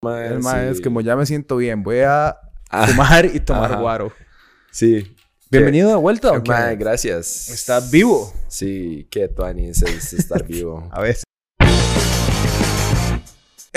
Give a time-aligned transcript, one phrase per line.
[0.00, 0.82] Mae, El mae es sí.
[0.84, 2.36] como ya me siento bien, voy a
[2.70, 3.80] Ah, fumar y tomar ajá.
[3.80, 4.12] guaro.
[4.70, 5.16] Sí.
[5.50, 6.40] Bienvenido de vuelta.
[6.46, 7.48] Mae, gracias.
[7.48, 8.32] ¿Estás vivo?
[8.46, 10.88] Sí, qué tuanis es estar vivo.
[10.92, 11.24] A veces.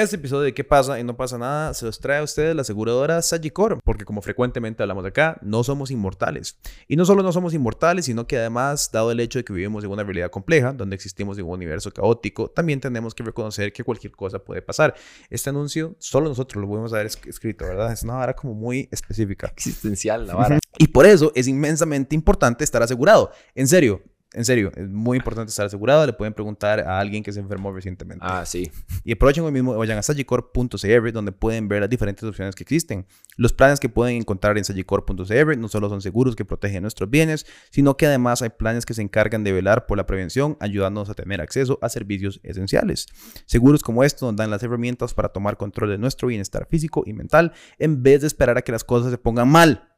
[0.01, 1.75] Este episodio de ¿Qué pasa y no pasa nada?
[1.75, 5.91] se los trae a ustedes la aseguradora Sagicor, porque como frecuentemente hablamos acá, no somos
[5.91, 6.57] inmortales.
[6.87, 9.83] Y no solo no somos inmortales, sino que además, dado el hecho de que vivimos
[9.83, 13.83] en una realidad compleja, donde existimos en un universo caótico, también tenemos que reconocer que
[13.83, 14.95] cualquier cosa puede pasar.
[15.29, 17.91] Este anuncio solo nosotros lo podemos haber es- escrito, ¿verdad?
[17.93, 19.47] Es una vara como muy específica.
[19.55, 20.59] Existencial la vara.
[20.79, 23.31] Y por eso es inmensamente importante estar asegurado.
[23.53, 24.01] En serio,
[24.33, 26.05] en serio, es muy importante estar asegurado.
[26.05, 28.25] Le pueden preguntar a alguien que se enfermó recientemente.
[28.25, 28.71] Ah, sí.
[29.03, 33.05] Y aprovechen hoy mismo, vayan a sagicor.cr donde pueden ver las diferentes opciones que existen.
[33.35, 37.45] Los planes que pueden encontrar en sagicor.cr no solo son seguros que protegen nuestros bienes,
[37.71, 41.13] sino que además hay planes que se encargan de velar por la prevención, ayudándonos a
[41.13, 43.07] tener acceso a servicios esenciales.
[43.45, 47.11] Seguros como estos nos dan las herramientas para tomar control de nuestro bienestar físico y
[47.11, 49.89] mental en vez de esperar a que las cosas se pongan mal.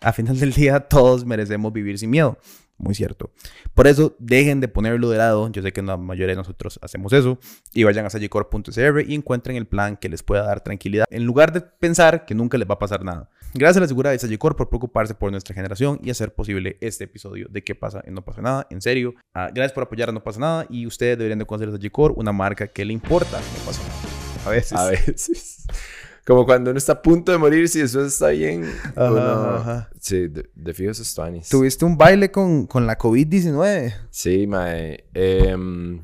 [0.00, 2.38] A final del día, todos merecemos vivir sin miedo.
[2.76, 3.30] Muy cierto.
[3.72, 5.48] Por eso, dejen de ponerlo de lado.
[5.50, 7.38] Yo sé que la mayoría de nosotros hacemos eso.
[7.72, 11.06] Y vayan a sagicor.cr y encuentren el plan que les pueda dar tranquilidad.
[11.10, 13.30] En lugar de pensar que nunca les va a pasar nada.
[13.54, 17.04] Gracias a la seguridad de Sagicor por preocuparse por nuestra generación y hacer posible este
[17.04, 18.02] episodio de ¿Qué pasa?
[18.04, 18.66] y No pasa nada.
[18.70, 19.14] En serio.
[19.32, 20.66] Ah, gracias por apoyar a No pasa nada.
[20.68, 23.38] Y ustedes deberían de conocer a Sagicor, una marca que le importa.
[23.38, 24.46] No pasa nada.
[24.46, 24.72] A veces.
[24.72, 25.66] A veces.
[26.26, 28.64] Como cuando uno está a punto de morir, si eso está bien.
[28.96, 29.20] Ajá, uno-
[29.56, 29.90] ajá.
[30.00, 31.48] Sí, de, de fijo esos tuanis.
[31.50, 33.94] Tuviste un baile con, con la COVID-19.
[34.10, 35.04] Sí, mae.
[35.12, 36.02] Em,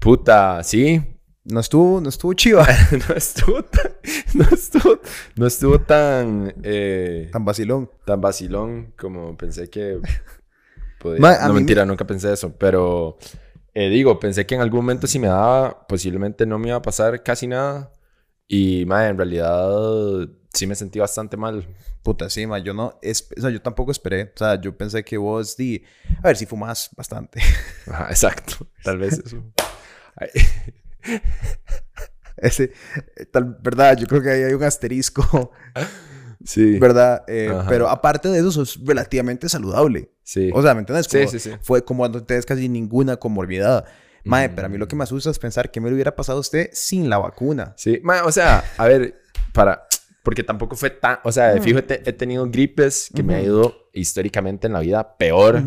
[0.00, 1.02] puta, sí.
[1.44, 2.66] No estuvo, no estuvo chiva.
[3.08, 3.92] no estuvo tan...
[4.34, 5.00] No estuvo,
[5.36, 6.54] no estuvo tan...
[6.62, 7.90] eh, Tan vacilón.
[8.04, 10.00] tan vacilón como pensé que
[10.98, 11.20] podía.
[11.20, 12.52] Ma, no, mentira, nunca pensé eso.
[12.58, 13.16] Pero
[13.74, 16.82] eh, digo, pensé que en algún momento si me daba, posiblemente no me iba a
[16.82, 17.92] pasar casi nada.
[18.48, 21.66] Y, ma, en realidad sí me sentí bastante mal.
[22.02, 25.04] Puta, sí, ma, yo no, es, o sea, yo tampoco esperé, o sea, yo pensé
[25.04, 25.82] que vos di,
[26.22, 27.40] a ver si fumas bastante.
[27.90, 28.66] Ajá, exacto.
[28.84, 29.42] Tal vez eso.
[32.36, 32.64] Ese,
[33.16, 35.52] eh, tal, verdad, yo creo que ahí hay un asterisco,
[36.44, 36.78] sí.
[36.78, 40.10] verdad, Eh, pero aparte de eso, sos relativamente saludable.
[40.22, 40.50] Sí.
[40.52, 41.06] O sea, ¿me entiendes?
[41.06, 41.52] Sí, Como- sí, sí.
[41.62, 43.86] Fue como no tienes casi ninguna comorbilidad.
[44.26, 46.38] Mae, pero a mí lo que me asusta es pensar que me lo hubiera pasado
[46.38, 47.74] a usted sin la vacuna.
[47.76, 49.20] Sí, ma, o sea, a ver,
[49.52, 49.86] para...
[50.22, 51.18] Porque tampoco fue tan...
[51.22, 54.72] O sea, de fijo he, te- he tenido gripes que me ha ido históricamente en
[54.72, 55.62] la vida peor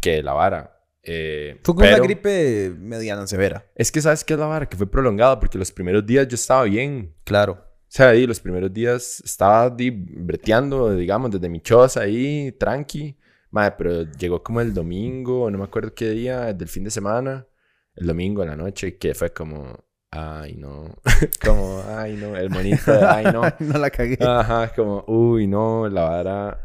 [0.00, 0.74] que la vara.
[1.02, 3.64] Eh, Fue una pero- gripe mediana severa.
[3.74, 4.66] Es que, ¿sabes qué es la vara?
[4.66, 7.14] Que fue prolongada porque los primeros días yo estaba bien.
[7.24, 7.52] Claro.
[7.52, 13.17] O sea, ahí los primeros días estaba di, breteando, digamos, desde mi choza ahí, tranqui.
[13.50, 17.46] Madre, pero llegó como el domingo, no me acuerdo qué día, del fin de semana.
[17.94, 20.94] El domingo en la noche, que fue como, ay, no.
[21.44, 23.42] como, ay, no, el monito, de, ay, no.
[23.58, 24.18] no la cagué.
[24.20, 26.60] Ajá, como, uy, no, la vara,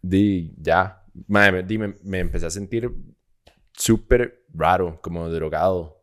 [0.00, 1.04] di, ya.
[1.26, 2.90] Madre, di, me, me empecé a sentir
[3.72, 6.00] súper raro, como drogado.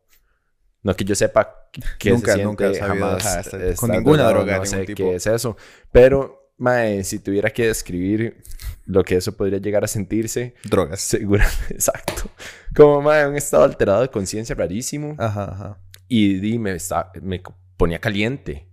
[0.82, 1.68] No que yo sepa
[1.98, 4.96] qué Nunca, se siente, nunca jamás con ninguna droga no sé tipo.
[4.96, 5.56] qué es eso.
[5.92, 8.42] Pero, mae, si tuviera que describir
[8.84, 11.00] lo que eso podría llegar a sentirse, Drogas.
[11.00, 12.30] seguramente, exacto.
[12.76, 15.14] Como, mae, un estado alterado de conciencia rarísimo.
[15.18, 15.78] Ajá, ajá.
[16.08, 17.42] Y di, me, está- me
[17.76, 18.66] ponía caliente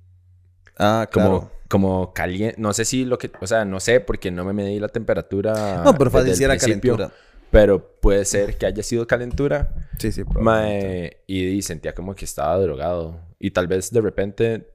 [0.77, 1.51] Ah, como, claro.
[1.69, 2.59] como caliente.
[2.59, 5.81] No sé si lo que, o sea, no sé porque no me medí la temperatura.
[5.85, 7.11] No, pero fácil si era calentura.
[7.51, 9.73] Pero puede ser que haya sido calentura.
[9.99, 10.87] Sí, sí, probablemente.
[10.87, 13.21] Mae, y, y sentía como que estaba drogado.
[13.39, 14.67] Y tal vez de repente,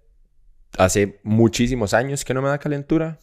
[0.78, 3.18] hace muchísimos años que no me da calentura.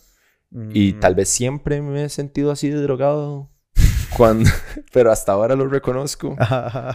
[0.73, 0.99] Y Mm.
[1.01, 3.49] tal vez siempre me he sentido así de drogado.
[4.17, 4.49] Cuando,
[4.93, 6.35] pero hasta ahora lo reconozco.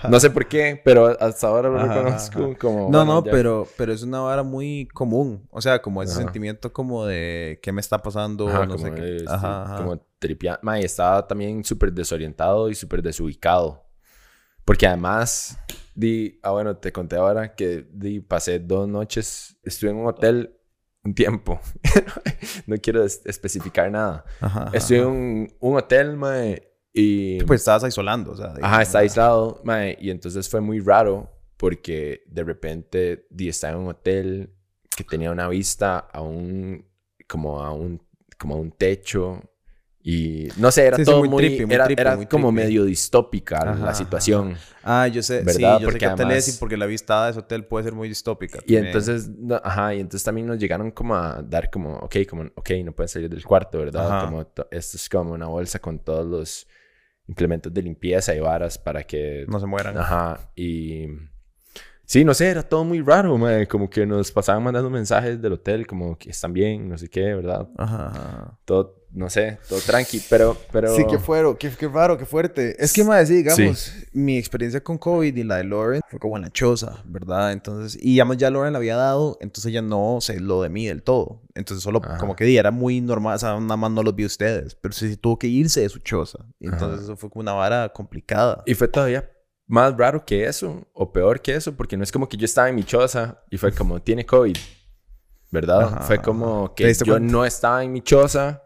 [0.09, 2.45] No sé por qué, pero hasta ahora lo Ajá, reconozco.
[2.47, 2.55] ajá.
[2.59, 5.47] Como, No, bueno, no, ya- pero, pero es una vara muy común.
[5.51, 6.23] O sea, como ese Ajá.
[6.23, 9.25] sentimiento como de qué me está pasando, no sé qué.
[9.29, 9.77] ajá.
[9.77, 13.85] como tripea- Ma, y estaba también súper desorientado y súper desubicado.
[14.65, 15.59] Porque además,
[15.95, 20.57] di, ah, bueno, te conté ahora que di, pasé dos noches, estuve en un hotel
[21.05, 21.61] un tiempo.
[22.67, 24.25] no quiero es- especificar nada.
[24.41, 27.43] Ajá, ajá, Estuve en un, un hotel, mae, y...
[27.45, 28.47] Pues estabas aislando, o sea.
[28.47, 28.97] Ajá, digamos, ¿verdad?
[29.03, 34.55] aislado, mae, y entonces fue muy raro porque de repente di, estaba en un hotel
[34.97, 36.87] que tenía una vista a un,
[37.29, 38.01] como a un,
[38.39, 39.41] como a un techo
[40.05, 42.27] y no sé, era Sí, sí, todo muy muy, trippy, muy era, trippy, era muy
[42.27, 42.55] como trippy.
[42.67, 44.57] medio distópica Ajá, la ajá, situación.
[44.83, 45.79] Ah, yo sé, sí, ¿Verdad?
[45.81, 47.85] yo Porque sé qué hotel es y además- porque la vista de ese hotel puede
[47.85, 48.59] ser muy distópica.
[48.59, 48.87] Y también.
[48.87, 52.71] entonces, no, ajá, y entonces también nos llegaron como a dar como, ok, como, ok,
[52.85, 54.09] no pueden salir del cuarto, ¿verdad?
[54.11, 54.27] Ajá.
[54.27, 56.67] Como, to- esto es como una bolsa con todos los
[57.29, 59.97] implementos de limpieza y varas para que No se mueran.
[59.97, 61.07] Ajá, y
[62.05, 63.39] Sí, no sé, era todo muy raro.
[63.69, 67.35] Como que nos pasaban mandando mensajes del hotel, como que están bien, no sé qué,
[67.35, 67.69] ¿verdad?
[67.79, 68.59] Ajá, ajá.
[68.65, 70.57] Todo, no sé, todo tranqui, pero...
[70.73, 70.97] pero...
[70.97, 72.83] Sí, qué fuero, qué, qué raro, qué fuerte.
[72.83, 76.37] Es que, más sí, digamos, mi experiencia con COVID y la de Lauren fue como
[76.37, 77.53] en la choza, ¿verdad?
[77.53, 80.87] Entonces, y digamos, ya Lauren la había dado, entonces ella no se lo de mí
[80.87, 81.43] del todo.
[81.55, 82.17] Entonces, solo Ajá.
[82.17, 84.95] como que di, era muy normal, o sea, nada más no los vi ustedes, pero
[84.95, 86.39] sí, sí tuvo que irse de su choza.
[86.41, 86.55] Ajá.
[86.61, 88.63] entonces, eso fue como una vara complicada.
[88.65, 89.29] Y fue todavía
[89.67, 92.71] más raro que eso, o peor que eso, porque no es como que yo estaba
[92.71, 94.57] en mi choza y fue como, tiene COVID,
[95.51, 95.83] ¿verdad?
[95.83, 97.33] Ajá, fue como ¿Te que yo cuenta?
[97.33, 98.63] no estaba en mi choza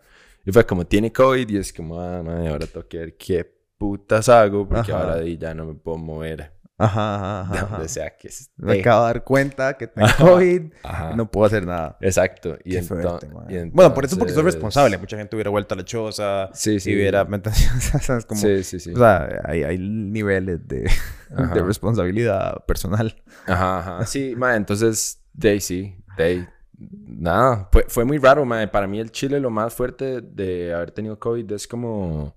[0.47, 3.45] y fue como, tiene COVID y es como, ah, madre, ahora tengo que ver qué
[3.77, 5.03] putas hago porque Ajá.
[5.03, 7.67] ahora ya no me puedo mover Ajá, ajá, de ajá.
[7.73, 8.53] donde sea que esté.
[8.59, 10.09] Me acabo de dar cuenta que tengo.
[10.19, 10.63] COVID,
[11.15, 11.97] no puedo hacer nada.
[12.03, 12.59] Exacto.
[12.65, 12.87] Y Qué ento-
[13.19, 13.71] fuerte, y man.
[13.73, 14.99] Bueno, por eso porque soy entonces- responsable.
[14.99, 16.51] Mucha gente hubiera vuelto a la choza.
[16.53, 16.91] Sí, sí.
[16.91, 17.27] Y hubiera...
[18.03, 18.27] ¿Sabes?
[18.27, 18.93] Como, Sí, sí, sí.
[18.93, 20.83] O sea, hay, hay niveles de,
[21.55, 23.23] de responsabilidad personal.
[23.47, 24.07] Ajá, ajá.
[24.07, 26.47] Sí, ma, entonces, de sí, de
[26.79, 28.67] nada, fue, fue muy raro, ma.
[28.67, 32.35] Para mí el Chile lo más fuerte de haber tenido COVID es como,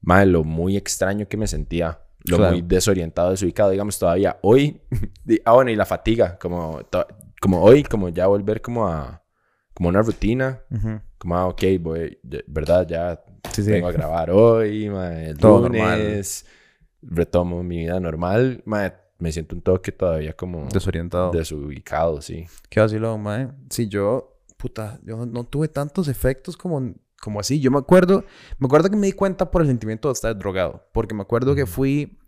[0.00, 2.52] ma, lo muy extraño que me sentía, lo Claro.
[2.52, 4.80] muy desorientado, desubicado, digamos, todavía hoy,
[5.44, 6.80] ah, bueno, y la fatiga, como,
[7.40, 9.22] como hoy, como ya volver como a,
[9.74, 10.60] como una rutina,
[11.18, 13.22] como, ah, ok, voy, verdad, ya
[13.52, 13.70] Sí, sí.
[13.70, 16.46] vengo a grabar hoy, ma, el Todo lunes,
[17.02, 21.30] retomo mi vida normal, ma, me siento un toque todavía como Desorientado.
[21.30, 22.46] desubicado, sí.
[22.68, 23.48] Qué vacilón, mae.
[23.70, 27.60] Sí, yo, puta, yo no tuve tantos efectos como, como así.
[27.60, 28.24] Yo me acuerdo,
[28.58, 30.86] me acuerdo que me di cuenta por el sentimiento de estar drogado.
[30.92, 32.18] Porque me acuerdo que fui,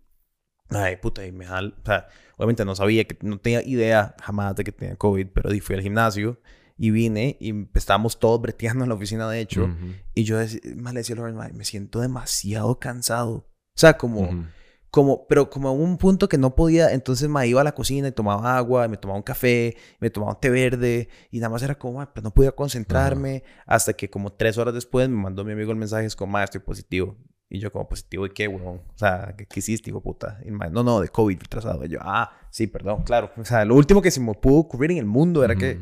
[0.71, 4.57] ay, puta, y me jal, o sea, obviamente no sabía, que no tenía idea jamás
[4.57, 6.41] de que tenía COVID, pero fui al gimnasio
[6.79, 9.69] y vine y estábamos todos breteando en la oficina, de hecho.
[10.15, 10.39] Y yo
[10.77, 13.33] mae, le decía a Lauren, me siento demasiado cansado.
[13.33, 14.47] O sea, como...
[14.91, 18.09] como, pero como a un punto que no podía, entonces me iba a la cocina
[18.09, 21.51] y tomaba agua, y me tomaba un café, me tomaba un té verde, y nada
[21.51, 25.17] más era como, "Ma, pues no podía concentrarme, hasta que como tres horas después me
[25.17, 27.17] mandó mi amigo el mensaje, es como, ma, estoy positivo.
[27.51, 28.83] Y yo como, positivo, ¿y qué, weón?
[28.95, 30.39] O sea, ¿qué, qué hiciste, hijo puta?
[30.45, 31.83] Y ma, no, no, de COVID retrasado.
[31.85, 33.31] Y yo, ah, sí, perdón, claro.
[33.39, 35.79] O sea, lo último que se me pudo ocurrir en el mundo era que...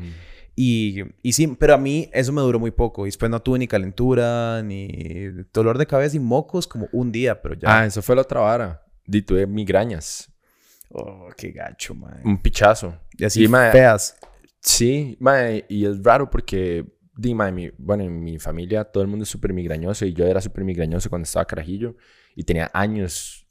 [0.55, 3.05] Y, y sí, pero a mí eso me duró muy poco.
[3.05, 7.41] Y después no tuve ni calentura, ni dolor de cabeza y mocos como un día,
[7.41, 7.79] pero ya...
[7.81, 8.86] Ah, eso fue la otra vara.
[9.07, 10.29] Di, tuve migrañas.
[10.89, 12.21] Oh, qué gacho, man.
[12.23, 12.93] Un pichazo.
[13.17, 14.17] Y así Y, mae, feas.
[14.61, 19.09] Sí, mae, y es raro porque, di, mae, mi- bueno, en mi familia todo el
[19.09, 21.95] mundo es súper migrañoso y yo era súper migrañoso cuando estaba carajillo
[22.35, 23.47] y tenía años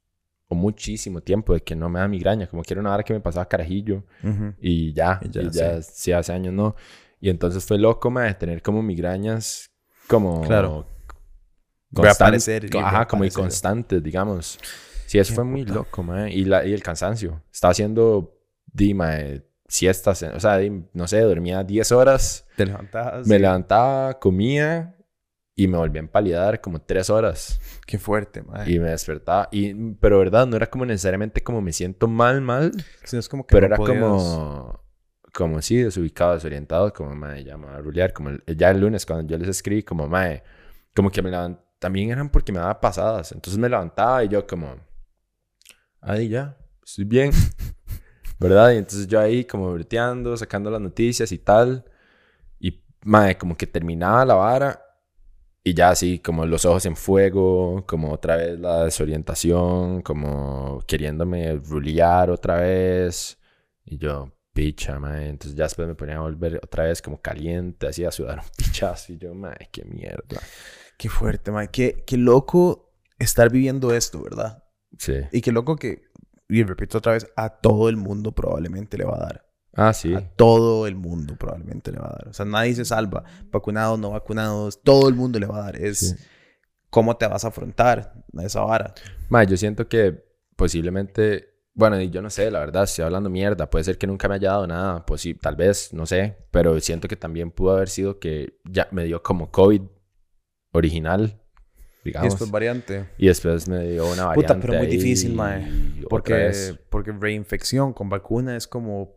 [0.49, 3.13] o muchísimo tiempo de que no me da migraña, como que era una hora que
[3.13, 4.05] me pasaba carajillo
[4.61, 6.13] y ya, Y y ya, ya, sí.
[6.13, 6.77] hace años no.
[7.21, 9.71] Y entonces fue loco, mae, tener como migrañas
[10.07, 10.43] como...
[10.43, 10.87] Claro.
[11.93, 14.59] constan- Reaparecer y co- Ajá, como y constantes, digamos.
[15.07, 16.33] Sí, eso fue muy loco, mae.
[16.33, 17.43] Y, la, y el cansancio.
[17.53, 23.27] Estaba haciendo, di, mae, siestas, o sea, di, no sé, dormía 10 horas, Te levantabas.
[23.27, 23.41] me sí.
[23.43, 24.93] levantaba, comía
[25.55, 27.61] y me volví a empalidar como 3 horas.
[27.87, 28.71] Qué fuerte, man.
[28.71, 29.49] Y me despertaba.
[29.51, 32.73] Y, pero, verdad, no era como necesariamente como me siento mal, mal,
[33.05, 34.81] Sí, es como que pero no era podías- como,
[35.33, 38.13] como sí, desubicado, desorientado, como, mae, ya me voy a rulear.
[38.13, 40.43] Como el- ya el lunes cuando yo les escribí, como, mae,
[40.95, 43.33] como que me levanté, también eran porque me daba pasadas.
[43.33, 44.77] Entonces me levantaba y yo como,
[46.07, 47.31] ahí ya, estoy bien.
[48.39, 48.73] ¿Verdad?
[48.73, 51.85] Y entonces yo ahí como breteando, sacando las noticias y tal.
[52.61, 54.83] Y, mae, como que terminaba la vara
[55.65, 61.57] y ya así, como los ojos en fuego, como otra vez la desorientación, como queriéndome
[61.57, 63.39] rulear otra vez.
[63.85, 65.29] Y yo, picha, mae.
[65.31, 68.51] Entonces ya después me ponía a volver otra vez como caliente, así a sudar un
[68.57, 69.13] pichazo.
[69.13, 70.41] Y yo, mae, qué mierda.
[70.99, 71.69] Qué fuerte, man.
[71.73, 74.63] Qué, qué loco estar viviendo esto, ¿verdad?
[74.99, 75.15] Sí.
[75.33, 76.03] Y qué loco que,
[76.49, 79.47] y repito otra vez, a todo el mundo probablemente le va a dar.
[79.75, 80.15] Ah, sí.
[80.15, 82.29] A todo el mundo probablemente le va a dar.
[82.29, 83.25] O sea, nadie se salva.
[83.51, 85.77] Vacunados, no vacunados, todo el mundo le va a dar.
[85.77, 86.15] Es Sí.
[86.89, 88.95] cómo te vas a afrontar a esa vara.
[89.29, 90.25] Mae, yo siento que
[90.57, 94.37] posiblemente, bueno, yo no sé, la verdad, estoy hablando mierda, puede ser que nunca me
[94.37, 97.91] haya dado nada, pues sí, tal vez, no sé, pero siento que también pudo haber
[97.91, 99.83] sido que ya me dio como COVID
[100.73, 101.43] original,
[102.07, 103.07] Y digamos, después variante.
[103.19, 105.67] y después me dio una variante Puta, pero muy difícil, mae.
[106.09, 106.53] Porque,
[106.91, 109.17] porque reinfección con vacuna es como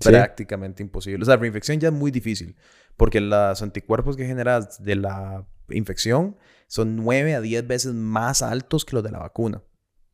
[0.00, 0.08] Sí.
[0.10, 1.22] prácticamente imposible.
[1.22, 2.56] O sea, reinfección ya es muy difícil.
[2.96, 6.36] Porque los anticuerpos que generas de la infección
[6.68, 9.62] son 9 a 10 veces más altos que los de la vacuna.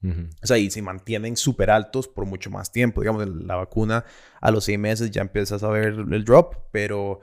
[0.03, 0.29] Ujú.
[0.43, 3.03] O sea, y se mantienen súper altos por mucho más tiempo.
[3.03, 4.05] Digamos, la vacuna
[4.41, 7.21] a los 6 meses ya empiezas a ver el drop, pero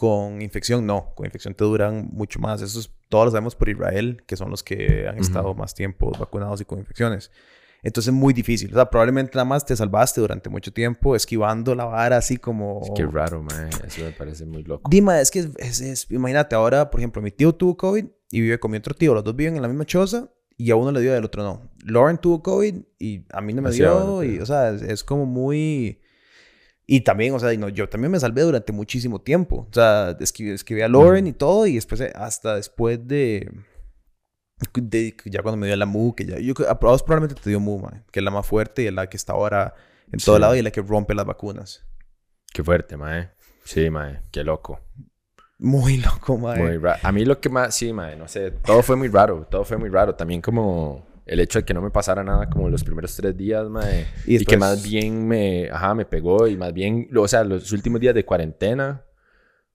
[0.00, 1.12] con infección no.
[1.14, 2.62] Con infección te duran mucho más.
[2.62, 5.24] Eso es- todos lo sabemos por Israel, que son los que han Ujú.
[5.24, 7.30] estado más tiempo vacunados y con infecciones.
[7.82, 8.70] Entonces es muy difícil.
[8.70, 12.80] O sea, probablemente nada más te salvaste durante mucho tiempo esquivando la vara así como...
[12.82, 13.68] Es que raro, mae.
[13.86, 14.88] Eso me parece muy loco.
[14.90, 18.58] Dima, es que es, es- imagínate, ahora, por ejemplo, mi tío tuvo COVID y vive
[18.58, 19.12] con mi otro tío.
[19.12, 21.42] Los dos viven en la misma choza y a uno le dio y al otro
[21.42, 21.70] no.
[21.84, 23.90] Lauren tuvo COVID y a mí no me Así dio.
[23.90, 25.99] ahora, y, o sea, es, es como muy...
[26.92, 29.68] Y también, o sea, no, yo también me salvé durante muchísimo tiempo.
[29.70, 33.48] O sea, escribí, escribí a Lauren y todo y después, eh, hasta después de...
[34.74, 36.40] de- ya cuando me dio la MU, que ya...
[36.40, 38.92] Yo, a vos probablemente te dio MU, mae, que es la más fuerte y es
[38.92, 39.72] la que está ahora
[40.10, 40.40] en todo Sí.
[40.40, 41.86] lado y es la que rompe las vacunas.
[42.52, 43.30] Qué fuerte, mae.
[43.64, 44.22] Sí, mae.
[44.32, 44.80] Qué loco.
[45.60, 46.58] Muy loco, mae.
[46.60, 46.98] Muy raro.
[47.04, 49.76] A mí lo que más, sí, mae, no sé, todo fue muy raro, todo fue
[49.76, 50.16] muy raro.
[50.16, 53.68] También como el hecho de que no me pasara nada como los primeros tres días,
[53.68, 54.06] mae.
[54.26, 57.70] Y Y, que más bien me, ajá, me pegó y más bien, o sea, los
[57.72, 59.04] últimos días de cuarentena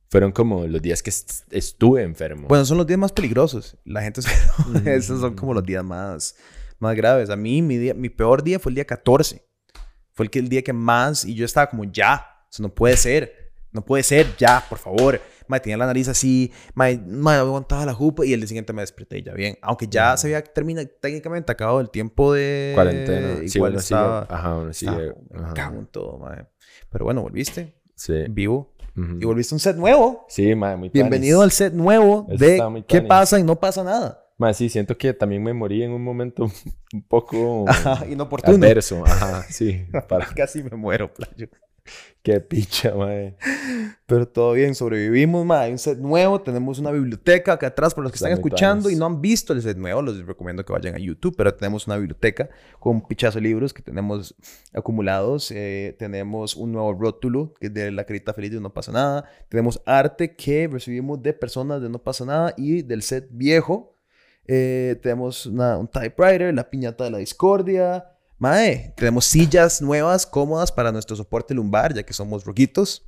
[0.09, 2.47] fueron como los días que est- estuve enfermo.
[2.47, 3.77] Bueno, son los días más peligrosos.
[3.85, 4.21] La gente...
[4.21, 4.29] se-
[4.67, 4.75] Mm.
[4.87, 6.35] Esos son como los días más,
[6.79, 7.29] más graves.
[7.29, 9.41] A mí, mi, día, mi peor día fue el día 14.
[10.13, 11.25] Fue el, que, el día que más...
[11.25, 12.25] Y yo estaba como, ya.
[12.51, 13.53] Eso no puede ser.
[13.71, 14.27] No puede ser.
[14.37, 15.19] Ya, por favor.
[15.47, 16.51] Mae, tenía la nariz así.
[16.73, 18.25] Mae, mae, aguantaba la jupa.
[18.25, 19.57] Y el día siguiente me desperté ya bien.
[19.61, 22.71] Aunque ya se había terminado técnicamente acabado el tiempo de...
[22.75, 23.43] cuarentena.
[23.43, 24.27] Igual Sí, uno sigue, estaba...
[24.29, 26.45] ajá, sigue, estaba ajá, cago en todo, mae.
[26.89, 27.75] Pero bueno, volviste.
[27.95, 28.23] sí.
[28.29, 28.73] Vivo.
[28.95, 29.17] ujú.
[29.21, 30.25] Y volviste a un set nuevo.
[30.29, 34.21] Sí, mae, muy Bienvenido al set nuevo Eso de qué pasa y no pasa nada.
[34.37, 36.43] Mae, sí, siento que también me morí en un momento
[36.93, 38.57] un poco Ajá, inoportuno.
[38.57, 41.47] adverso, ajá, sí, para Casi me muero, playo.
[42.21, 43.35] Qué picha, mae.
[44.07, 45.61] Pero todo bien, sobrevivimos, ma.
[45.61, 48.89] Hay un set nuevo, tenemos una biblioteca acá atrás para los que Está están escuchando
[48.89, 51.87] y no han visto el set nuevo, les recomiendo que vayan a YouTube, pero tenemos
[51.87, 52.49] una biblioteca
[52.79, 54.35] con un pichazo de libros que tenemos
[54.73, 55.51] acumulados.
[55.51, 59.25] eh, tenemos un nuevo rótulo que es de la carita feliz de No pasa nada.
[59.49, 63.95] Tenemos arte que recibimos de personas de No pasa nada y del set viejo.
[64.47, 68.05] Eh, tenemos una- un typewriter, la piñata de la discordia.
[68.37, 73.05] Mae, tenemos sillas nuevas, cómodas para nuestro soporte lumbar, ya que somos roquitos.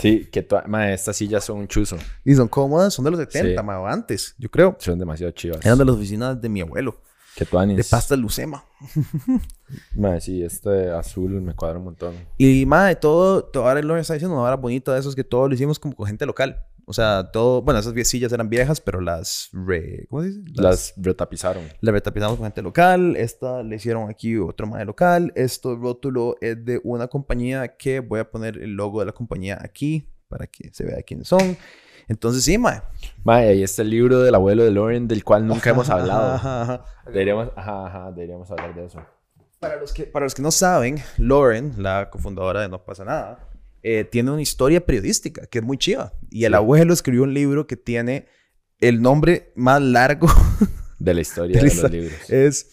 [0.00, 3.60] Sí, que mae, estas sillas son un chuzo, Y son cómodas, son de los 70,
[3.60, 3.66] Sí.
[3.66, 4.76] mae, o antes, yo creo.
[4.80, 5.64] son demasiado chivas.
[5.64, 7.00] Eran de las oficinas de mi abuelo,
[7.36, 7.76] Que tuanis.
[7.76, 8.64] de pasta lucema.
[9.94, 12.14] Mae, sí, este azul me cuadra un montón.
[12.36, 15.48] Y, mae, todo, todo ahora lo está diciendo, una hora bonita de esos que todo
[15.48, 16.62] lo hicimos como con gente local.
[16.86, 20.42] O sea, todo, bueno, esas sillas eran viejas, pero las re, ¿cómo se dice?
[20.54, 21.64] Las retapizaron.
[21.80, 23.16] La retapizamos con gente local.
[23.16, 25.32] Esta le hicieron aquí otro mae local.
[25.34, 29.58] Esto rótulo es de una compañía que voy a poner el logo de la compañía
[29.62, 31.56] aquí para que se vea quiénes son.
[32.06, 32.82] Entonces, sí, mae.
[33.22, 36.34] Mae, ahí está el libro del abuelo de Lauren, del cual nunca hemos hablado.
[36.34, 36.84] Ajá, ajá.
[37.06, 39.02] Deberíamos, ajá, ajá, deberíamos hablar de eso.
[39.58, 43.48] Para los, que, para los que no saben, Lauren, la cofundadora de No pasa nada,
[43.86, 46.12] eh, tiene una historia periodística que es muy chiva.
[46.30, 46.56] Y el Sí.
[46.56, 48.26] abuelo escribió un libro que tiene
[48.80, 50.26] el nombre más largo
[50.98, 52.30] De la historia de de, los libros.
[52.30, 52.66] es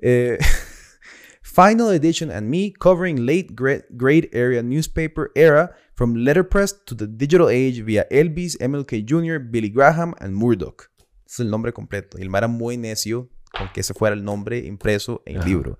[0.00, 0.36] eh,
[1.42, 7.48] Final Edition and Me covering late grade area newspaper era from letterpress to the digital
[7.48, 10.90] age via Elvis, MLK Jr., Billy Graham and Murdoch.
[11.26, 12.18] Es el nombre completo.
[12.18, 15.48] Y el era muy necio con que ese fuera el nombre impreso en el Ajá.
[15.48, 15.76] libro.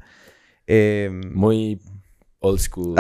[0.67, 1.81] Em, Muy
[2.41, 2.95] old school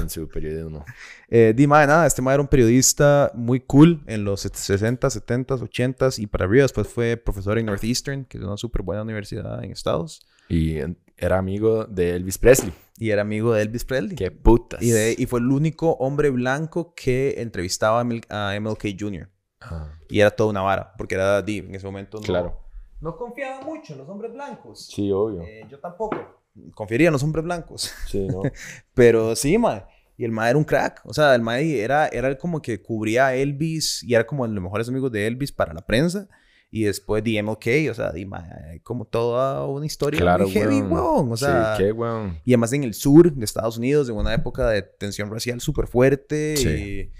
[0.00, 0.84] en su periodismo.
[1.34, 5.54] Eh, di, mae, nada, este mae era un periodista muy cool en los 60, 70,
[5.54, 6.64] 80 y para arriba.
[6.64, 10.20] Después fue profesor en Northeastern, que es una súper buena universidad en Estados.
[10.50, 10.76] Y
[11.16, 12.74] era amigo de Elvis Presley.
[12.98, 14.14] Y era amigo de Elvis Presley.
[14.14, 14.82] Qué putas.
[14.82, 19.30] Y, de- y fue el único hombre blanco que entrevistaba a, ML- a MLK Jr.
[19.60, 19.98] Ajá.
[20.10, 22.60] Y era toda una vara, porque era di, en ese momento no, Claro.
[23.00, 24.86] no confiaba mucho en los hombres blancos.
[24.94, 25.40] Sí, obvio.
[25.40, 26.41] Eh, yo tampoco.
[26.74, 27.90] Confiaría en los hombres blancos.
[28.08, 28.42] Sí, ¿no?
[28.94, 29.84] Pero sí, mae.
[30.18, 31.00] Y el mae era un crack.
[31.04, 34.52] O sea, el mae era, era como que cubría a Elvis y era como de
[34.54, 36.28] los mejores amigos de Elvis para la prensa.
[36.70, 40.92] Y después de MLK, o sea, mae, como toda una historia Claro, muy heavy, weón.
[40.92, 41.32] weón.
[41.32, 42.38] O sea, sí, qué weón.
[42.44, 45.86] y además en el sur de Estados Unidos, en una época de tensión racial súper
[45.86, 46.56] fuerte.
[46.56, 46.68] Sí.
[46.68, 47.12] Y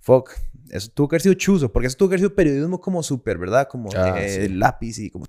[0.00, 0.30] fuck,
[0.70, 3.38] eso tuvo que haber sido chuzo, porque eso tuvo que haber sido periodismo como súper,
[3.38, 3.66] ¿verdad?
[3.68, 4.52] Como Ah, eh, sí.
[4.54, 5.26] lápiz y como...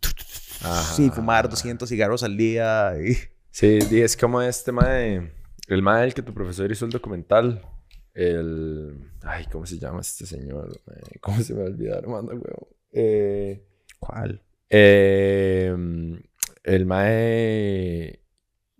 [0.62, 0.94] Ajá.
[0.96, 2.94] Sí, fumar 200 cigarros al día.
[3.02, 3.16] Y...
[3.52, 5.32] Sí, es como este mae.
[5.68, 7.62] El mae del que tu profesor hizo el documental.
[8.14, 9.12] El.
[9.22, 10.80] Ay, ¿cómo se llama este señor?
[10.86, 11.02] mae?
[11.22, 12.08] ¿Cómo se me va a olvidar?
[12.08, 12.68] Manda, weón.
[12.92, 13.66] Eh.
[14.00, 14.42] ¿Cuál?
[14.70, 15.76] Eh,
[16.64, 18.20] el mae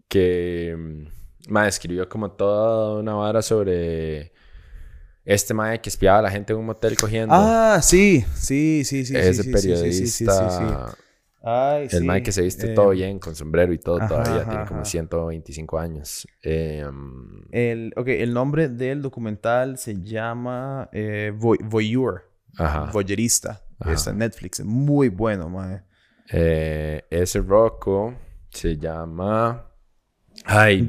[0.08, 1.06] que
[1.48, 4.32] mae escribió como toda una vara sobre
[5.26, 7.34] este mae que espiaba a la gente en un motel cogiendo.
[7.36, 9.16] Ah, sí, sí, sí, sí.
[9.16, 11.04] Ese sí, periodista, sí, sí, sí, sí, sí.
[11.42, 12.06] Ay, el sí.
[12.06, 14.66] mae que se viste Eh, todo bien con sombrero y todo ajá, todavía, ajá, tiene
[14.66, 14.90] como ajá.
[14.90, 16.28] 125 años.
[16.44, 16.86] Eh,
[17.52, 22.90] El, ok, el nombre del documental se llama eh, Voy- Voyeur, ajá.
[22.92, 23.62] Voyerista.
[23.90, 25.82] Está en Netflix, muy bueno, mae.
[26.32, 28.14] Eh, ese Rocco
[28.50, 29.66] Se llama.
[30.46, 30.86] Ay.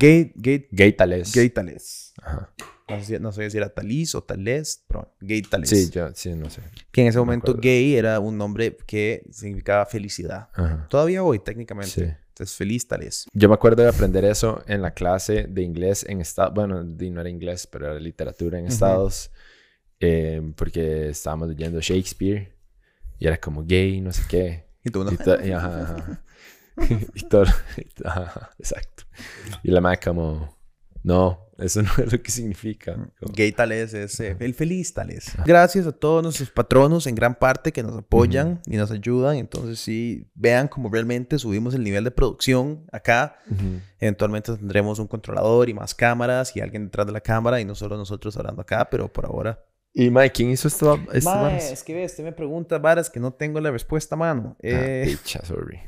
[1.32, 2.12] Gay Tales.
[2.22, 2.52] Ajá.
[2.90, 5.68] No sé, si- no sé si era Talis o Tales, pero Gay Tales.
[5.70, 6.62] Sí, yo, sí, no sé.
[6.90, 10.48] Que en ese no me momento gay era un nombre que significaba felicidad.
[10.54, 10.86] Ajá.
[10.88, 11.90] Todavía hoy, técnicamente.
[11.90, 12.02] Sí.
[12.28, 13.26] Entonces, feliz Tales.
[13.32, 17.20] Yo me acuerdo de aprender eso en la clase de inglés en Estados Bueno, no
[17.20, 18.66] era inglés, pero era literatura en.
[18.66, 19.30] Estados.
[20.00, 22.54] eh, porque estábamos leyendo Shakespeare.
[23.18, 24.64] Y era como gay, no sé qué.
[24.82, 25.10] Y tú, ¿no?
[25.12, 26.24] Y, y ajá, ajá.
[27.14, 27.44] y todo.
[28.04, 29.04] ajá, exacto.
[29.62, 30.56] Y la madre como...
[31.02, 32.94] No, eso no es lo que significa.
[32.94, 35.32] Como- Gay Tales es eh, el feliz Tales.
[35.44, 39.36] Gracias a todos nuestros patronos en gran parte que nos apoyan y nos ayudan.
[39.36, 43.36] Entonces, sí, vean cómo realmente subimos el nivel de producción acá.
[43.50, 43.80] Ujú.
[43.98, 47.74] Eventualmente tendremos un controlador y más cámaras y alguien detrás de la cámara y no
[47.74, 49.62] solo nosotros hablando acá, pero por ahora.
[49.92, 50.98] Y Mike, ¿quién hizo esto?
[51.12, 54.18] esto Mae, es que ve, usted me pregunta varas que no tengo la respuesta a
[54.18, 54.54] mano.
[54.58, 55.80] Ah, Eh, picha, sorry.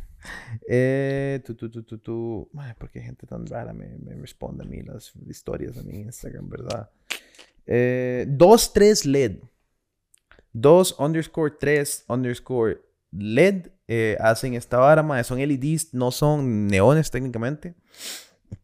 [0.69, 2.51] Eh, tú, tú, tú, tú, tú.
[2.53, 6.01] Mae, ¿por qué gente tan rara me, me responde a mí las historias a mi
[6.01, 6.91] Instagram, verdad?
[7.67, 9.39] Eh, 23 LED.
[10.55, 15.25] 2 underscore 3 underscore LED eh, hacen esta vara.
[15.25, 17.75] Son LEDs, no son neones técnicamente.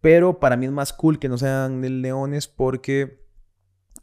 [0.01, 3.25] Pero para mí es más cool que no sean neones porque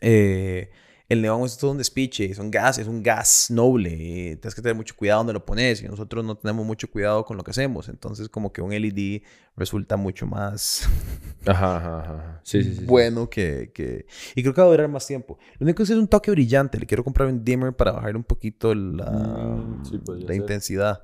[0.01, 0.71] eh,
[1.07, 3.91] el neón es todo un despiche, es un gas, es un gas noble.
[3.93, 7.23] eh, tienes que tener mucho cuidado donde lo pones y nosotros no tenemos mucho cuidado
[7.25, 7.89] con lo que hacemos.
[7.89, 9.21] Entonces, como que un LED
[9.55, 10.87] resulta mucho más
[11.45, 12.41] Ajá, ajá, ajá.
[12.43, 12.85] Sí, sí, sí, sí.
[12.85, 15.37] bueno que, que- Y creo que va a durar más tiempo.
[15.59, 16.79] Lo único es que es un toque brillante.
[16.79, 21.03] Le quiero comprar un dimmer para bajar un poquito la, Mm, sí, la intensidad.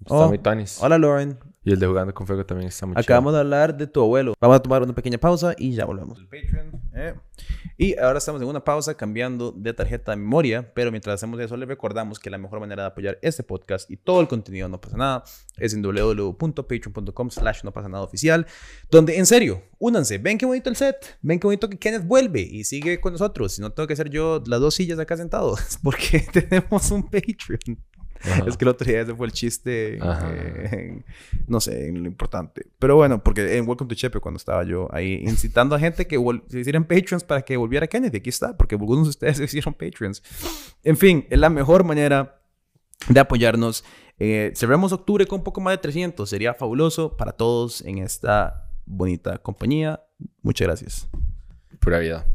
[0.00, 0.32] Está Oh.
[0.80, 1.38] Hola, Lauren.
[1.62, 4.34] Y el de Jugando con Fuego también está muy Acabamos de hablar de tu abuelo.
[4.40, 6.18] Vamos a tomar una pequeña pausa y ya volvemos.
[6.18, 7.14] El Patreon, eh.
[7.76, 11.58] Y ahora estamos en una pausa cambiando de tarjeta de memoria, pero mientras hacemos eso
[11.58, 14.80] les recordamos que la mejor manera de apoyar este podcast y todo el contenido No
[14.80, 15.24] pasa nada
[15.58, 18.46] es en www.patreon.com slash no pasa nada oficial,
[18.90, 22.40] donde en serio, únanse, ven qué bonito el set, ven qué bonito que Kenneth vuelve
[22.40, 25.56] y sigue con nosotros, si no tengo que ser yo las dos sillas acá sentado,
[25.82, 27.78] porque tenemos un Patreon.
[28.22, 28.44] Ajá.
[28.46, 31.04] Es que el otro día ese fue el chiste, eh, en-
[31.46, 32.66] no sé, en lo importante.
[32.78, 36.16] Pero bueno, porque en Welcome to Chepe, cuando estaba yo ahí incitando a gente que
[36.48, 39.72] se hicieran Patreons para que volviera Kennedy, aquí está, porque algunos de ustedes se hicieron
[39.74, 40.22] Patreons.
[40.84, 42.40] En fin, es la mejor manera
[43.08, 43.84] de apoyarnos.
[44.18, 48.68] Eh, cerremos octubre con un poco más de 300, sería fabuloso para todos en esta
[48.84, 50.02] bonita compañía.
[50.42, 51.08] Muchas gracias.
[51.78, 52.26] Pura vida.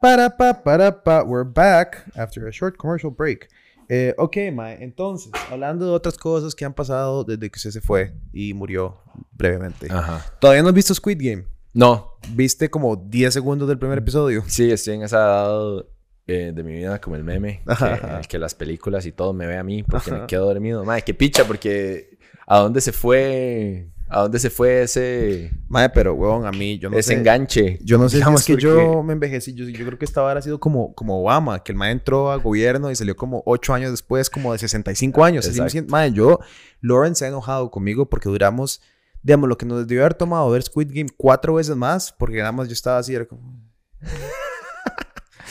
[0.00, 3.48] Para pa, we're back after a short commercial break.
[3.88, 7.80] Eh, ok, Mae, entonces, hablando de otras cosas que han pasado desde que usted se
[7.80, 8.98] fue y murió
[9.32, 9.88] brevemente.
[9.90, 10.24] Ajá.
[10.40, 11.46] ¿Todavía no has visto Squid Game?
[11.72, 14.42] No, ¿Viste como 10 segundos del primer episodio?
[14.46, 15.84] sí, estoy en esa edad
[16.26, 17.62] eh, de mi vida como el meme.
[17.78, 20.20] Que, que las películas y todo me ve a mí porque Ajá.
[20.20, 20.84] me quedo dormido.
[20.84, 23.88] Madre, qué picha, porque ¿a dónde se fue?
[24.10, 27.18] ¿A dónde se fue ese, Mae, pero, weón, a mí, yo no ese sé.
[27.18, 27.78] enganche?
[27.84, 29.52] Yo no sé Digamos, si es que porque- yo me envejecí.
[29.54, 32.30] Yo, yo creo que esta vara ha sido como, como Obama, que el mae entró
[32.32, 35.46] al gobierno y salió como 8 años después, como de 65 años.
[35.46, 35.90] Así me siento.
[35.92, 36.38] Mae, yo,
[36.80, 38.80] Lauren se ha enojado conmigo porque duramos,
[39.22, 42.52] digamos, lo que nos debió haber tomado ver Squid Game cuatro veces más, porque nada
[42.52, 43.60] más yo estaba así, era como.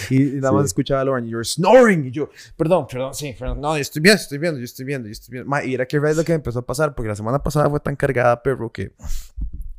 [0.10, 0.68] Y, y nada más Sí.
[0.68, 2.06] escuchaba a Lauren, you're snoring.
[2.06, 3.62] Y yo, perdón, perdón, sí, perdón.
[3.62, 5.50] No, yo estoy viendo, estoy viendo, yo estoy viendo, yo estoy viendo.
[5.50, 7.80] Ma, y era que ves lo que empezó a pasar, porque la semana pasada fue
[7.80, 8.94] tan cargada, perro, que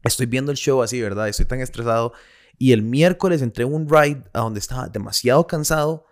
[0.05, 1.29] estoy viendo el show así, ¿verdad?
[1.29, 2.13] Estoy tan estresado.
[2.59, 6.05] Y el miércoles entré en un ride a donde estaba demasiado cansado,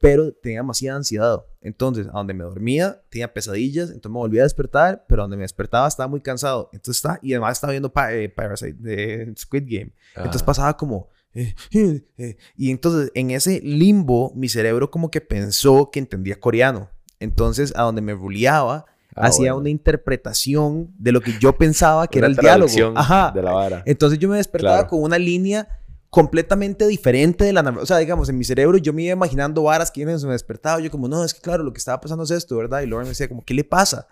[0.00, 1.44] pero tenía demasiada ansiedad.
[1.60, 5.42] Entonces, a donde me dormía, tenía pesadillas, entonces me volví a despertar, pero donde me
[5.42, 6.70] despertaba estaba muy cansado.
[6.72, 9.92] Entonces está, y además estaba viendo Pa- eh, Parasite de Squid Game.
[10.16, 10.46] Entonces Ajá.
[10.46, 11.08] pasaba como...
[11.34, 16.38] eh, eh, eh, y entonces en ese limbo, mi cerebro como que pensó que entendía
[16.38, 16.90] coreano.
[17.20, 19.58] Entonces, a donde me ruleaba, Ah, hacía bueno.
[19.58, 22.98] una interpretación de lo que yo pensaba que Una era el diálogo.
[22.98, 23.30] Ajá.
[23.34, 23.82] de la vara.
[23.84, 24.88] Entonces yo me despertaba Claro.
[24.88, 25.68] con una línea
[26.08, 27.60] completamente diferente de la.
[27.78, 30.80] O sea, digamos, en mi cerebro yo me iba imaginando varas que me despertaba.
[30.80, 32.80] Yo como, no, es que claro, lo que estaba pasando es esto, ¿verdad?
[32.82, 34.06] Y Lauren me decía como, ¿qué le pasa?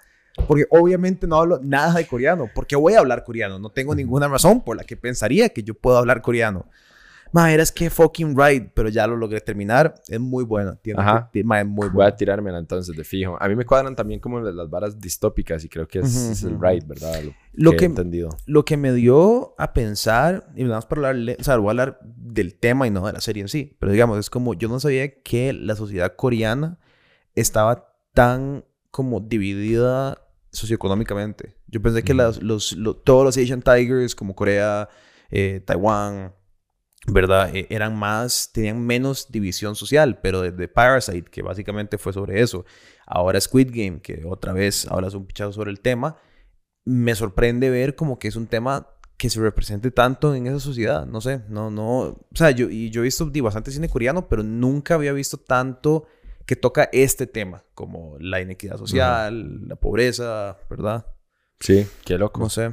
[0.46, 2.48] Porque obviamente no hablo nada de coreano.
[2.54, 3.58] ¿Por qué voy a hablar coreano?
[3.58, 6.66] No tengo ninguna razón por la que pensaría que yo puedo hablar coreano.
[7.32, 9.94] Ma, eras que fucking right, pero ya lo logré terminar.
[10.08, 10.76] Es muy bueno.
[10.82, 11.30] Tiene, Ajá.
[11.44, 12.08] ma, es muy Voy bueno.
[12.12, 13.36] a tirármela entonces de fijo.
[13.40, 16.58] A mí me cuadran también como las las varas distópicas y creo que es, el
[16.60, 17.22] right, ¿verdad?
[17.22, 18.30] Lo, Lo que, que- he entendido.
[18.46, 22.00] lo que me dio a pensar, y más para hablarle, o sea, voy a hablar
[22.02, 24.80] del tema y no de la serie en sí, pero digamos, es como yo no
[24.80, 26.78] sabía que la sociedad coreana
[27.36, 30.18] estaba tan como dividida
[30.74, 31.54] socioeconómicamente.
[31.68, 34.88] Yo pensé que las- los, lo- todos los Asian Tigers, como Corea,
[35.30, 36.32] eh, Taiwán,
[37.06, 37.54] ¿verdad?
[37.54, 42.64] Eh, eran más, tenían menos división social, pero desde Parasite, que básicamente fue sobre eso.
[43.06, 46.16] Ahora Squid Game, que otra vez hablas un pichazo sobre el tema,
[46.84, 51.06] me sorprende ver como que es un tema que se represente tanto en esa sociedad.
[51.06, 51.98] No sé, no, no.
[51.98, 55.36] O sea, yo, y yo he visto di, bastante cine coreano, pero nunca había visto
[55.36, 56.06] tanto
[56.46, 61.06] que toca este tema, como la inequidad social, la pobreza, ¿verdad?
[61.60, 62.40] Sí, qué loco.
[62.40, 62.72] No sé.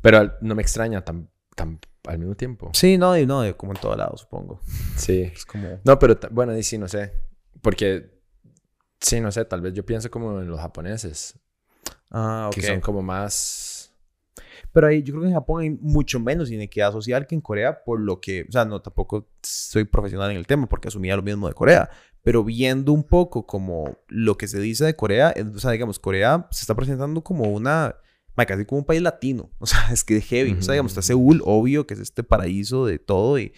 [0.00, 2.70] Pero no me extraña tan, tan al mismo tiempo.
[2.74, 4.60] Sí, no, y no, como en todo lado, supongo.
[4.96, 5.22] Sí.
[5.34, 5.80] Es como.
[5.84, 7.12] No, pero bueno, y sí, no sé.
[7.62, 8.20] Porque,
[9.00, 11.38] sí, no sé, tal vez yo pienso como en los japoneses,
[12.10, 12.54] Ah, ok.
[12.54, 13.92] que son como más...
[14.72, 17.82] Pero ahí yo creo que en Japón hay mucho menos inequidad social que en Corea,
[17.82, 21.22] por lo que, o sea, no tampoco soy profesional en el tema porque asumía lo
[21.22, 21.90] mismo de Corea,
[22.22, 26.46] pero viendo un poco como lo que se dice de Corea, o sea, digamos, Corea
[26.52, 27.96] se está presentando como una,
[28.36, 30.92] ma, casi como un país latino, o sea, es que es heavy, o sea, digamos,
[30.92, 33.52] está Seúl, obvio, que es este paraíso de todo, y,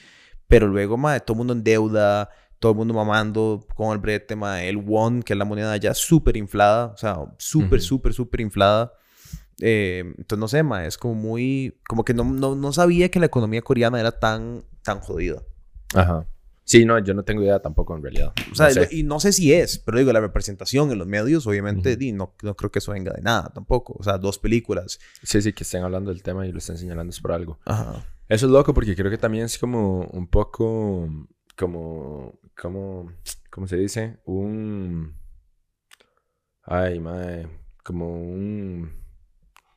[0.49, 4.37] pero luego, ma, todo el mundo en deuda, todo el mundo mamando con el brete,
[4.37, 7.87] ma, el won, que es la moneda ya súper inflada, o sea, súper, Ujú.
[7.87, 8.93] súper, súper inflada.
[9.61, 11.77] Eh, entonces, no sé, ma, es como muy...
[11.89, 15.43] Como que no, no, no sabía que la economía coreana era tan, tan jodida.
[15.95, 16.27] Ajá.
[16.73, 18.33] Sí, no, yo no tengo idea tampoco en realidad.
[18.51, 18.89] O sea, No sé.
[18.91, 22.55] y no sé si es, pero digo, la representación en los medios, obviamente, no, no
[22.57, 23.95] creo que eso venga de nada tampoco.
[23.99, 24.99] O sea, dos películas.
[25.23, 27.59] Sí, sí, que estén hablando del tema y lo estén señalando es por algo.
[27.65, 28.05] Ajá.
[28.29, 31.09] Eso es loco porque creo que también es como un poco,
[31.57, 33.13] como, como,
[33.51, 34.21] ¿cómo se dice?
[34.25, 35.15] Un,
[36.65, 37.47] ay, mae,
[37.85, 38.91] como un,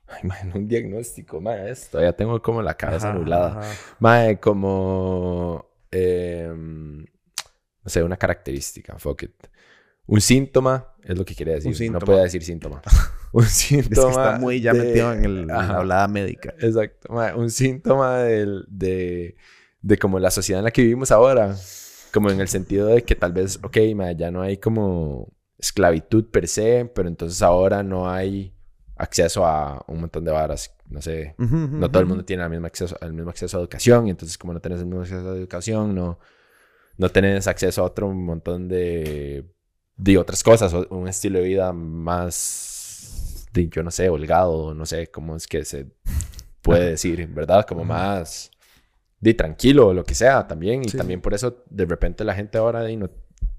[0.07, 3.59] ay, un diagnóstico, mae, esto, todavía tengo como la cabeza Ajá, nublada.
[3.59, 3.73] ajá.
[3.99, 9.47] Mae, como, em, no sé, una característica, fuck it.
[10.07, 11.75] Un síntoma es lo que quiere decir.
[11.75, 11.99] síntoma.
[11.99, 12.81] No puede decir síntoma.
[13.31, 14.09] un Es que síntoma.
[14.09, 16.53] está muy ya de- metido en, el, en la hablada médica.
[16.59, 17.09] Exacto.
[17.35, 19.35] un síntoma del- de,
[19.81, 21.55] de como la sociedad en la que vivimos ahora.
[22.13, 23.77] Como en el sentido de que tal vez, ok,
[24.17, 28.54] ya no hay como esclavitud per se, pero entonces ahora no hay
[28.97, 30.73] acceso a un montón de varas.
[30.89, 33.57] No sé, Ujú, ujú, no todo el mundo tiene el mismo acceso, el mismo acceso
[33.57, 36.19] a educación, y entonces como no tienes el mismo acceso a educación, no,
[36.97, 39.45] no tienes acceso a otro montón de,
[39.97, 45.07] de otras cosas, un estilo de vida más, de, yo no sé, holgado, no sé
[45.07, 45.87] cómo es que se
[46.61, 47.65] puede decir, ¿verdad?
[47.65, 48.51] Como más
[49.19, 52.35] de tranquilo, o lo que sea también, y Sí, también por eso de repente la
[52.35, 53.09] gente ahora de, no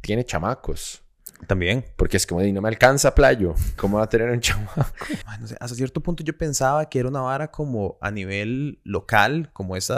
[0.00, 1.02] tiene chamacos.
[1.46, 1.84] También.
[1.96, 3.54] Porque es como, de, no me alcanza playo.
[3.76, 4.86] ¿Cómo va a tener un chamaco?
[5.60, 9.94] Hasta cierto punto yo pensaba que era una vara como a nivel local, como ese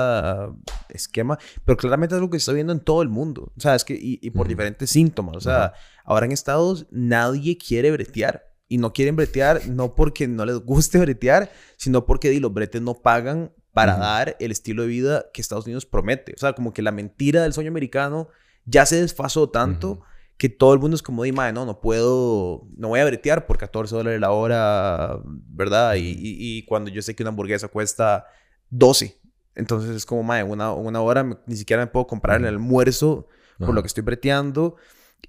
[0.88, 3.53] esquema, pero claramente es algo que se está viendo en todo el mundo.
[3.57, 5.37] O sea, es que, y, y por diferentes síntomas.
[5.37, 5.74] O sea,
[6.05, 8.46] ahora en Estados nadie quiere bretear.
[8.70, 12.83] Y no quieren bretear no porque no les guste bretear, sino porque di, los bretes
[12.83, 16.33] no pagan para dar el estilo de vida que Estados Unidos promete.
[16.35, 18.29] O sea, como que la mentira del sueño americano
[18.64, 20.03] ya se desfasó tanto.
[20.38, 23.59] Que todo el mundo es como, "Mae, no, no puedo, no voy a bretear por
[23.59, 25.96] 14 dólares la hora, ¿verdad?
[25.96, 28.24] Y, y- y cuando yo sé que una hamburguesa cuesta
[28.70, 29.20] 12.
[29.57, 33.27] Entonces es como, mae, una, una hora me- ni siquiera me puedo comprar el almuerzo
[33.59, 33.72] por Ajá.
[33.74, 34.77] lo que estoy breteando.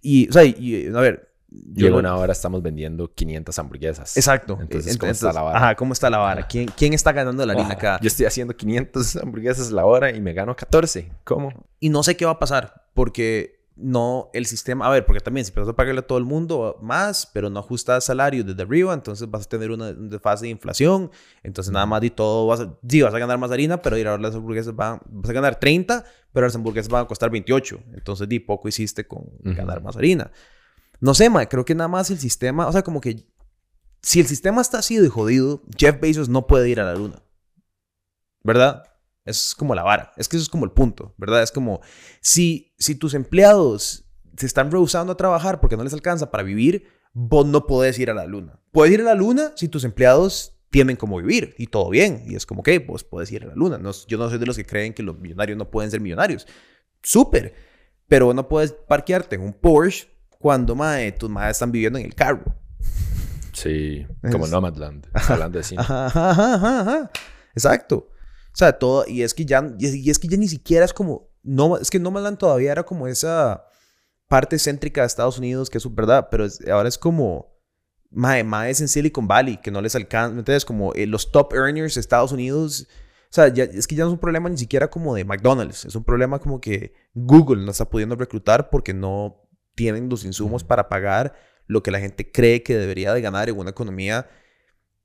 [0.02, 1.28] Y, o sea, y, y, a ver.
[1.52, 4.16] Y yo en lo- una hora estamos vendiendo 500 hamburguesas.
[4.16, 4.60] Exacto.
[4.62, 5.58] Entonces, Ent- ¿cómo está la vara?
[5.58, 6.46] Ajá, ¿cómo está la vara?
[6.46, 7.98] ¿Quién, quién está ganando la harina acá?
[8.04, 11.12] Yo estoy haciendo 500 hamburguesas la hora y me gano 14.
[11.24, 11.52] ¿Cómo?
[11.80, 15.46] Y no sé qué va a pasar, porque no el sistema, a ver, porque también
[15.46, 18.94] si empiezas a pagarle a todo el mundo más, pero no ajustas salario desde arriba,
[18.94, 21.12] entonces vas a tener una, un desfase de inflación,
[21.44, 24.08] entonces nada más de todo vas a, sí, vas a ganar más harina, pero ir
[24.08, 27.80] ahora las hamburguesas van, vas a ganar 30, pero las hamburguesas van a costar 28,
[27.94, 29.56] entonces di poco hiciste con Ujú.
[29.56, 30.32] ganar más harina.
[31.00, 33.26] No sé, ma, creo que nada más el sistema, o sea, como que
[34.02, 37.22] si el sistema está así de jodido, Jeff Bezos no puede ir a la luna.
[38.44, 38.84] ¿Verdad?
[39.30, 40.12] Es como la vara.
[40.18, 41.44] Es que eso es como el punto, ¿verdad?
[41.44, 41.82] Es como
[42.22, 44.06] si, si tus empleados
[44.38, 48.10] se están rehusando a trabajar porque no les alcanza para vivir, vos no podés ir
[48.10, 48.60] a la luna.
[48.72, 52.24] Puedes ir a la luna si tus empleados tienen como vivir y todo bien.
[52.28, 53.78] Y es como que vos puedes ir a la luna.
[53.78, 56.48] No, yo no soy de los que creen que los millonarios no pueden ser millonarios.
[57.04, 57.54] Súper.
[58.08, 60.08] Pero no puedes parquearte en un Porsche
[60.40, 62.56] cuando mae, tus madres están viviendo en el carro.
[63.54, 65.82] Sí, como Es- Nomadland, hablando de cine.
[65.82, 67.12] Ajá, ajá, ajá, ajá.
[67.54, 68.10] Exacto.
[68.54, 71.30] O sea, todo, y es que ya, y es, que ya ni siquiera es como,
[71.44, 73.66] no, es que Nomadland todavía era como esa
[74.28, 77.56] parte céntrica de Estados Unidos, que es verdad, pero es- ahora es como,
[78.12, 81.54] mae, mae es en Silicon Valley, que no les alcanza, entonces como eh, los top
[81.54, 82.88] earners de Estados Unidos,
[83.32, 85.86] o sea, ya, es que ya no es un problema ni siquiera como de McDonald's,
[85.86, 90.64] es un problema como que Google no está pudiendo reclutar porque no tienen los insumos
[90.64, 91.34] para pagar
[91.68, 94.28] lo que la gente cree que debería de ganar en una economía,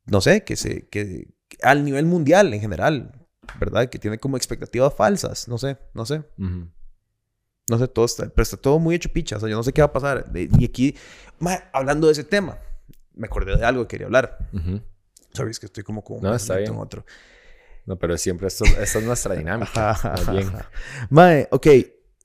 [0.06, 3.23] no sé, que se, que al nivel mundial en general,
[3.58, 3.88] ¿verdad?
[3.88, 6.22] Que tiene como expectativas falsas, no sé, no sé.
[6.38, 6.68] Ujú.
[7.70, 9.36] No sé, todo está, pero está todo muy hecho picha.
[9.36, 10.26] O sea, yo no sé qué va a pasar.
[10.34, 10.94] Y aquí,
[11.38, 12.58] ma, hablando de ese tema,
[13.14, 14.36] me acordé de algo que quería hablar.
[15.32, 16.76] Sorry, es que estoy como con No, está en bien.
[16.76, 17.04] otro.
[17.86, 19.96] No, pero siempre esto, esta es nuestra dinámica.
[20.04, 20.52] más bien.
[21.10, 21.66] Mae, ok.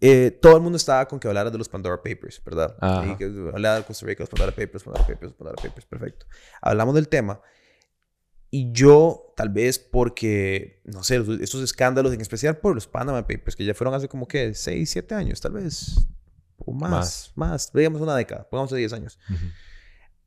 [0.01, 2.75] eh, todo el mundo estaba con que hablara de los Pandora Papers, ¿verdad?
[2.79, 3.05] Ajá.
[3.07, 6.25] Y que hablara de Costa Rica, los Pandora Papers, Pandora Papers, Pandora Papers, perfecto.
[6.61, 7.41] Hablamos del tema.
[8.51, 13.55] Y yo, tal vez porque, no sé, estos escándalos, en especial por los Panama Papers,
[13.55, 15.95] que ya fueron hace como que 6, 7 años, tal vez.
[16.57, 17.31] O más, Más.
[17.35, 19.19] más, digamos una década, pongamos 10 años.
[19.29, 19.45] Ujú.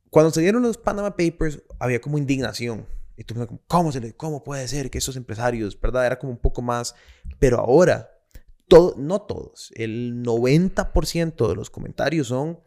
[0.09, 2.87] Cuando se dieron los Panama Papers, había como indignación.
[3.17, 6.07] Y tú como, ¿cómo, se le, ¿cómo puede ser que esos empresarios, verdad?
[6.07, 6.95] Era como un poco más.
[7.39, 8.11] Pero ahora,
[8.69, 12.61] todo, no todos, el 90% de los comentarios son.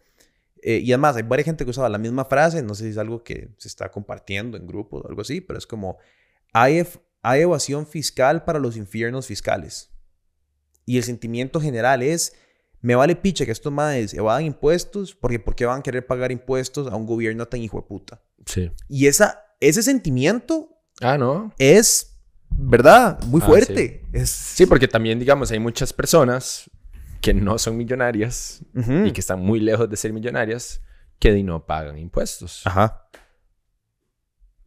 [0.68, 2.64] Eh, y además, hay varias gente que usaba la misma frase.
[2.64, 5.60] No sé si es algo que se está compartiendo en grupos o algo así, pero
[5.60, 6.00] es como:
[6.54, 6.84] hay,
[7.22, 9.92] hay evasión fiscal para los infiernos fiscales.
[10.88, 12.34] Y el sentimiento general es:
[12.82, 16.32] me vale picha que estos madres evadan impuestos, porque ¿por qué van a querer pagar
[16.32, 18.22] impuestos a un gobierno tan hijo de puta?
[18.48, 18.72] Sí.
[18.90, 20.70] Y esa, ese sentimiento
[21.02, 21.54] Ah, no.
[21.60, 22.18] es,
[22.50, 23.20] ¿verdad?
[23.26, 24.04] Muy Ah, fuerte.
[24.14, 26.70] Es, Sí, porque también, digamos, hay muchas personas
[27.22, 30.82] que no son millonarias y que están muy lejos de ser millonarias
[31.20, 32.62] que no pagan impuestos.
[32.66, 33.02] Ajá.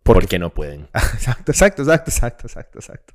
[0.03, 0.89] Porque no pueden.
[0.95, 3.15] Exacto, exacto, exacto, exacto, exacto, exacto.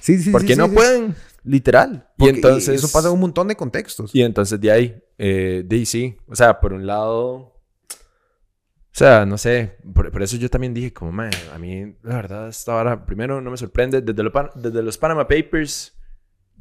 [0.00, 0.30] Sí, sí, sí.
[0.30, 0.74] Porque sí, no sí.
[0.74, 1.14] pueden.
[1.44, 2.08] Literal.
[2.18, 4.12] Y Porque- entonces- Eso pasa en un montón de contextos.
[4.12, 6.16] Y entonces de ahí, eh, de ahí sí.
[6.26, 7.34] O sea, por un lado.
[7.34, 9.76] O sea, no sé.
[9.94, 13.40] Por, por eso yo también dije, como, man, a mí, la verdad, esta vara, primero
[13.40, 14.02] no me sorprende.
[14.02, 15.96] Desde, lo desde los Panama Papers,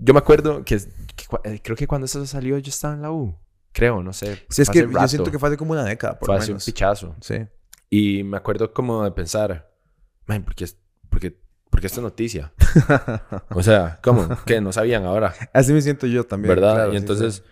[0.04, 3.36] yo me acuerdo que, eh, creo que cuando eso salió yo estaba en la U.
[3.72, 4.44] Creo, no sé.
[4.50, 6.60] Sí, es que yo siento que fue hace como una década, por Fue hace un
[6.60, 7.16] pichazo.
[7.22, 7.36] Sí.
[7.90, 9.72] Y me acuerdo como de pensar,
[10.26, 10.78] man, ¿por qué, es-
[11.10, 11.38] por qué-
[11.70, 12.52] por qué esta noticia?
[13.52, 14.28] O sea, ¿cómo?
[14.46, 16.50] que no sabían ahora, Así me siento yo también.
[16.56, 16.74] ¿verdad?
[16.76, 17.44] claro, y sí, entonces...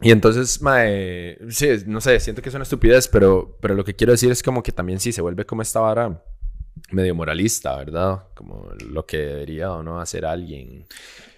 [0.00, 3.94] Y entonces, mae, sí, no sé, siento que es una estupidez, pero, pero lo que
[3.96, 6.22] quiero decir es como que también sí se vuelve como esta vara
[6.90, 8.24] medio moralista, ¿verdad?
[8.34, 10.86] Como lo que debería o no hacer alguien.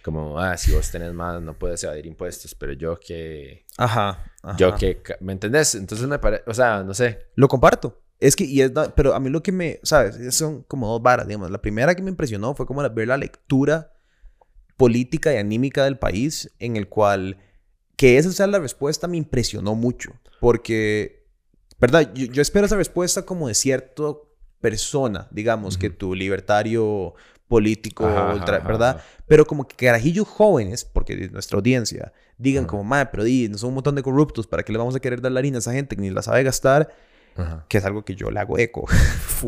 [0.02, 3.66] Como, ah, si vos tenés más, no puedes evadir impuestos, pero yo que...
[3.76, 4.24] Ajá.
[4.42, 4.56] ajá.
[4.56, 5.02] Yo que...
[5.20, 5.74] ¿Me entendés?
[5.74, 6.42] Entonces me parece...
[6.46, 7.26] O sea, no sé.
[7.34, 8.00] Lo comparto.
[8.18, 10.34] Es que, y es, da- pero a mí lo que me, ¿sabes?
[10.34, 11.50] Son como dos varas, digamos.
[11.50, 13.92] La primera que me impresionó fue como la- ver la lectura
[14.76, 17.36] política y anímica del país, en el cual
[17.96, 20.12] que esa sea la respuesta me impresionó mucho.
[20.40, 21.26] Porque,
[21.78, 22.10] ¿verdad?
[22.14, 24.02] Yo, yo espero esa respuesta como de cierta
[24.60, 27.14] persona, digamos, que tu libertario
[27.48, 28.96] político, Ajá, ultra- ajá, ¿verdad?
[28.98, 29.04] ajá.
[29.26, 33.58] Pero como que carajillos jóvenes, porque de nuestra audiencia, digan como, madre, pero di, no
[33.58, 35.60] son un montón de corruptos, ¿para qué le vamos a querer dar la harina a
[35.60, 36.94] esa gente que ni la sabe gastar?
[37.40, 37.66] Ajá.
[37.68, 38.86] que es algo que yo le hago eco.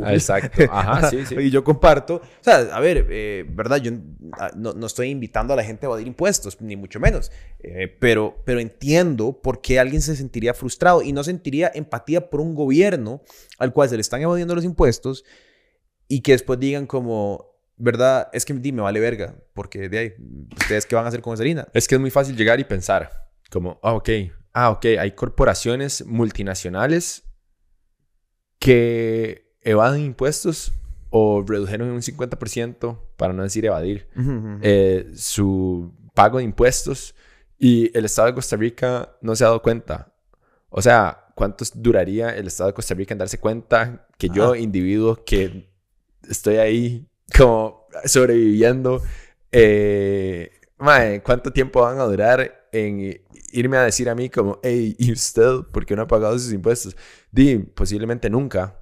[0.03, 0.63] Ah, Exacto.
[0.71, 1.35] Ajá, sí, sí.
[1.39, 2.15] Y yo comparto.
[2.15, 3.77] O sea, a ver, eh, ¿verdad?
[3.77, 3.93] Yo
[4.39, 7.31] ah, no, no estoy invitando a la gente a evadir impuestos, ni mucho menos.
[7.59, 12.41] Eh, pero, pero entiendo por qué alguien se sentiría frustrado y no sentiría empatía por
[12.41, 13.23] un gobierno
[13.59, 15.25] al cual se le están evadiendo los impuestos
[16.09, 18.29] y que después digan como, ¿verdad?
[18.33, 20.13] Es que di, me vale verga, porque de ahí,
[20.61, 21.69] ¿ustedes qué van a hacer con esa harina?
[21.73, 23.11] Es que es muy fácil llegar y pensar,
[23.51, 24.11] como, ah, ok,
[24.53, 27.25] ah, ok, hay corporaciones multinacionales
[28.63, 30.73] que evaden impuestos
[31.11, 34.07] o redujeron en un 50%, para no decir evadir,
[34.63, 37.17] eh, su pago de impuestos
[37.59, 40.15] y el Estado de Costa Rica no se ha dado cuenta.
[40.69, 45.25] O sea, ¿cuánto duraría el Estado de Costa Rica en darse cuenta que yo, individuo,
[45.25, 45.69] que
[46.31, 49.03] estoy ahí como sobreviviendo,
[49.51, 53.21] eh, mae, ¿cuánto tiempo van a durar en
[53.53, 56.53] irme a decir a mí como, hey, ¿y usted por qué no ha pagado sus
[56.53, 56.97] impuestos?
[57.31, 58.79] Di, posiblemente nunca.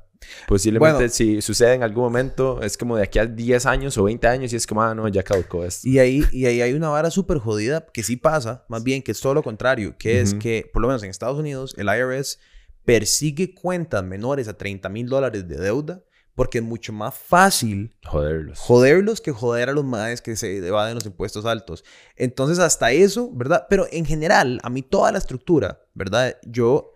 [0.46, 1.08] Posiblemente Bueno.
[1.08, 4.52] si sucede en algún momento, es como de aquí a 10 años o 20 años
[4.52, 5.88] y es como, ah, no, ya caducó esto.
[5.88, 9.12] Y ahí, y ahí hay una vara súper jodida que sí pasa, más bien que
[9.12, 10.38] es todo lo contrario, que es Ujú.
[10.40, 12.38] que, por lo menos en Estados Unidos, el IRS
[12.84, 16.02] persigue cuentas menores a 30 mil dólares de deuda
[16.34, 18.58] porque es mucho más fácil Joderlos.
[18.58, 21.84] joderlos que joder a los madres que se evaden los impuestos altos.
[22.16, 23.66] Entonces, hasta eso, ¿verdad?
[23.68, 26.36] Pero en general, a mí toda la estructura, ¿verdad?
[26.46, 26.92] Yo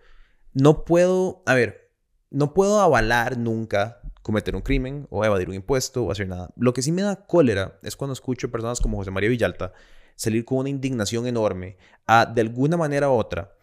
[0.53, 1.91] no puedo, a ver,
[2.29, 6.49] no puedo avalar nunca cometer un crimen o evadir un impuesto o hacer nada.
[6.55, 9.73] Lo que sí me da cólera es cuando escucho personas como José María Villalta
[10.15, 13.53] salir con una indignación enorme a, de alguna manera u otra,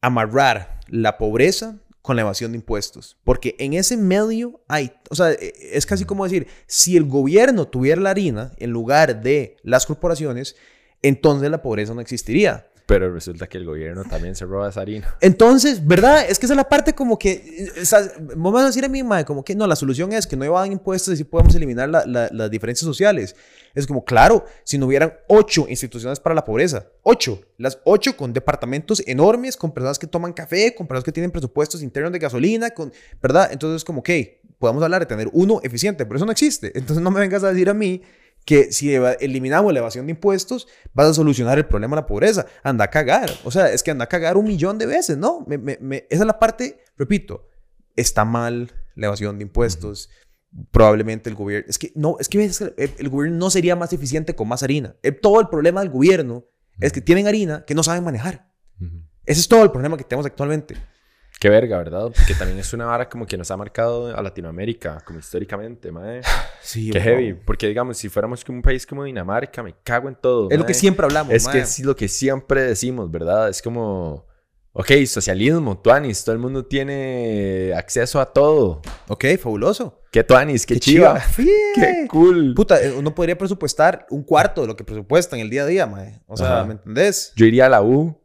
[0.00, 3.16] amarrar la pobreza con la evasión de impuestos.
[3.24, 7.68] Porque en ese medio hay, o sea, e- es casi como decir, si el gobierno
[7.68, 10.56] tuviera la harina en lugar de las corporaciones,
[11.00, 12.68] entonces la pobreza no existiría.
[12.92, 15.16] Pero resulta que el gobierno también se roba esa harina.
[15.22, 16.26] Entonces, ¿verdad?
[16.28, 17.32] Es que esa es la parte como que,
[17.76, 18.00] eh, o sea,
[18.36, 20.72] van a decir a mí, mae, como que no, la solución es que no evadan
[20.72, 23.34] impuestos y sí podemos eliminar la- la- las diferencias sociales.
[23.74, 28.34] Es como, claro, si no hubieran ocho instituciones para la pobreza, ocho, las ocho con
[28.34, 32.70] departamentos enormes, con personas que toman café, con personas que tienen presupuestos internos de gasolina,
[32.72, 33.48] con, ¿verdad?
[33.52, 34.10] Entonces, como, ok,
[34.58, 36.72] podemos hablar de tener uno eficiente, pero eso no existe.
[36.78, 38.02] Entonces no me vengas a decir a mí
[38.44, 42.46] que si eliminamos la evasión de impuestos, vas a solucionar el problema de la pobreza.
[42.62, 43.30] Anda a cagar.
[43.44, 45.46] O sea, es que anda a cagar un millón de veces, ¿no?
[45.48, 47.48] esa es la parte, repito,
[47.96, 50.10] está mal la evasión de impuestos.
[50.70, 51.66] Probablemente el gobierno.
[51.68, 52.50] Es que no, es que
[52.98, 54.96] el, gobierno no sería más eficiente con más harina.
[55.22, 56.44] todo el problema del gobierno
[56.78, 58.50] es que tienen harina que no saben manejar.
[59.24, 60.74] Ese es todo el problema que tenemos actualmente.
[61.42, 62.12] Qué verga, ¿verdad?
[62.16, 66.20] Porque también es una vara como que nos ha marcado a Latinoamérica, como históricamente, madre.
[66.62, 67.34] Sí, Qué heavy.
[67.34, 70.48] Porque, digamos, si fuéramos como un país como Dinamarca, me cago en todo.
[70.50, 73.48] Es lo que siempre hablamos, Es que es lo que siempre decimos, ¿verdad?
[73.48, 74.24] Es como...
[74.70, 78.80] Ok, socialismo, tuanis, todo el mundo tiene acceso a todo.
[79.08, 80.00] Ok, fabuloso.
[80.12, 81.20] Qué tuanis, qué, chiva.
[81.74, 82.54] Qué cool.
[82.54, 85.66] Puta, eh, uno podría presupuestar un cuarto de lo que presupuesta en el día a
[85.66, 86.20] día, mae.
[86.28, 87.32] O sea, ¿me entendés?
[87.34, 88.21] Yo iría a la U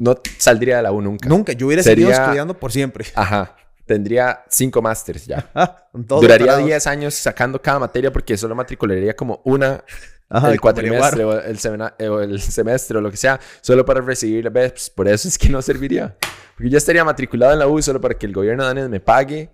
[0.00, 1.28] no saldría de la U nunca.
[1.28, 1.52] Nunca.
[1.52, 3.04] Yo hubiera seguido estudiando por siempre.
[3.14, 3.54] Ajá.
[3.84, 5.50] Tendría cinco másters ya.
[5.92, 9.84] Duraría diez años sacando cada materia porque solo matricularía como una
[10.30, 14.90] el cuatrimestre o el, semestre o lo que sea, solo para recibir la BEPS.
[14.90, 16.16] Por eso es que no serviría.
[16.56, 19.50] Porque yo estaría matriculado en la U solo para que el gobierno danés me pague,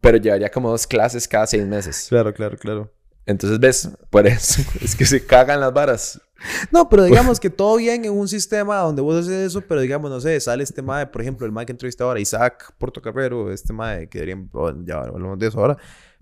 [0.00, 2.06] pero llevaría como dos clases cada seis meses.
[2.08, 2.90] Claro, claro, claro.
[3.26, 3.90] Entonces, ¿ves?
[4.08, 6.20] Por eso es que se cagan las varas.
[6.70, 10.10] No, pero digamos que todo bien en un sistema donde vos haces eso, pero digamos,
[10.10, 13.72] no sé, sale este mae, por ejemplo, el mae que entrevista ahora, Isaac Portocarrero, este
[13.72, 14.50] mae que deberían,
[14.84, 15.76] ya hablamos de eso ahora,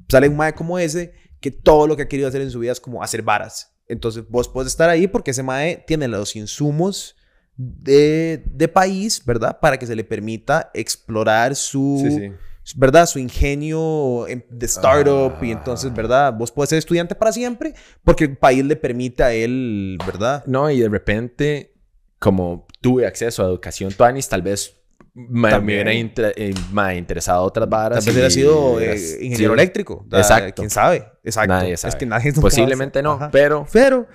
[0.08, 2.72] sale un mae como ese que todo lo que ha querido hacer en su vida
[2.72, 3.74] es como hacer varas.
[3.86, 7.16] Entonces vos puedes estar ahí porque ese mae tiene los insumos
[7.56, 9.58] de, de país, ¿verdad?
[9.60, 12.02] Para que se le permita explorar su...
[12.04, 12.32] Sí, sí
[12.76, 13.06] ¿verdad?
[13.06, 16.32] Su ingenio de startup y entonces, ¿verdad?
[16.32, 20.44] Vos puedes ser estudiante para siempre porque el país le permite a él, ¿verdad?
[20.46, 21.74] No, y de repente,
[22.18, 24.78] como tuve acceso a educación tuanis, tal vez
[25.14, 26.54] me, hubiera eh,
[26.96, 28.04] interesado otras varas.
[28.04, 30.06] Tal vez hubiera sido eh, ingeniero eléctrico.
[30.12, 30.62] exacto.
[30.62, 31.06] ¿Quién sabe?
[31.24, 31.54] Exacto.
[31.54, 31.90] Nadie sabe.
[31.90, 33.66] Es que nadie Posiblemente no, pero...
[33.72, 34.06] Pero...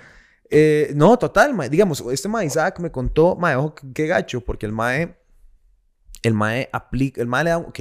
[0.50, 4.72] Eh, no, total, digamos, este mae Isaac me contó, mae, ojo, qué gacho, porque el
[4.72, 5.16] mae,
[6.22, 7.80] el mae aplica, el mae le da, ok,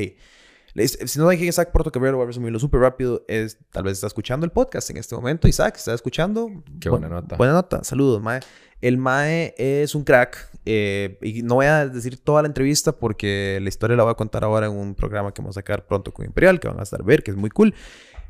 [0.75, 3.23] si no saben quién es Isaac Porto Cabrera, voy a resumirlo súper rápido.
[3.27, 5.47] Es, tal vez está escuchando el podcast en este momento.
[5.47, 6.49] Isaac, ¿está escuchando?
[6.79, 7.35] Qué buena nota.
[7.35, 7.83] Buena nota.
[7.83, 8.39] Saludos, Mae.
[8.81, 10.49] El Mae es un crack.
[10.65, 14.15] Eh, y no voy a decir toda la entrevista porque la historia la voy a
[14.15, 16.83] contar ahora en un programa que vamos a sacar pronto con Imperial, que van a
[16.83, 17.75] estar a ver, que es muy cool.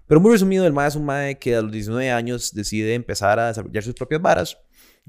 [0.07, 3.39] Pero muy resumido, el Mae es un Mae que a los 19 años decide empezar
[3.39, 4.57] a desarrollar sus propias varas.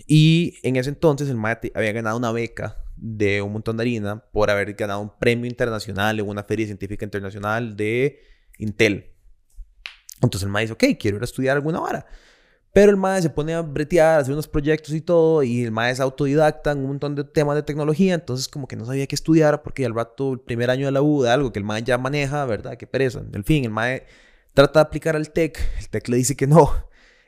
[0.07, 4.25] Y en ese entonces el Mae había ganado una beca de un montón de harina
[4.33, 8.21] por haber ganado un premio internacional en una feria científica internacional de
[8.59, 9.13] Intel.
[10.23, 12.07] Entonces el maestro dice, ok, quiero ir a estudiar alguna vara.
[12.73, 15.71] Pero el maestro se pone a bretear, a hacer unos proyectos y todo, y el
[15.71, 19.07] maestro es autodidacta en un montón de temas de tecnología, entonces como que no sabía
[19.07, 21.65] qué estudiar, porque al rato, el primer año de la U, de algo que el
[21.65, 22.77] maestro ya maneja, ¿verdad?
[22.77, 23.23] Qué pereza.
[23.33, 24.09] En fin, el maestro
[24.55, 26.69] trata de aplicar al TEC, el TEC le dice que no,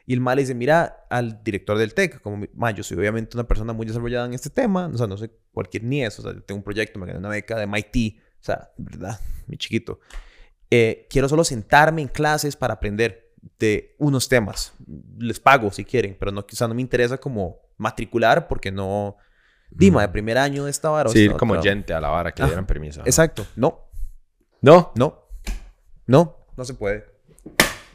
[0.07, 3.37] y el mal le dice, mira al director del TEC, como, ma, yo soy obviamente
[3.37, 6.25] una persona muy desarrollada en este tema, o sea, no sé cualquier ni eso, o
[6.25, 9.19] sea, yo tengo un proyecto, me gané una beca de MIT, o sea, ¿verdad?
[9.49, 9.99] Mi chiquito.
[10.71, 14.75] Eh, quiero solo sentarme en clases para aprender de unos temas.
[15.19, 19.17] Les pago si quieren, pero no, o sea, no me interesa como matricular porque no...
[19.69, 21.11] Dima, de primer año de esta vara.
[21.11, 23.01] Sí, ir como gente a la vara que le dieran permiso.
[23.05, 23.45] Exacto.
[23.57, 23.91] No.
[24.61, 24.93] No.
[24.95, 25.27] No.
[26.07, 26.37] No.
[26.57, 27.05] No se puede.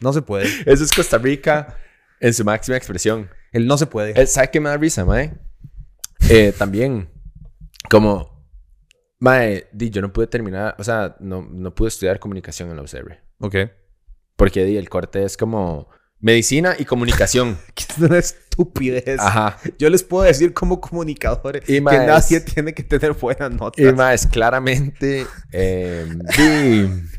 [0.02, 0.46] No se puede.
[0.66, 1.78] Eso es Costa Rica
[2.22, 3.30] en su máxima expresión.
[3.52, 4.26] Él no se puede.
[4.28, 5.34] ¿Sabes qué me da risa, mae?
[6.30, 7.10] Eh, también,
[7.90, 8.48] como,
[9.20, 12.84] mae, di, yo no pude terminar, o sea, no, no pude estudiar comunicación en la
[12.84, 13.20] UCR.
[13.40, 13.56] Ok.
[14.38, 17.58] Porque di, el corte es como medicina y comunicación.
[17.76, 19.20] que es estupidez.
[19.20, 19.58] Ajá.
[19.78, 23.84] Yo les puedo decir como comunicadores que nadie tiene que tener buenas notas.
[23.84, 26.08] Y más, claramente, eh,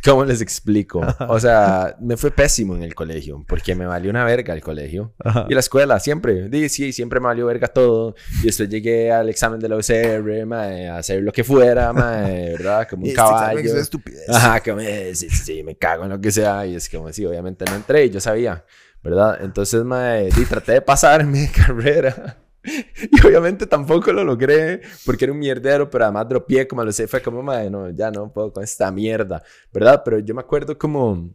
[0.05, 1.01] ¿cómo les explico?
[1.29, 5.15] O sea, me fue pésimo en el colegio porque me valió una verga el colegio.
[5.49, 6.49] Y la escuela, siempre.
[6.49, 8.15] Di, sí, siempre me valió verga todo.
[8.43, 12.87] Y después llegué al examen de la UCR, a hacer lo que fuera, ¿verdad?
[12.91, 13.61] Como un este caballo.
[13.61, 14.29] Es estupidez.
[14.29, 16.67] Ajá, como, sí, sí, me cago en lo que sea.
[16.67, 18.65] Y es como, sí, obviamente no entré y yo sabía.
[19.03, 19.39] ¿Verdad?
[19.43, 22.39] Entonces, mae, di, traté de pasar mi carrera.
[22.65, 27.09] Y obviamente tampoco lo logré porque era un mierdero, pero además dropié, como lo sé,
[27.09, 29.43] fue como, mae, no, ya no puedo con esta mierda,
[29.73, 30.03] ¿verdad?
[30.05, 31.35] Pero yo me acuerdo como,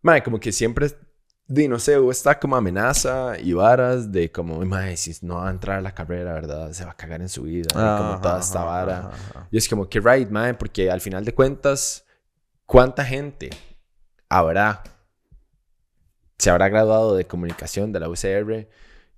[0.00, 0.90] mae, como que siempre,
[1.46, 5.48] di, no sé, hubo esta como amenaza y varas de como, mae, si no va
[5.48, 6.72] a entrar a la carrera, ¿verdad?
[6.72, 9.10] Se va a cagar en su vida, como toda esta vara.
[9.50, 12.06] Y es como que, right, mae, porque al final de cuentas,
[12.64, 13.50] ¿cuánta gente
[14.30, 14.82] habrá
[16.38, 18.68] se habrá graduado de comunicación de la UCR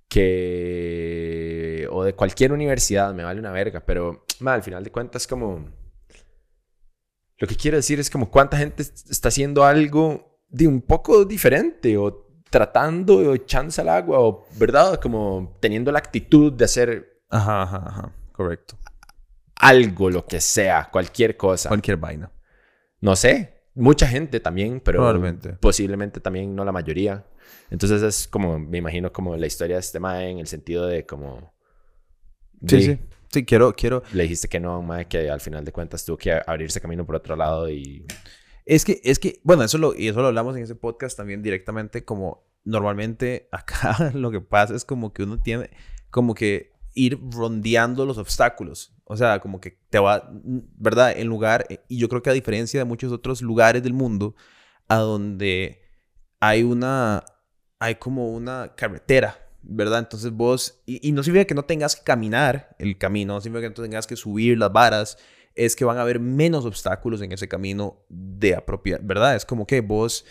[0.07, 5.69] que o de cualquier universidad me vale una verga pero al final de cuentas como
[7.37, 11.97] lo que quiero decir es como cuánta gente está haciendo algo de un poco diferente
[11.97, 14.99] o tratando o echándose al agua o, ¿verdad?
[14.99, 18.11] Como teniendo la actitud de hacer Ajá, ajá, ajá.
[18.33, 18.77] Correcto.
[19.55, 21.69] algo, lo que sea, cualquier cosa.
[21.69, 22.31] Cualquier vaina.
[22.99, 25.53] No sé, mucha gente también, pero Probablemente.
[25.53, 27.25] posiblemente también no la mayoría.
[27.69, 31.05] Entonces es como, me imagino como la historia de este mae en el sentido de
[31.05, 31.53] como...
[32.67, 32.99] Sí, de- sí.
[33.31, 34.03] Sí, quiero, quiero.
[34.11, 37.15] Le dijiste que no, mae, que al final de cuentas tuvo que abrirse camino por
[37.15, 38.05] otro lado y...
[38.65, 41.41] Es que, es que, bueno, eso lo, y eso lo hablamos en ese podcast también
[41.41, 45.69] directamente, como normalmente acá lo que pasa es como que uno tiene,
[46.09, 48.93] como que ir rondeando los obstáculos.
[49.05, 50.29] O sea, como que te va,
[50.77, 51.17] ¿verdad?
[51.17, 54.35] En lugar, y yo creo que a diferencia de muchos otros lugares del mundo,
[54.87, 55.81] a donde
[56.39, 57.23] hay una,
[57.79, 59.99] hay como una carretera, ¿verdad?
[59.99, 63.69] Entonces vos, y, y no significa que no tengas que caminar el camino, no significa
[63.69, 65.17] que no tengas que subir las varas,
[65.55, 69.35] es que van a haber menos obstáculos en ese camino de apropiar, ¿verdad?
[69.35, 70.25] Es como que vos,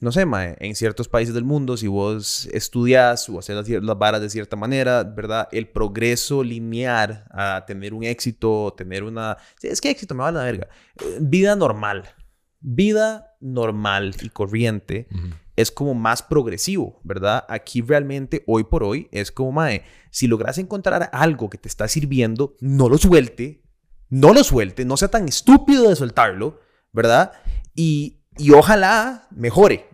[0.00, 3.98] no sé, mae, en ciertos países del mundo, si vos estudias o haces las, las
[3.98, 5.48] varas de cierta manera, ¿verdad?
[5.52, 9.38] El progreso lineal a tener un éxito, tener una...
[9.62, 10.68] es que éxito me va a la verga.
[11.00, 12.04] Eh, Vida normal.
[12.60, 15.08] Vida normal y corriente
[15.56, 17.44] es como más progresivo, ¿verdad?
[17.48, 21.88] Aquí realmente, hoy por hoy, es como, mae, si logras encontrar algo que te está
[21.88, 23.62] sirviendo, no lo suelte,
[24.10, 26.60] no lo suelte, no sea tan estúpido de soltarlo,
[26.92, 27.32] ¿verdad?
[27.74, 29.88] Y, y ojalá mejore,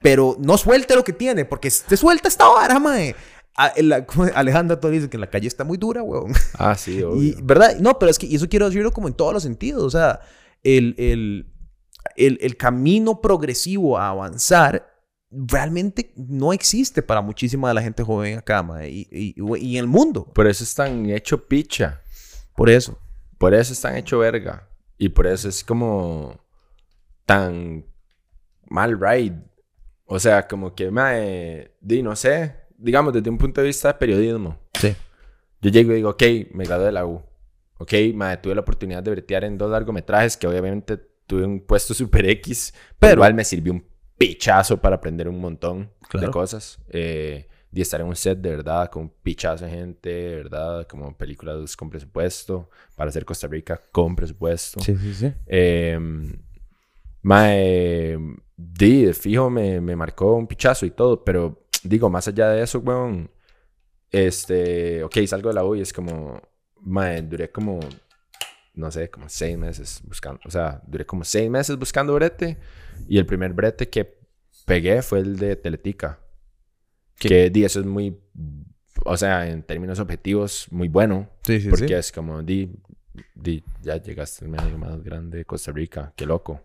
[0.00, 3.14] pero no suelte lo que tiene, porque te suelta esta vara, mae.
[3.56, 6.32] A- la- como Alejandra todo dice que la calle está muy dura, weón.
[6.58, 7.22] Ah, sí, obvio.
[7.22, 7.76] Y, ¿Verdad?
[7.80, 9.82] No, pero es que y eso quiero decirlo como en todos los sentidos.
[9.82, 10.20] O sea,
[10.62, 11.52] el, el,
[12.16, 14.88] el, el camino progresivo a avanzar
[15.30, 19.84] realmente no existe para muchísima de la gente joven acá, mae, y, y, y en
[19.84, 20.24] el mundo.
[20.34, 22.00] Por eso están hecho picha.
[22.56, 22.98] Por eso.
[23.38, 24.68] Por eso están hecho verga.
[24.98, 26.38] Y por eso es como
[27.24, 27.84] tan
[28.68, 29.36] mal ride.
[30.06, 33.94] O sea, como que, mae, di, no sé, digamos, desde un punto de vista de
[33.94, 34.58] periodismo.
[34.74, 34.94] Sí.
[35.60, 37.22] Yo llego y digo, ok, me gradué de la U.
[37.78, 41.94] Ok, mae, tuve la oportunidad de bretear en dos largometrajes que obviamente tuve un puesto
[41.94, 43.86] super X, pero, igual me sirvió un
[44.18, 46.26] pichazo para aprender un montón Claro.
[46.26, 46.78] de cosas.
[46.90, 50.86] Eh, y estar en un set de verdad con un pichazo de gente, de verdad,
[50.86, 54.80] como películas con presupuesto, para hacer Costa Rica con presupuesto.
[54.80, 55.32] Sí, sí, sí.
[55.46, 55.98] Eh,
[57.22, 58.18] mae,
[58.56, 62.80] di, fijo me, me marcó un pichazo y todo, pero digo, más allá de eso,
[62.80, 63.30] weón,
[64.10, 66.40] este, ok, salgo de la U y es como,
[66.80, 67.80] mae, duré como,
[68.74, 72.58] no sé, como seis meses buscando, o sea, duré como seis meses buscando brete
[73.08, 74.18] y el primer brete que
[74.66, 76.20] pegué fue el de Teletica,
[77.18, 77.28] ¿Qué?
[77.28, 78.18] que di, eso es muy,
[79.04, 81.94] o sea, en términos objetivos, muy bueno, Sí, sí, porque sí.
[81.94, 82.74] es como, di,
[83.34, 86.60] di, ya llegaste al medio más grande de Costa Rica, qué loco.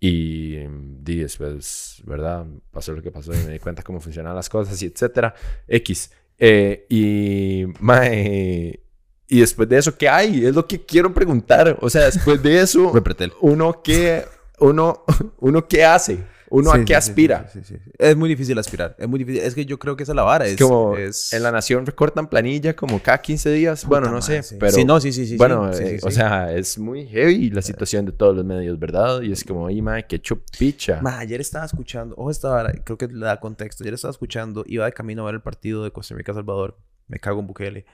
[0.00, 0.58] Y
[1.00, 2.46] di, después, ¿verdad?
[2.70, 5.34] Pasó lo que pasó y me di cuenta cómo funcionaban las cosas y etcétera.
[5.66, 6.10] X.
[6.38, 8.80] Eh, y, mae,
[9.28, 10.44] y después de eso, ¿qué hay?
[10.44, 11.78] Es lo que quiero preguntar.
[11.80, 12.92] O sea, después de eso,
[13.40, 14.24] uno qué,
[14.58, 15.04] uno,
[15.38, 16.24] uno qué hace,
[16.54, 17.48] uno Sí, a qué sí, aspira.
[17.52, 17.76] sí.
[17.98, 18.94] Es muy difícil aspirar.
[18.98, 19.42] Es muy difícil.
[19.42, 20.46] Es que yo creo que esa es la vara.
[20.46, 23.84] Es, como es- en la nación recortan planilla como cada 15 días.
[23.86, 25.36] bueno, no sé, madre, pero Sí, no, sí, sí, sí.
[25.36, 29.20] bueno, eh, o sea, es muy heavy la situación de todos los medios, ¿verdad?
[29.22, 31.00] Y es como, ay, madre, qué chupicha.
[31.02, 33.82] Ma, ayer estaba escuchando, ojo esta vara, creo que le da contexto.
[33.84, 36.78] Ayer estaba escuchando, iba de camino a ver el partido de Costa Rica-Salvador.
[37.08, 37.84] Me cago en Bukele.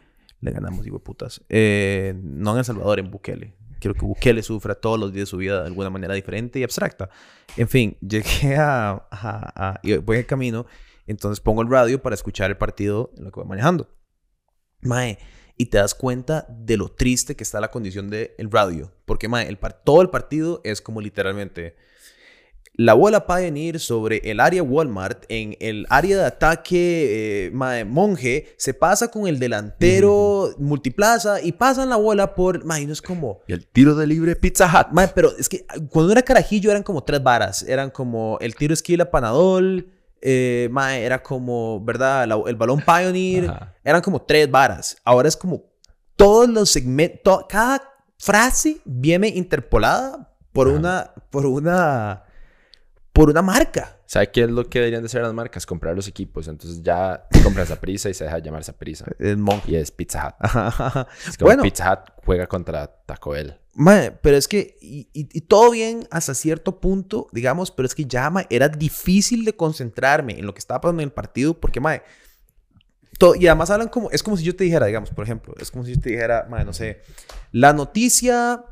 [0.42, 1.42] Le ganamos, de putas.
[1.50, 3.52] Eh, no en El Salvador, en Bukele.
[3.80, 6.62] Quiero que Bukele sufra todos los días de su vida de alguna manera diferente y
[6.62, 7.10] abstracta.
[7.56, 9.80] En fin, llegué a.
[9.82, 10.66] y voy en camino,
[11.06, 13.88] entonces pongo el radio para escuchar el partido en lo que voy manejando.
[14.82, 15.18] Mae,
[15.56, 18.92] y te das cuenta de lo triste que está la condición del radio.
[19.04, 21.76] Porque, mae, el todo el partido es como literalmente
[22.74, 28.54] la bola Pioneer sobre el área Walmart en el área de ataque eh, mae, Monje
[28.56, 32.64] se pasa con el delantero Multiplaza y pasan la bola por.
[32.64, 33.40] Mae, no es como.
[33.46, 34.92] Y el tiro de libre Pizza Hut.
[34.92, 37.62] Mae, pero es que ah, cuando era carajillo eran como tres varas.
[37.64, 39.88] Eran como el tiro esquila Panadol.
[40.22, 42.26] Eh, mae, era como, ¿verdad?
[42.26, 43.50] La- el balón Pioneer.
[43.50, 43.74] Ajá.
[43.84, 44.96] Eran como tres varas.
[45.04, 45.64] Ahora es como
[46.16, 47.44] todos los segmentos.
[47.48, 47.82] Cada
[48.18, 50.76] frase viene interpolada por Ajá.
[50.78, 51.10] una.
[51.30, 52.24] Por una.
[53.12, 53.98] Por una marca.
[54.06, 55.66] ¿Sabe qué es lo que deberían de hacer las marcas?
[55.66, 56.48] Comprar los equipos.
[56.48, 59.04] Entonces ya compras a prisa y se deja llamar prisa.
[59.36, 59.72] Monje.
[59.72, 60.34] Y es Pizza Hut.
[60.38, 61.06] Ajá, ajá.
[61.28, 61.62] Es como Bueno.
[61.62, 63.56] Pizza Hut juega contra Taco Bell.
[63.74, 67.94] Mae, pero es que, y, y- y todo bien hasta cierto punto, digamos, pero es
[67.94, 71.54] que ya, mae, era difícil de concentrarme en lo que estaba pasando en el partido,
[71.58, 72.02] porque, mae,
[73.18, 75.70] to- y además hablan como, es como si yo te dijera, digamos, por ejemplo, es
[75.70, 77.00] como si yo te dijera, mae, no sé,
[77.52, 78.64] la noticia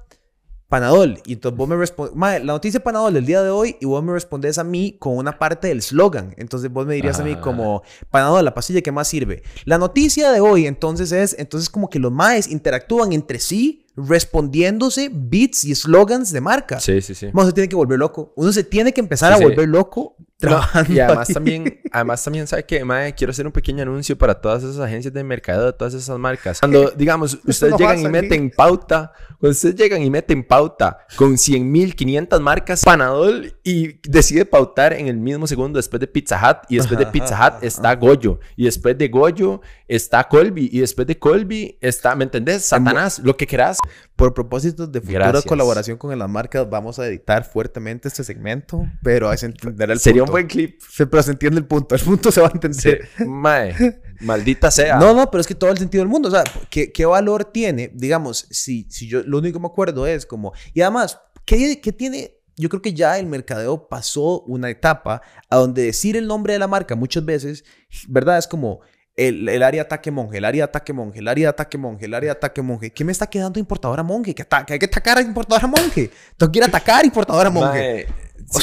[0.68, 1.20] Panadol.
[1.24, 4.12] Y entonces vos me respondes, la noticia Panadol del día de hoy y vos me
[4.12, 6.34] respondes a mí con una parte del slogan.
[6.36, 9.42] Entonces vos me dirías a mí como, Panadol, la pastilla que más sirve.
[9.64, 15.10] La noticia de hoy entonces es, entonces como que los maes interactúan entre sí respondiéndose
[15.12, 16.78] beats y slogans de marca.
[16.80, 17.30] Sí, sí, sí.
[17.32, 18.32] Uno se tiene que volver loco.
[18.36, 20.92] Uno se tiene que empezar a volver loco trabajando.
[20.92, 24.62] y además también, además también sabe que, mae, quiero hacer un pequeño anuncio para todas
[24.62, 26.60] esas agencias de mercado, de todas esas marcas.
[26.60, 31.70] Cuando, digamos, ustedes llegan y meten pauta, cuando ustedes llegan y meten pauta con 100
[31.70, 36.58] mil, 500 marcas, Panadol y decide pautar en el mismo segundo después de Pizza Hut
[36.68, 41.06] y después de Pizza Hut está Goyo y después de Goyo está Colby y después
[41.06, 42.64] de Colby está, ¿me entendés?
[42.64, 43.78] Satanás, lo que quieras.
[44.16, 49.32] Por propósito de futura colaboración con las marcas, vamos a editar fuertemente este segmento, pero
[49.32, 50.80] es entender el Sería un buen clip.
[50.96, 51.94] pero se entiende el punto.
[51.94, 53.08] El punto se va a entender.
[53.26, 54.98] Mae, maldita sea.
[54.98, 56.28] No, no, pero es que todo el sentido del mundo.
[56.28, 57.90] O sea, ¿qué, qué valor tiene?
[57.94, 60.52] Digamos, si, si yo lo único que me acuerdo es como...
[60.74, 65.56] Y además, ¿qué, qué tiene yo creo que ya el mercadeo pasó una etapa a
[65.56, 67.64] donde decir el nombre de la marca muchas veces,
[68.08, 68.36] ¿verdad?
[68.36, 68.80] Es como
[69.18, 72.32] el, el, área ataque monje, el área ataque monje, el área ataque monje, el área
[72.32, 72.92] ataque monje.
[72.92, 74.32] ¿Qué me está quedando importadora monje?
[74.32, 76.10] Que, hay que atacar a importadora monje.
[76.36, 78.06] Tengo que ir a atacar a importadora monje.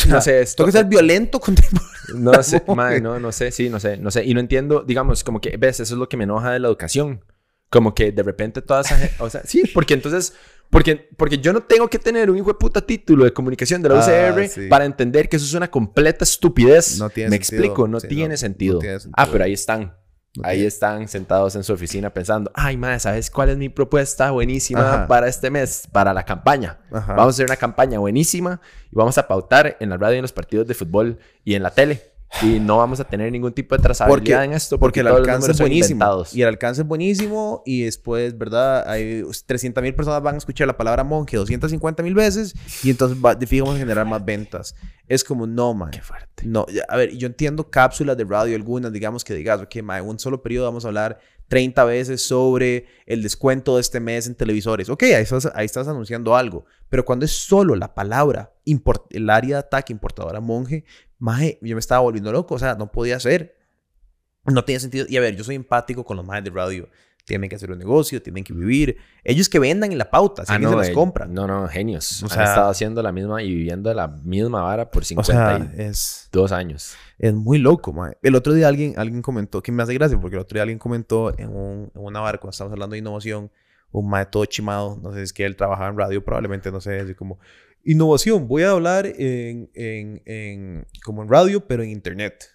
[0.08, 1.56] no sé, esto, tengo que ser violento con
[2.16, 4.24] No sé, mae, no, no sé, sí, no sé, no sé.
[4.24, 6.70] Y no entiendo, digamos, como que, ves, eso es lo que me enoja de la
[6.70, 7.22] educación.
[7.70, 10.34] Como que de repente toda esa gente, o sea, sí, porque entonces,
[10.70, 13.89] porque, porque yo no tengo que tener un hijo de puta título de comunicación de
[13.89, 16.97] la UCR ah, para entender que eso es una completa estupidez.
[16.97, 18.76] No tiene me explico, no, tiene, sentido.
[18.76, 19.14] no tiene sentido.
[19.18, 19.93] Ah, pero ahí están.
[20.44, 25.08] Ahí están sentados en su oficina pensando, ay, madre, ¿sabes cuál es mi propuesta buenísima
[25.08, 26.80] para este mes, para la campaña?
[26.92, 28.60] Vamos a hacer una campaña buenísima
[28.92, 31.72] y vamos a pautar en la radio, en los partidos de fútbol y en la
[31.72, 35.52] tele y no vamos a tener ningún tipo de trazabilidad en esto porque, el alcance
[35.52, 36.24] es buenísimo.
[36.34, 40.68] y el alcance es buenísimo y después verdad hay 300 mil personas van a escuchar
[40.68, 44.76] la palabra monje 250 mil veces y entonces va, vamos a generar más ventas.
[45.08, 45.92] Es como no man.
[45.92, 46.46] Qué fuerte.
[46.46, 50.10] No a ver yo entiendo cápsulas de radio algunas digamos que digas ok man, en
[50.10, 54.36] un solo periodo vamos a hablar 30 veces sobre el descuento de este mes en
[54.36, 58.54] televisores ok ahí estás, ahí estás anunciando algo pero cuando es solo la palabra
[59.10, 60.86] el área de ataque importadora monje
[61.18, 63.58] Maje, yo me estaba volviendo loco, o sea, no podía ser.
[64.46, 65.06] No tenía sentido.
[65.10, 66.89] Y a ver, yo soy empático con los majes de radio.
[67.26, 68.98] Tienen que hacer un negocio, tienen que vivir.
[69.24, 71.34] Ellos que vendan en la pauta, si ah, no, se las compran.
[71.34, 72.24] No, no, genios.
[72.24, 76.30] O sea, Han estado haciendo la misma y viviendo la misma vara por 50 es,
[76.32, 76.96] dos años.
[77.18, 78.18] Es muy loco, maje.
[78.22, 80.80] El otro día alguien, alguien comentó, que me hace gracia, porque el otro día alguien
[80.80, 83.52] comentó en, un, en una barca, cuando estamos hablando de innovación,
[83.92, 86.80] un maje todo chimado, no sé si es que él trabajaba en radio, probablemente, no
[86.80, 87.40] sé, así como,
[87.88, 92.50] Innovación, voy a hablar en, en, en, como en radio, pero en internet,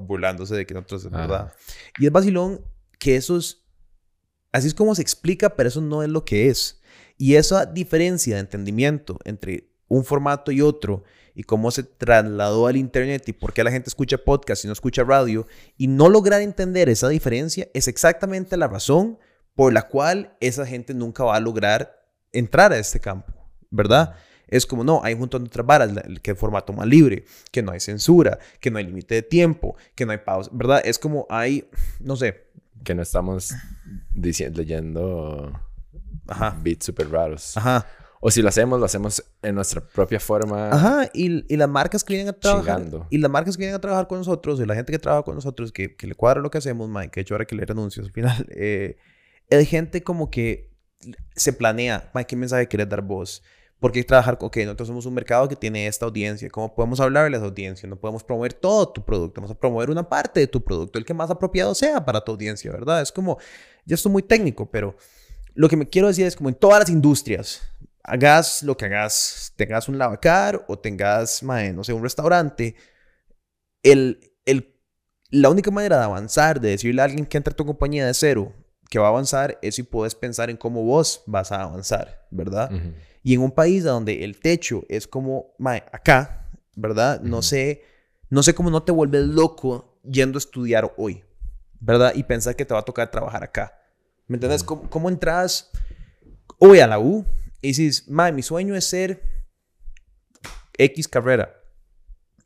[0.00, 1.52] burlándose de que nosotros es verdad.
[1.98, 2.62] Y es vacilón
[2.98, 3.59] que eso es,
[4.52, 6.80] así es como se explica, pero eso no es lo que es.
[7.16, 12.76] Y esa diferencia de entendimiento entre un formato y otro, y cómo se trasladó al
[12.76, 15.46] internet y por qué la gente escucha podcast y no escucha radio,
[15.76, 19.18] y no lograr entender esa diferencia es exactamente la razón
[19.54, 23.32] por la cual esa gente nunca va a lograr entrar a este campo,
[23.70, 24.14] ¿verdad?
[24.48, 25.90] Es como, no, hay un montón de otras varas,
[26.22, 29.76] que el formato más libre, que no hay censura, que no hay límite de tiempo,
[29.94, 30.82] que no hay pausa, ¿verdad?
[30.84, 31.68] Es como hay,
[32.00, 32.48] no sé.
[32.84, 33.54] Que no estamos
[34.14, 35.52] leyendo
[36.26, 36.56] Ajá.
[36.62, 37.56] beats súper raros.
[37.56, 37.86] Ajá.
[38.22, 40.70] O si lo hacemos, lo hacemos en nuestra propia forma.
[40.70, 42.82] Ajá, y, y las marcas que vienen a trabajar.
[43.08, 45.34] Y las marcas que vienen a trabajar con nosotros, y la gente que trabaja con
[45.34, 48.06] nosotros, que, que le cuadra lo que hacemos, Mike, que hecho ahora que leer anuncios
[48.06, 48.98] al final, eh,
[49.48, 50.70] es gente como que
[51.34, 53.42] se planea, Mike, ¿qué mensaje quieres dar vos?
[53.80, 56.48] Porque trabajar con, ok, nosotros somos un mercado que tiene esta audiencia.
[56.50, 57.88] ¿Cómo podemos hablarle a esa audiencia?
[57.88, 59.40] No podemos promover todo tu producto.
[59.40, 62.32] Vamos a promover una parte de tu producto, el que más apropiado sea para tu
[62.32, 63.00] audiencia, ¿verdad?
[63.00, 63.38] Es como,
[63.86, 64.96] ya esto muy técnico, pero
[65.54, 67.62] lo que me quiero decir es como en todas las industrias,
[68.02, 72.76] hagas lo que hagas, tengas un lavacar o tengas, no sé, un restaurante,
[73.82, 74.76] el, el,
[75.30, 78.14] la única manera de avanzar, de decirle a alguien que entra a tu compañía de
[78.14, 78.52] cero,
[78.88, 82.70] que va a avanzar, es si puedes pensar en cómo vos vas a avanzar, ¿verdad?
[83.22, 85.54] Y en un país donde el techo es como,
[85.92, 87.20] acá, ¿verdad?
[87.20, 87.84] No sé,
[88.30, 91.22] no sé cómo no te vuelves loco yendo a estudiar hoy,
[91.80, 92.12] ¿verdad?
[92.14, 93.78] Y pensar que te va a tocar trabajar acá.
[94.26, 94.62] ¿Me entiendes?
[94.62, 95.70] ¿Cómo, entras
[96.58, 97.26] hoy a la U
[97.60, 99.22] y dices, mae, mi sueño es ser
[100.78, 101.54] X carrera,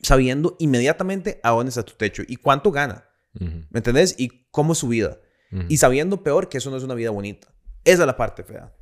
[0.02, 4.14] sabiendo inmediatamente a dónde está tu techo y cuánto gana, ¿me entendés?
[4.18, 5.18] Y cómo es su vida.
[5.68, 7.46] Y sabiendo peor que eso no es una vida bonita.
[7.84, 8.74] Esa es la parte fea.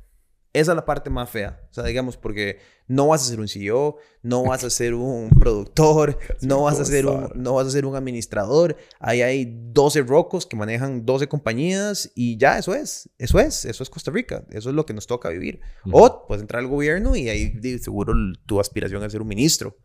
[0.53, 1.59] Esa es la parte más fea.
[1.71, 5.29] O sea, digamos, porque no vas a ser un CEO, no vas a ser un
[5.39, 8.77] productor, no vas a ser un, no vas a ser un administrador.
[8.99, 13.09] Ahí hay 12 rocos que manejan 12 compañías y ya, eso es.
[13.17, 13.65] Eso es.
[13.65, 14.45] Eso es Costa Rica.
[14.51, 15.59] Eso es lo que nos toca vivir.
[15.91, 18.13] O puedes entrar al gobierno y ahí seguro
[18.45, 19.75] tu aspiración es ser un ministro.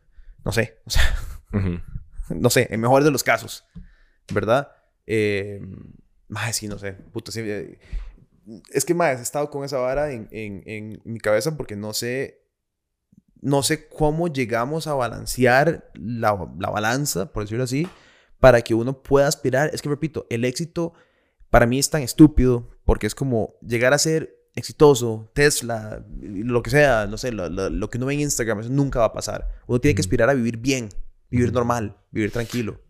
[0.44, 0.80] No sé.
[0.84, 1.16] O sea,
[2.28, 3.64] no sé, en mejor de los casos.
[4.32, 4.68] ¿Verdad?
[5.06, 5.62] Eh,
[6.52, 6.92] sí, no sé.
[6.92, 7.78] Puta, sí, eh,
[8.70, 11.92] es que más he estado con esa vara en, en, en, mi cabeza porque no
[11.92, 12.42] sé,
[13.40, 17.88] no sé cómo llegamos a balancear la, la, balanza, por decirlo así,
[18.40, 19.70] para que uno pueda aspirar.
[19.72, 20.94] Es que repito, el éxito
[21.50, 26.70] para mí es tan estúpido porque es como llegar a ser exitoso, Tesla, lo que
[26.70, 29.48] sea, no sé, lo, lo, que uno ve en Instagram, eso nunca va a pasar.
[29.66, 30.88] Uno tiene que aspirar a vivir bien,
[31.30, 32.80] vivir normal, vivir tranquilo.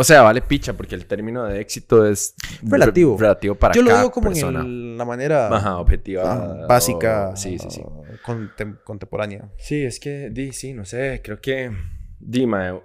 [0.00, 3.18] O sea, vale picha, porque el término de éxito es relativo.
[3.18, 7.82] relativo para Yo lo digo como en la manera objetiva, básica, sí, sí, sí.
[8.82, 9.52] contemporánea.
[9.58, 11.70] Sí, es que, di, sí, no sé, creo que,
[12.18, 12.80] Dima,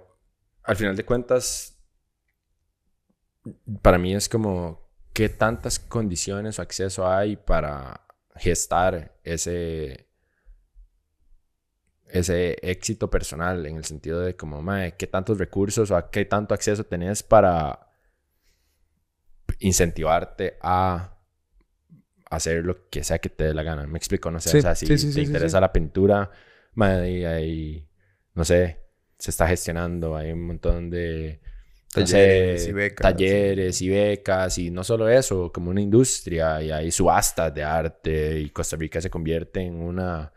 [0.62, 1.78] al final de cuentas,
[3.80, 8.02] para mí es como qué tantas condiciones o acceso hay para
[8.34, 10.05] gestar ese
[12.16, 16.24] ese éxito personal en el sentido de como, mae, qué tantos recursos o a qué
[16.24, 17.90] tanto acceso tenés para
[19.60, 21.16] incentivarte a
[22.30, 23.86] hacer lo que sea que te dé la gana.
[23.86, 26.30] Me explico, no sé, o sea, si te interesa la pintura,
[26.74, 27.88] mae, ahí,
[28.34, 28.80] no sé,
[29.18, 31.40] se está gestionando, hay un montón de
[32.04, 33.02] Talleres y becas.
[33.02, 38.38] Talleres y becas y no solo eso, como una industria y hay subastas de arte
[38.40, 40.32] y Costa Rica se convierte en una,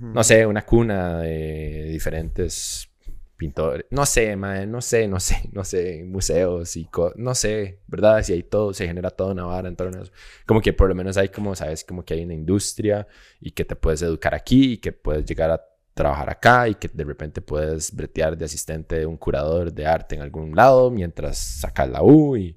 [0.00, 2.88] no sé, una cuna de diferentes
[3.36, 3.86] pintores.
[3.90, 8.22] No sé, man, no sé, no sé, no sé, museos y no sé, ¿verdad?
[8.22, 10.12] Si hay todo, se genera toda una vara en torno a eso.
[10.46, 13.06] Como que por lo menos hay como, sabes, como que hay una industria
[13.40, 15.62] y que te puedes educar aquí y que puedes llegar a
[15.96, 20.14] trabajar acá y que de repente puedes bretear de asistente de un curador de arte
[20.14, 22.54] en algún lado mientras sacas la U y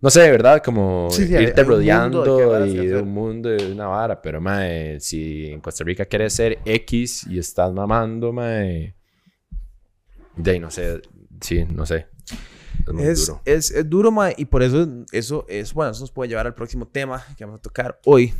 [0.00, 0.62] no sé, ¿verdad?
[0.64, 5.82] Como irte rodeando y de un mundo de una vara, pero mae, si en Costa
[5.82, 8.94] Rica quieres ser X y estás mamando, mae,
[10.36, 11.02] de ahí no sé,
[11.40, 12.06] sí, no sé.
[12.98, 13.42] Es, duro.
[13.44, 16.54] Es, es, duro, mae, y por eso, eso es, bueno, eso nos puede llevar al
[16.54, 18.32] próximo tema que vamos a tocar hoy.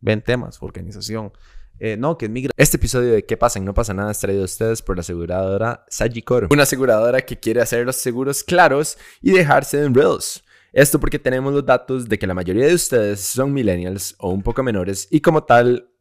[0.00, 1.32] Ven temas, organización.
[1.84, 2.52] Eh, no, que es migra.
[2.56, 5.84] Este episodio de ¿Qué pasa no pasa nada es traído a ustedes por la aseguradora
[5.88, 6.46] Sagicor.
[6.48, 10.44] Una aseguradora que quiere hacer los seguros claros y dejarse de enredos.
[10.72, 14.44] Esto porque tenemos los datos de que la mayoría de ustedes son millennials o un
[14.44, 15.91] poco menores y como tal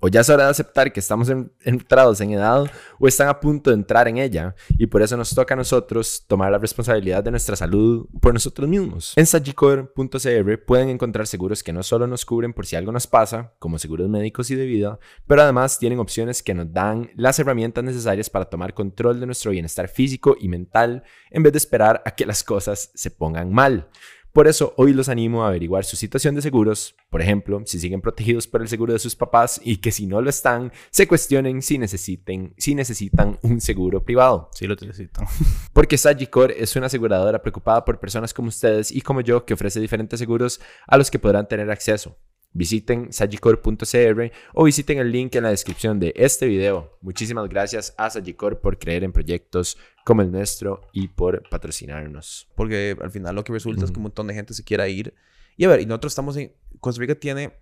[0.00, 1.30] o ya es hora de aceptar que estamos
[1.62, 2.64] entrados en edad
[2.98, 6.24] o están a punto de entrar en ella y por eso nos toca a nosotros
[6.26, 9.12] tomar la responsabilidad de nuestra salud por nosotros mismos.
[9.16, 13.52] En sagicor.cr pueden encontrar seguros que no solo nos cubren por si algo nos pasa,
[13.58, 17.84] como seguros médicos y de vida, pero además tienen opciones que nos dan las herramientas
[17.84, 22.12] necesarias para tomar control de nuestro bienestar físico y mental en vez de esperar a
[22.12, 23.88] que las cosas se pongan mal.
[24.32, 28.00] Por eso hoy los animo a averiguar su situación de seguros, por ejemplo, si siguen
[28.00, 31.62] protegidos por el seguro de sus papás y que si no lo están, se cuestionen
[31.62, 34.48] si, necesiten, si necesitan un seguro privado.
[34.52, 35.26] Sí lo necesitan.
[35.72, 39.80] Porque Sagicor es una aseguradora preocupada por personas como ustedes y como yo que ofrece
[39.80, 42.16] diferentes seguros a los que podrán tener acceso.
[42.52, 46.98] Visiten sagicor.cr o visiten el link en la descripción de este video.
[47.00, 52.48] Muchísimas gracias a Sagicor por creer en proyectos como el nuestro y por patrocinarnos.
[52.56, 55.14] Porque al final lo que resulta es que un montón de gente se quiera ir.
[55.56, 56.52] Y a ver, y nosotros estamos en...
[56.80, 57.52] Costa Rica tiene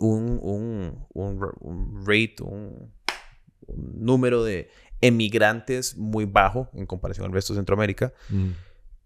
[0.00, 2.92] un, un, un, rate, un,
[3.68, 8.12] número de emigrantes muy bajo en comparación al resto de Centroamérica.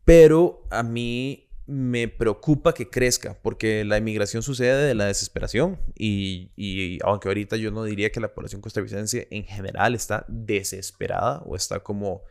[0.04, 6.50] Pero a mí me preocupa que crezca, porque la inmigración sucede de la desesperación y,
[6.56, 11.56] y, aunque ahorita yo no diría que la población costarricense en general está desesperada o
[11.56, 12.22] está como,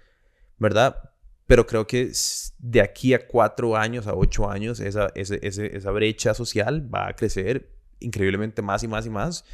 [0.60, 1.12] ¿verdad?
[1.48, 2.12] Pero creo que
[2.60, 7.70] de aquí a cuatro años, a ocho años, esa, esa brecha social va a crecer
[8.00, 9.46] increíblemente más y más y más.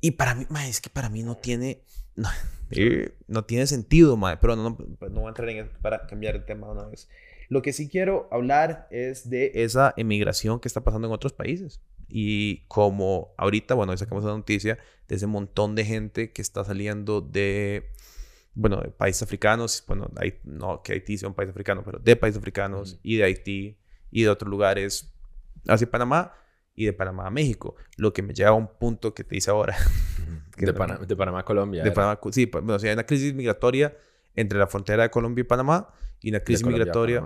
[0.00, 1.82] Y para mí, es que para mí no tiene,
[2.14, 2.28] no,
[3.28, 6.70] no tiene sentido, pero no, no, no, voy a entrar en para cambiar el tema
[6.70, 7.08] una vez.
[7.48, 11.80] Lo que sí quiero hablar es de esa emigración que está pasando en otros países.
[12.08, 14.78] Y como ahorita, bueno, hoy sacamos una noticia
[15.08, 17.90] de ese montón de gente que está saliendo de,
[18.54, 20.10] bueno, de países africanos, bueno,
[20.44, 23.78] no que Haití sea un país africano, pero de países africanos y de Haití
[24.10, 25.12] y de otros lugares
[25.68, 26.32] hacia Panamá
[26.74, 27.76] y de Panamá a México.
[27.96, 29.76] Lo que me lleva a un punto que te dice ahora.
[30.56, 31.82] de, de, Panamá a Colombia.
[31.82, 33.96] De Panamá, sí, bueno, o sea, hay una crisis migratoria
[34.34, 35.88] entre la frontera de Colombia y Panamá
[36.26, 37.24] y una crisis migratoria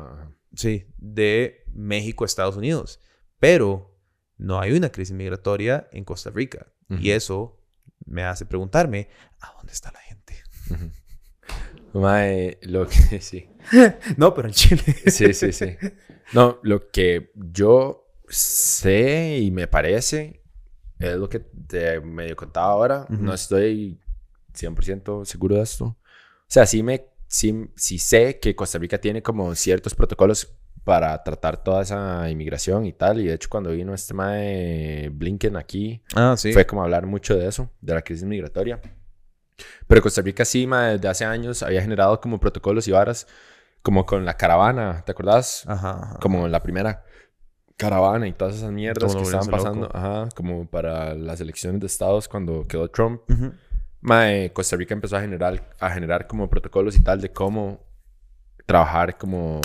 [0.54, 3.00] sí, de México a Estados Unidos.
[3.38, 3.98] Pero
[4.36, 6.66] no hay una crisis migratoria en Costa Rica.
[6.90, 7.56] Y eso
[8.04, 9.08] me hace preguntarme,
[9.40, 10.34] ¿a dónde está la gente?
[11.94, 13.48] Mae, lo que sí.
[14.18, 14.82] no, pero en Chile.
[15.06, 15.76] sí, sí, sí.
[16.34, 20.42] No, lo que yo sé y me parece
[20.98, 23.06] es lo que te medio contaba ahora.
[23.08, 23.98] No estoy
[24.52, 25.84] 100% seguro de esto.
[25.86, 25.96] O
[26.48, 30.52] sea, sí me sí, sí sé que Costa Rica tiene como ciertos protocolos
[30.84, 33.20] para tratar toda esa inmigración y tal.
[33.20, 36.52] Y de hecho, cuando vino este tema de Blinken aquí, ah, sí.
[36.52, 38.80] fue como hablar mucho de eso, de la crisis migratoria.
[39.86, 43.28] Pero Costa Rica sí, desde hace años había generado como protocolos y varas,
[43.82, 45.64] como con la caravana, ¿te acordás?
[45.68, 47.04] Ajá, Como la primera
[47.76, 52.26] caravana y todas esas mierdas que estaban pasando, ajá, como para las elecciones de estados
[52.28, 53.22] cuando quedó Trump.
[54.52, 57.80] Costa Rica empezó a generar, a generar como protocolos y tal de cómo
[58.66, 59.60] trabajar como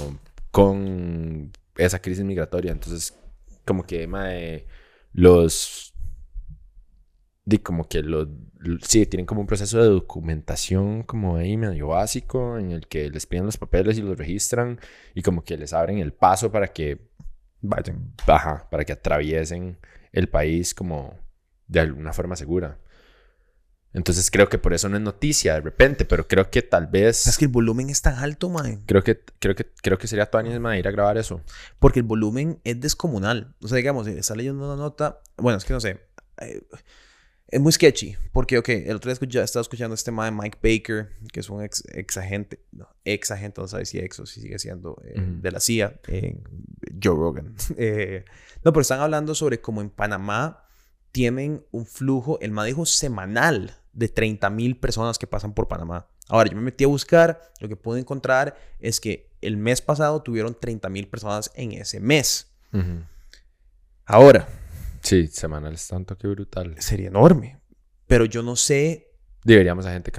[0.51, 2.71] con esa crisis migratoria.
[2.71, 3.17] Entonces,
[3.65, 4.67] como que mae,
[5.13, 5.93] los
[7.45, 8.03] di como que
[8.81, 13.27] sí tienen como un proceso de documentación como ahí medio básico en el que les
[13.27, 14.79] piden los papeles y los registran
[15.13, 17.11] y como que les abren el paso para que
[17.61, 19.77] vayan baja para que atraviesen
[20.11, 21.13] el país como
[21.67, 22.79] de alguna forma segura
[23.95, 27.27] entonces creo que por eso no es noticia de repente, pero creo que tal vez...
[27.27, 28.83] Es que el volumen es tan alto, man.
[28.85, 31.41] Creo que, creo que, creo que sería Tony man, ir a grabar eso.
[31.79, 33.55] Porque el volumen es descomunal.
[33.61, 35.21] O sea, digamos, está leyendo una nota...
[35.37, 36.01] Bueno, es que no sé.
[36.41, 36.61] Eh,
[37.47, 38.17] es muy sketchy.
[38.33, 41.63] Porque, ok, el otro día estaba escuchando este tema de Mike Baker, que es un
[41.63, 45.13] ex, ex agente, no, ex agente, no sabes si ex o si sigue siendo eh,
[45.17, 46.01] de la CIA,
[47.01, 47.55] Joe Rogan.
[47.77, 48.25] Eh,
[48.65, 50.65] no, pero están hablando sobre cómo en Panamá
[51.13, 56.07] tienen un flujo, el manejo semanal de 30 mil personas que pasan por Panamá.
[56.27, 60.21] Ahora, yo me metí a buscar, lo que pude encontrar es que el mes pasado
[60.21, 62.51] tuvieron 30 mil personas en ese mes.
[64.05, 64.47] Ahora.
[65.01, 66.75] Sí, semanal es tanto que brutal.
[66.79, 67.59] Sería enorme.
[68.07, 69.13] Pero yo no sé.
[69.43, 70.11] Deberíamos a gente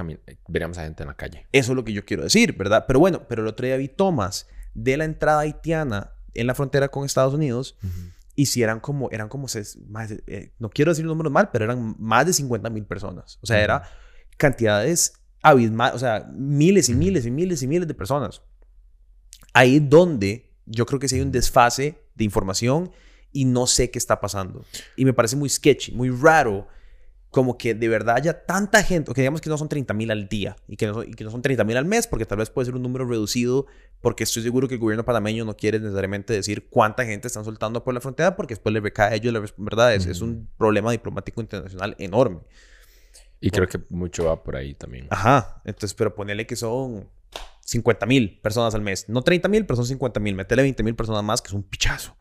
[0.49, 1.47] veríamos a gente en la calle.
[1.53, 2.85] Eso es lo que yo quiero decir, ¿verdad?
[2.87, 6.89] Pero bueno, pero el otro día vi tomas de la entrada haitiana en la frontera
[6.89, 7.77] con Estados Unidos.
[8.37, 9.47] Y si eran como, eran como,
[9.89, 13.39] más, eh, no quiero decir números mal, pero eran más de 50 mil personas.
[13.41, 13.83] O sea, era
[14.37, 18.43] cantidades abismales, o sea, miles y miles y miles y miles de personas.
[19.55, 22.93] Ahí donde yo creo que sí hay un desfase de información
[23.33, 24.65] y no sé qué está pasando.
[24.97, 26.69] Y me parece muy sketchy, muy raro
[27.37, 30.11] como que de verdad haya tanta gente, o que digamos que no son 30 mil
[30.11, 32.39] al día y que, no, y que no son 30 mil al mes, porque tal
[32.39, 33.67] vez puede ser un número reducido,
[34.01, 37.85] porque estoy seguro que el gobierno panameño no quiere necesariamente decir cuánta gente están soltando
[37.85, 39.95] por la frontera, porque después le recae a ellos la verdad.
[39.95, 42.41] Es, es un problema diplomático internacional enorme.
[43.39, 45.07] Y creo que mucho va por ahí también.
[45.11, 47.07] Ajá, entonces, pero ponerle que son
[47.67, 50.97] 50 mil personas al mes, no 30 mil, pero son 50 mil, metele 20 mil
[50.97, 52.17] personas más, que es un pichazo.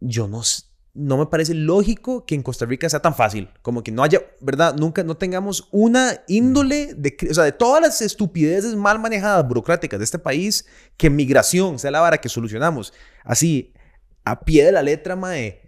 [0.00, 3.50] Yo no sé no me parece lógico que en Costa Rica sea tan fácil.
[3.62, 4.76] Como que no haya, ¿verdad?
[4.76, 9.98] Nunca, no tengamos una índole de, o sea, de todas las estupideces mal manejadas, burocráticas
[9.98, 10.66] de este país,
[10.96, 12.92] que migración sea la vara que solucionamos.
[13.24, 13.72] Así,
[14.24, 15.62] a pie de la letra, mae.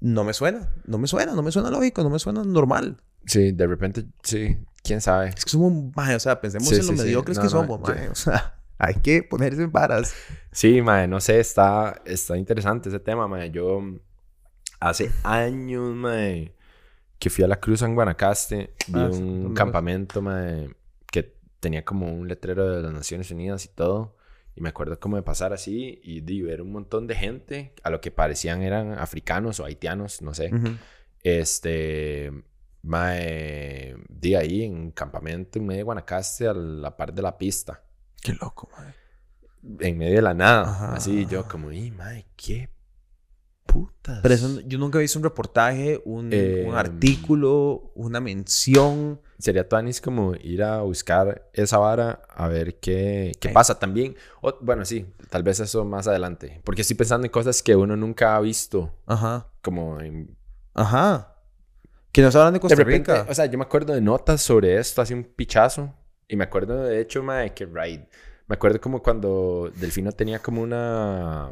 [0.00, 3.00] No me suena, no me suena, no me suena lógico, no me suena normal.
[3.26, 5.28] Sí, de repente, sí, quién sabe.
[5.28, 8.08] Es que somos, mae, o sea, pensemos en lo mediocres que somos, mae.
[8.08, 10.12] O sea, hay que ponerse en varas.
[10.50, 13.52] Sí, mae, no sé, está, está interesante ese tema, mae.
[13.52, 13.80] Yo
[14.80, 16.54] Hace años, mae,
[17.18, 20.70] que fui a la Cruz en Guanacaste, vi ah, un campamento, mae,
[21.10, 24.16] que tenía como un letrero de las Naciones Unidas y todo.
[24.54, 27.90] Y me acuerdo como de pasar así y de ver un montón de gente, a
[27.90, 30.50] lo que parecían eran africanos o haitianos, no sé.
[31.22, 32.32] Este,
[32.82, 37.36] mae, di ahí en un campamento en medio de Guanacaste a la par de la
[37.36, 37.82] pista.
[38.22, 38.94] Qué loco, mae.
[39.80, 40.94] En medio de la nada.
[40.94, 42.70] Así yo como, y mae, qué
[44.22, 44.34] pero
[44.66, 49.20] yo nunca he visto un reportaje, un, em, artículo, una mención.
[49.38, 54.16] Sería Tuanis como ir a buscar esa vara a ver qué, qué pasa también.
[54.60, 56.60] bueno, sí, tal vez eso más adelante.
[56.64, 58.94] Porque estoy pensando en cosas que uno nunca ha visto.
[59.06, 59.48] Ajá.
[59.62, 60.36] Como en...
[60.74, 61.34] Ajá.
[62.12, 63.26] Que nos hablan de Costa Rica.
[63.28, 65.92] O sea, yo me acuerdo de notas sobre esto, hace un pichazo.
[66.28, 68.02] Y me acuerdo de hecho, de que right.
[68.46, 71.50] Me acuerdo como cuando Delfino tenía como una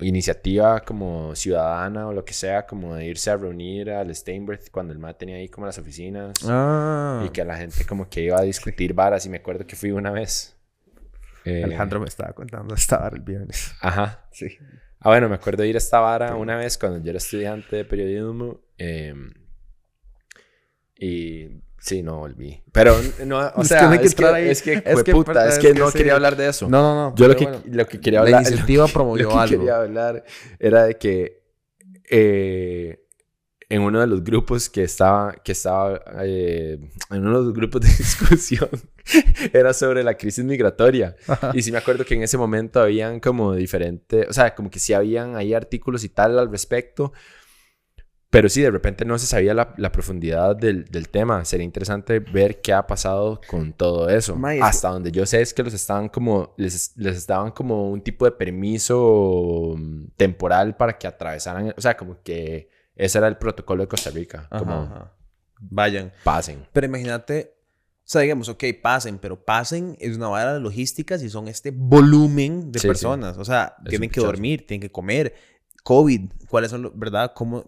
[0.00, 4.92] iniciativa como ciudadana o lo que sea, como de irse a reunir al Steinberg cuando
[4.92, 6.32] el MAD tenía ahí como las oficinas.
[6.44, 7.22] Ah.
[7.26, 9.24] Y que la gente como que iba a discutir varas.
[9.26, 10.56] Y me acuerdo que fui una vez.
[11.44, 13.72] Eh, Alejandro me estaba contando esta vara el viernes.
[13.80, 14.26] Ajá.
[14.32, 14.58] Sí.
[15.00, 17.76] Ah, bueno, me acuerdo de ir a esta vara una vez cuando yo era estudiante
[17.76, 18.60] de periodismo.
[18.76, 19.32] Em,
[20.98, 22.62] y Sí, no volví.
[22.72, 26.14] Pero, no, o sea, es que, es que, es que, puta, es que, no quería
[26.14, 26.68] hablar de eso.
[26.68, 27.16] No, no, no.
[27.16, 28.42] Yo lo que, lo que quería hablar...
[28.42, 29.30] La iniciativa promovió.
[29.30, 30.24] Lo que quería hablar
[30.58, 31.42] era de que
[32.10, 33.06] eh,
[33.68, 36.78] en uno de los grupos que estaba, que estaba eh,
[37.10, 38.68] en uno de los grupos de discusión,
[39.52, 41.16] era sobre la crisis migratoria.
[41.52, 44.78] Y sí me acuerdo que en ese momento habían como diferentes, o sea, como que
[44.78, 47.12] sí habían ahí artículos y tal al respecto.
[48.30, 51.44] Pero sí, de repente no se sabía la, la profundidad del, del, tema.
[51.44, 54.36] Sería interesante ver qué ha pasado con todo eso.
[54.60, 58.24] Hasta donde yo sé es que los estaban como, les, les daban como un tipo
[58.24, 63.84] de permiso mm, temporal para que atravesaran, o sea, como que ese era el protocolo
[63.84, 64.48] de Costa Rica.
[64.50, 65.08] como,
[65.60, 66.12] vayan.
[66.24, 66.66] Pasen.
[66.72, 67.54] Pero imagínate,
[68.06, 71.70] o sea, digamos, ok, pasen, pero pasen es una vara de logísticas y son este
[71.70, 73.36] volumen de personas.
[73.36, 75.34] O sea, tienen que dormir, tienen que comer.
[75.84, 77.32] COVID, ¿cuáles son, verdad?
[77.34, 77.64] ¿Cómo?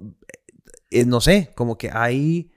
[0.90, 2.50] Eh, no sé, como que hay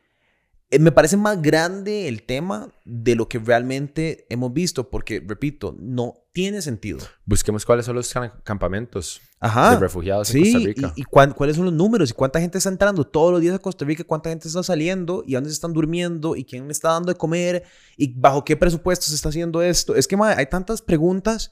[0.74, 5.76] eh, me parece más grande el tema de lo que realmente hemos visto, porque, repito,
[5.78, 7.00] no tiene sentido.
[7.26, 8.14] Busquemos cuáles son los
[8.46, 10.94] campamentos de refugiados en Costa Rica.
[10.96, 13.60] Y, y cuáles son los números y cuánta gente está entrando todos los días a
[13.60, 16.92] Costa Rica, cuánta gente está saliendo y dónde se están durmiendo y quién le está
[16.92, 17.64] dando de comer
[17.98, 19.94] y bajo qué presupuesto se está haciendo esto.
[19.94, 21.52] Es que, hay tantas preguntas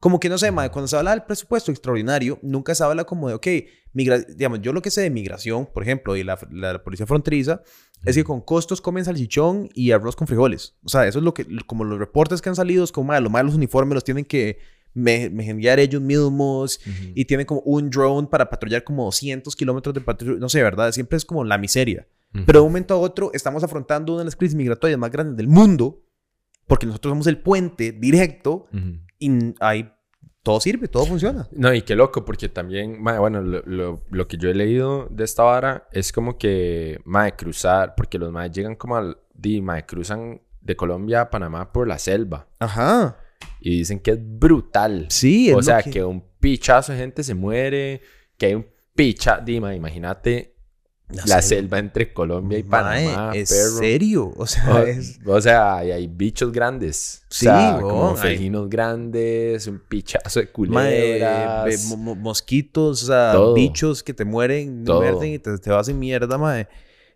[0.00, 3.34] como que no sé, cuando se habla del presupuesto extraordinario, nunca se habla como de,
[3.34, 3.46] ok,
[3.92, 7.62] digamos, yo lo que sé de migración, por ejemplo, y la, la, policía fronteriza,
[8.06, 10.74] es que con costos comen salchichón y arroz con frijoles.
[10.84, 13.28] O sea, eso es lo que, como los reportes que han salido, es como, lo
[13.28, 14.58] más los uniformes los tienen que
[14.94, 16.80] me, enviar ellos mismos
[17.14, 20.40] y tienen como un drone para patrullar como 200 kilómetros de patrulla.
[20.40, 20.92] No sé, ¿verdad?
[20.92, 22.08] Siempre es como la miseria.
[22.32, 25.36] Pero de un momento a otro estamos afrontando una de las crisis migratorias más grandes
[25.36, 26.04] del mundo
[26.68, 28.68] porque nosotros somos el puente directo
[29.20, 29.88] y ahí
[30.42, 31.48] todo sirve, todo funciona.
[31.52, 35.42] No, y qué loco, porque también, bueno, lo, lo, que yo he leído de esta
[35.42, 40.40] vara es como que, mae, cruzar, porque los maes llegan como al, di, mae, cruzan
[40.60, 42.48] de Colombia a Panamá por la selva.
[42.58, 43.18] Ajá.
[43.60, 45.06] Y dicen que es brutal.
[45.10, 46.02] Sí, O sea, que...
[46.02, 48.00] un pichazo de gente se muere,
[48.38, 50.49] que hay un picha, Dima, imagínate
[51.26, 53.32] la, selva entre Colombia y Panamá.
[53.34, 54.32] ¿Es serio?
[54.36, 55.18] O sea, es...
[55.24, 57.22] o sea hay, bichos grandes.
[57.28, 61.84] Sí, o sea, como felinos grandes, un pichazo de culebras.
[61.96, 66.68] mosquitos, o sea, bichos que te mueren, muerden y te, te, vas en mierda, mae.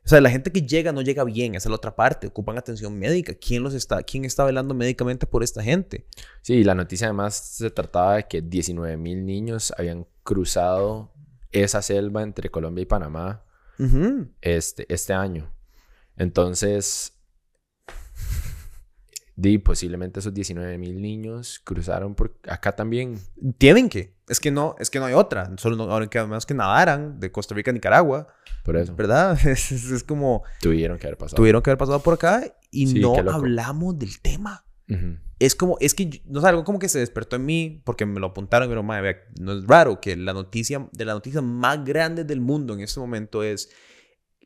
[0.04, 2.58] O sea, la gente que llega no llega bien, esa es la otra parte, ocupan
[2.58, 3.32] atención médica.
[3.34, 6.04] ¿Quién los está, quién está velando médicamente por esta gente?
[6.42, 11.10] Sí, la noticia además se trataba de que 19 mil niños habían cruzado
[11.52, 13.44] esa selva entre Colombia y Panamá
[14.40, 15.50] este, este año.
[16.16, 17.14] Entonces,
[19.36, 23.18] di, posiblemente esos 19 mil niños cruzaron por acá también.
[23.58, 24.14] Tienen que.
[24.28, 25.50] Es que no, es que no hay otra.
[25.58, 28.28] Solo no, ahora que además que nadaran de Costa Rica a Nicaragua.
[28.64, 28.94] Por eso.
[28.94, 29.38] ¿Verdad?
[29.44, 30.44] Es, como.
[30.60, 31.36] Tuvieron que haber pasado.
[31.36, 34.64] Tuvieron que haber pasado por acá y no hablamos del tema.
[35.38, 38.20] Es como, es que, no sé, algo como que se despertó en mí porque me
[38.20, 42.24] lo apuntaron, pero madre, no es raro que la noticia, de la noticia más grande
[42.24, 43.70] del mundo en este momento es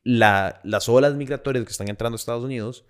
[0.02, 2.86] la, las olas migratorias que están entrando a Estados Unidos,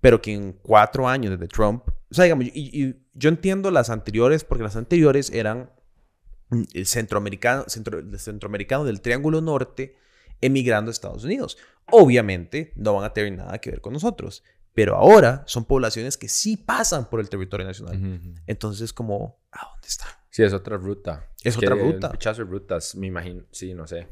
[0.00, 4.44] pero que en cuatro años desde Trump, o sea, digamos, y, yo entiendo las anteriores
[4.44, 5.72] porque las anteriores eran
[6.72, 9.96] el centroamericano, centro, centroamericano del Triángulo Norte
[10.40, 11.58] emigrando a Estados Unidos.
[11.90, 14.44] Obviamente no van a tener nada que ver con nosotros.
[14.78, 17.98] Pero ahora son poblaciones que sí pasan por el territorio nacional.
[18.46, 20.06] Entonces, como, ¿a dónde está?
[20.30, 21.28] Sí, es otra ruta.
[21.42, 22.10] Es, otra ruta.
[22.10, 23.42] Muchas rutas, me imagino.
[23.50, 24.06] Sí, no sé.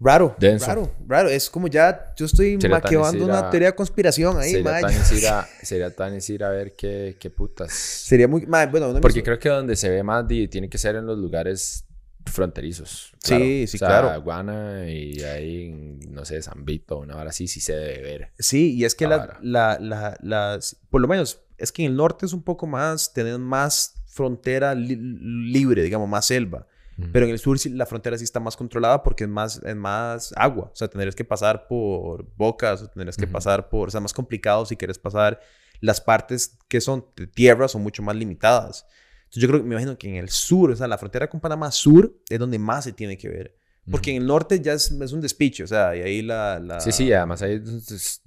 [0.00, 1.28] Raro, raro, raro.
[1.28, 5.48] Es como ya yo estoy maqueando una teoría de conspiración ahí, sería tan, ir a,
[5.62, 7.70] sería tan ir a ver qué, qué putas.
[7.70, 8.46] Sería muy...
[8.46, 11.84] bueno, Porque creo que donde se ve más tiene que ser en los lugares
[12.30, 13.14] fronterizos.
[13.18, 14.22] Sí, sí, o sea, claro.
[14.22, 18.32] Guana y ahí, no sé, San Vito, una hora así, sí se debe ver.
[18.38, 21.96] Sí, y es que la, la, la, las, por lo menos, es que en el
[21.96, 26.66] norte es un poco más, tener más frontera libre, digamos, más selva.
[27.12, 30.34] Pero en el sur la frontera sí está más controlada porque es más, es más
[30.34, 30.70] agua.
[30.72, 33.86] O sea, tendrías que pasar por bocas, o tendrías que pasar por...
[33.86, 35.38] O sea, más complicado si quieres pasar.
[35.80, 38.84] Las partes que son de tierra son mucho más limitadas.
[39.28, 41.38] Entonces yo creo que me imagino que en el sur, o sea, la frontera con
[41.38, 43.58] Panamá sur es donde más se tiene que ver.
[43.90, 46.80] Porque en el norte ya es, es, un despiche, o sea, y ahí la, la...
[46.80, 47.62] Sí, sí, además ahí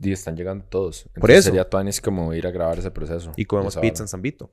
[0.04, 1.08] están llegando todos.
[1.20, 1.43] Por eso.
[1.43, 3.32] Sería tuanis como ir a grabar ese proceso.
[3.36, 4.52] Y comemos pizza en San Vito.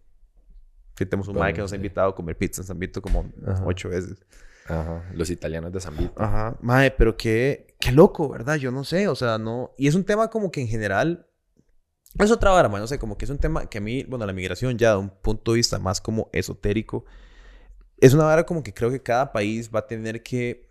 [0.94, 3.30] Que tenemos un Mike que nos ha invitado a comer pizza en San Vito como
[3.64, 4.18] ocho veces.
[4.66, 6.12] Ajá, los italianos de San Vito.
[6.16, 8.56] Ajá, mae, pero qué, qué loco, ¿verdad?
[8.56, 9.72] Yo no sé, o sea, no...
[9.78, 11.27] Y es un tema como que en general
[12.18, 14.32] es otra vara, no sé, como que es un tema que a mí, bueno, la
[14.32, 17.04] migración ya de un punto de vista más como esotérico,
[17.98, 20.68] es una vara como que creo que cada país va a tener que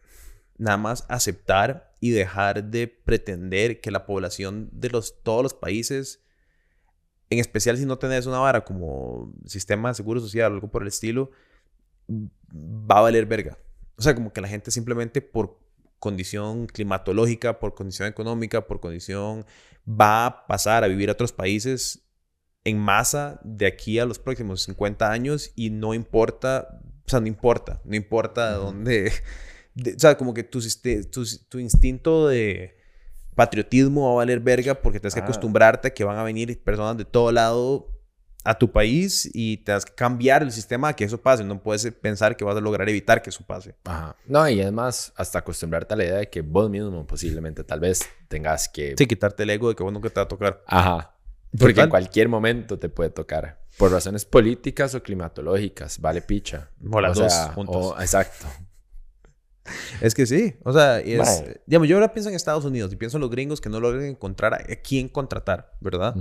[0.57, 6.23] nada más aceptar y dejar de pretender que la población de los, todos los países,
[7.29, 10.81] en especial si no tenés una vara como sistema de seguro social o algo por
[10.81, 11.31] el estilo,
[12.09, 13.57] va a valer verga.
[13.97, 15.59] o sea, como que la gente simplemente por
[15.99, 19.45] condición climatológica, por condición económica, por condición,
[19.87, 22.07] va a pasar a vivir a otros países
[22.63, 27.27] en masa de aquí a los próximos 50 años y no importa, o sea, no
[27.27, 29.11] importa, no importa de dónde,
[29.77, 30.59] o sea, como que tu,
[31.11, 32.75] tu, tu, instinto de
[33.35, 35.23] patriotismo va a valer verga porque tienes que ah.
[35.23, 37.96] acostumbrarte a que van a venir personas de todo lado
[38.47, 41.43] a tu país y te das que cambiar el sistema a que eso pase.
[41.43, 43.75] No puedes pensar que vas a lograr evitar que eso pase.
[43.83, 44.15] Ajá.
[44.25, 48.07] No, y además, hasta acostumbrarte a la idea de que vos mismo posiblemente tal vez
[48.29, 48.95] tengas que...
[48.97, 50.63] Sí, quitarte el ego de que vos nunca te va a tocar.
[50.65, 51.13] Ajá.
[51.59, 53.59] Porque en cualquier momento te puede tocar.
[53.77, 55.99] Por razones políticas o climatológicas.
[55.99, 56.71] Vale picha.
[56.89, 58.01] O las dos juntas.
[58.01, 58.47] exacto.
[59.99, 63.17] Es que sí, o sea, es, digamos, yo ahora pienso en Estados Unidos y pienso
[63.17, 66.15] en los gringos que no logran encontrar a quién contratar, ¿verdad?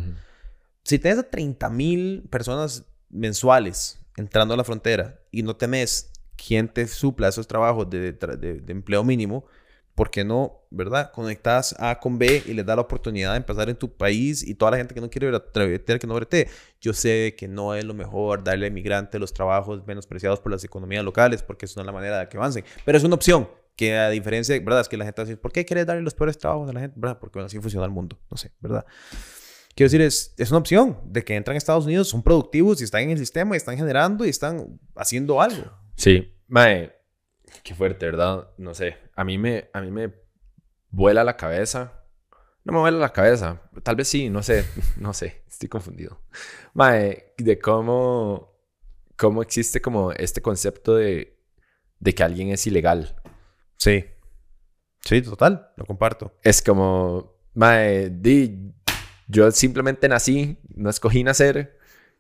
[0.87, 6.69] Si tienes a 30 mil personas mensuales entrando a la frontera y no tenés quien
[6.69, 9.45] te supla esos trabajos de, de, empleo mínimo,
[9.97, 11.11] ¿por qué no, verdad?
[11.11, 14.55] Conectas A con B y les da la oportunidad de empezar en tu país y
[14.55, 16.49] toda la gente que no quiere bretear, que no brete.
[16.81, 20.63] Yo sé que no es lo mejor darle a inmigrante los trabajos menospreciados por las
[20.63, 23.49] economías locales porque eso no es la manera de que avancen, pero es una opción
[23.75, 24.83] que a diferencia, ¿verdad?
[24.83, 26.73] Es que la gente va a decir, ¿por qué quieres darle los peores trabajos a
[26.73, 26.95] la gente?
[26.99, 27.19] ¿Verdad?
[27.19, 28.87] Porque así funciona el mundo, no sé, ¿verdad?
[29.77, 32.85] Quiero decir, es, es una opción de que entran a Estados Unidos, son productivos y
[32.85, 35.71] están en el sistema y están generando y están haciendo algo.
[35.97, 36.95] Sí, mae,
[37.63, 38.49] qué fuerte, ¿verdad?
[38.57, 40.15] No sé, a mí me, a mí me
[40.89, 41.93] vuela la cabeza.
[42.65, 44.65] No me vuela la cabeza, tal vez sí, no sé,
[44.97, 46.23] no sé, estoy confundido.
[46.73, 48.59] Mae, de cómo,
[49.15, 51.39] cómo existe como este concepto de,
[52.01, 53.15] de que alguien es ilegal.
[53.77, 54.07] Sí.
[55.03, 56.33] Sí, total, lo comparto.
[56.43, 58.73] Es como, mae, di,
[59.29, 61.77] yo simplemente nací, no escogí nacer.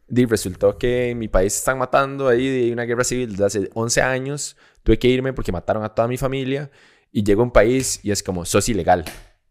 [0.09, 3.71] Y resultó que en mi país están matando ahí de una guerra civil desde hace
[3.75, 4.57] 11 años.
[4.85, 6.71] Tuve que irme porque mataron a toda mi familia.
[7.11, 9.05] Y llego a un país y es como, sos ilegal.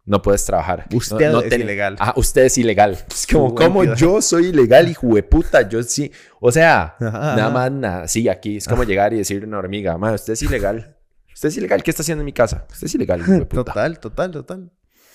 [0.05, 0.85] No puedes trabajar.
[0.93, 1.95] Usted es ilegal.
[1.99, 2.97] Ah, usted es ilegal.
[3.09, 5.67] Es como, como yo soy ilegal, hijo de puta.
[5.67, 6.11] Yo sí.
[6.39, 8.07] O sea, nada más nada.
[8.07, 10.95] Sí, aquí es como llegar y decirle a una hormiga, madre, usted es ilegal.
[11.33, 11.81] Usted es ilegal.
[11.81, 12.67] ¿Qué está haciendo en mi casa?
[12.71, 13.63] Usted es ilegal, hijo de puta.
[13.73, 14.71] Total, total, total.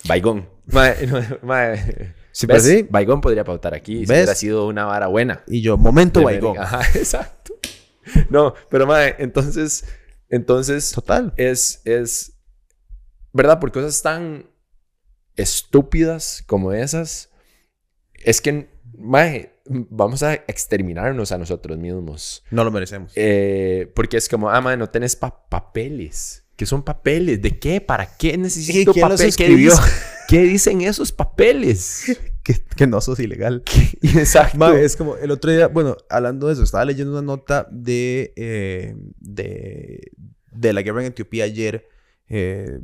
[0.07, 0.49] Baigón.
[0.67, 1.21] Madre, no,
[2.31, 2.87] Sí, pues sí.
[2.89, 4.05] Baigón podría pautar aquí.
[4.05, 5.43] Si hubiera sido una vara buena.
[5.47, 6.57] Y yo, momento Baigón.
[6.59, 7.53] Ajá, exacto.
[8.29, 9.85] No, pero madre, entonces,
[10.29, 10.91] entonces.
[10.91, 11.33] Total.
[11.37, 12.33] Es, es.
[13.33, 13.59] ¿Verdad?
[13.59, 14.49] Por cosas tan
[15.35, 17.29] estúpidas como esas.
[18.13, 22.43] Es que, madre, vamos a exterminarnos a nosotros mismos.
[22.51, 23.13] No lo merecemos.
[23.15, 26.45] Eh, porque es como, ah, madre, no tenés papeles.
[26.61, 27.41] ¿Qué son papeles?
[27.41, 27.81] ¿De qué?
[27.81, 29.35] ¿Para qué necesito papeles?
[29.35, 29.47] ¿Qué,
[30.27, 32.19] ¿Qué dicen esos papeles?
[32.75, 33.63] que, no sos ilegal.
[34.03, 34.71] Exacto.
[34.75, 38.95] es como el otro día, bueno, hablando de eso, estaba leyendo una nota de, eh,
[39.17, 40.11] de,
[40.51, 41.89] de, la guerra en Etiopía ayer.
[42.29, 42.79] Eh,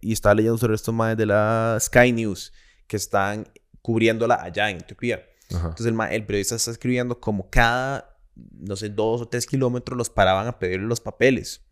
[0.00, 2.52] y estaba leyendo sobre esto más de la Sky News,
[2.88, 3.46] que están
[3.80, 5.24] cubriéndola allá en Etiopía.
[5.50, 8.18] Entonces el, el periodista está escribiendo como cada
[8.58, 11.62] no sé, dos o tres kilómetros los paraban a pedirle los papeles.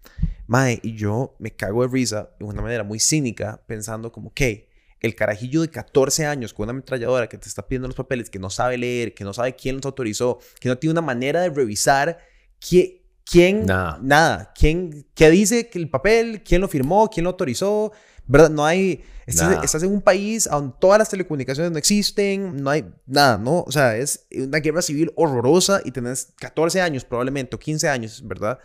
[0.47, 4.68] Mae, y yo me cago de risa de una manera muy cínica, pensando como, que
[5.01, 8.38] el carajillo de 14 años con una ametralladora que te está pidiendo los papeles, que
[8.38, 11.51] no sabe leer, que no sabe quién los autorizó, que no tiene una manera de
[11.51, 12.18] revisar
[12.59, 17.92] quién, quién nada, nada quién, qué dice el papel, quién lo firmó, quién lo autorizó,
[18.26, 18.51] ¿verdad?
[18.51, 23.38] No hay, estás, en un país donde todas las telecomunicaciones no existen, no hay nada,
[23.38, 23.62] ¿no?
[23.62, 28.26] O sea, es una guerra civil horrorosa y tenés 14 años probablemente o 15 años,
[28.26, 28.59] ¿verdad?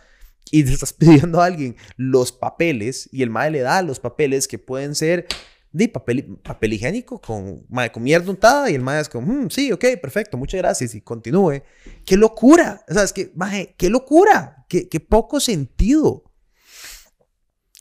[0.50, 4.48] Y te estás pidiendo a alguien los papeles y el madre le da los papeles
[4.48, 5.26] que pueden ser
[5.72, 9.72] de papel, papel higiénico con, con mierda untada y el maestro es como, mm, sí,
[9.72, 11.62] ok, perfecto, muchas gracias y continúe.
[12.04, 12.84] ¡Qué locura!
[12.88, 16.24] O sea, es que, mae, qué locura, qué, qué poco sentido.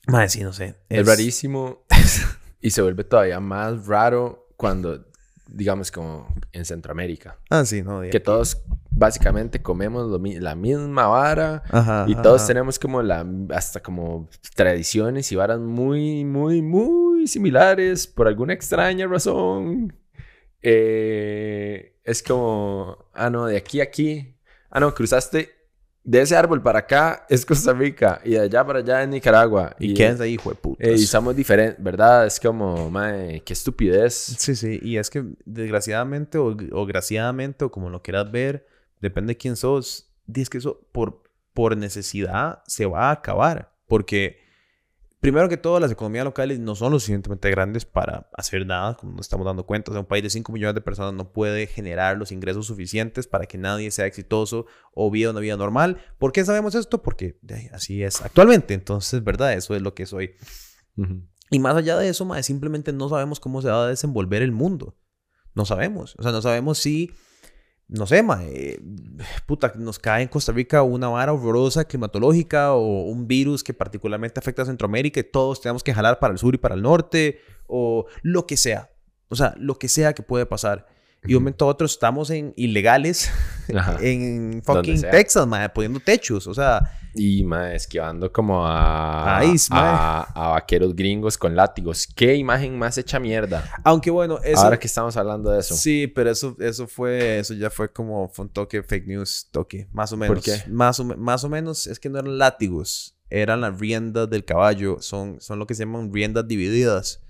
[0.08, 0.78] Mae, sí, no sé.
[0.88, 1.86] Es, es rarísimo
[2.62, 5.11] y se vuelve todavía más raro cuando,
[5.52, 7.38] digamos, como en Centroamérica.
[7.50, 8.02] Ah, sí, no.
[8.02, 11.64] Que todos básicamente comemos la misma vara
[12.08, 18.28] y todos tenemos como la, hasta como tradiciones y varas muy, muy, muy similares por
[18.28, 19.94] alguna extraña razón.
[20.62, 24.36] Eh, es como, ah, no, de aquí a aquí.
[24.70, 25.61] Ah, no, cruzaste
[26.04, 29.76] de ese árbol para acá es Costa Rica y de allá para allá es Nicaragua.
[29.80, 30.90] Y, ¿Y es ahí, hijo de puta.
[30.90, 32.26] y somos diferentes, ¿verdad?
[32.26, 34.14] Es como, mae, qué estupidez.
[34.38, 34.80] Sí, sí.
[34.82, 38.68] Y es que desgraciadamente o, o graciadamente o como lo quieras ver,
[39.00, 41.22] depende de quién sos, dices que eso por,
[41.54, 43.72] por necesidad se va a acabar.
[43.88, 44.41] Porque
[45.22, 49.14] primero que todo, las economías locales no son lo suficientemente grandes para hacer nada, como
[49.14, 49.92] nos estamos dando cuenta.
[49.92, 53.28] O sea, un país de 5 millones de personas no puede generar los ingresos suficientes
[53.28, 56.04] para que nadie sea exitoso o viva una vida normal.
[56.18, 57.02] ¿Por qué sabemos esto?
[57.02, 57.40] Porque
[57.72, 58.74] así es actualmente.
[58.74, 59.54] Entonces, ¿verdad?
[59.54, 60.32] Eso es lo que soy.
[61.52, 64.52] Y más allá de eso, más simplemente no sabemos cómo se va a desenvolver el
[64.52, 64.98] mundo.
[65.54, 66.16] No sabemos.
[66.18, 67.12] O sea, no sabemos si
[67.92, 68.80] no sé, ma, eh,
[69.46, 74.40] puta, nos cae en Costa Rica una vara horrorosa climatológica o un virus que particularmente
[74.40, 77.42] afecta a Centroamérica y todos tenemos que jalar para el sur y para el norte
[77.68, 78.92] o lo que sea.
[79.28, 80.88] O sea, lo que sea que puede pasar.
[81.24, 83.30] Y un momento a otro estamos en ilegales
[84.02, 86.82] en fucking Texas, madre, poniendo techos, o sea.
[87.14, 92.08] Y, madre, esquivando como a, a, a, vaqueros gringos con látigos.
[92.08, 93.70] Qué imagen más hecha mierda.
[93.84, 94.62] Aunque bueno, eso...
[94.62, 95.76] Ahora que estamos hablando de eso.
[95.76, 99.90] Sí, pero eso, eso fue, eso ya fue como fue un toque fake news, toque,
[99.92, 100.36] más o menos.
[100.36, 100.64] ¿Por qué?
[100.70, 104.98] Más o, más o menos, es que no eran látigos, eran las riendas del caballo,
[105.02, 107.22] son, son lo que se llaman riendas divididas.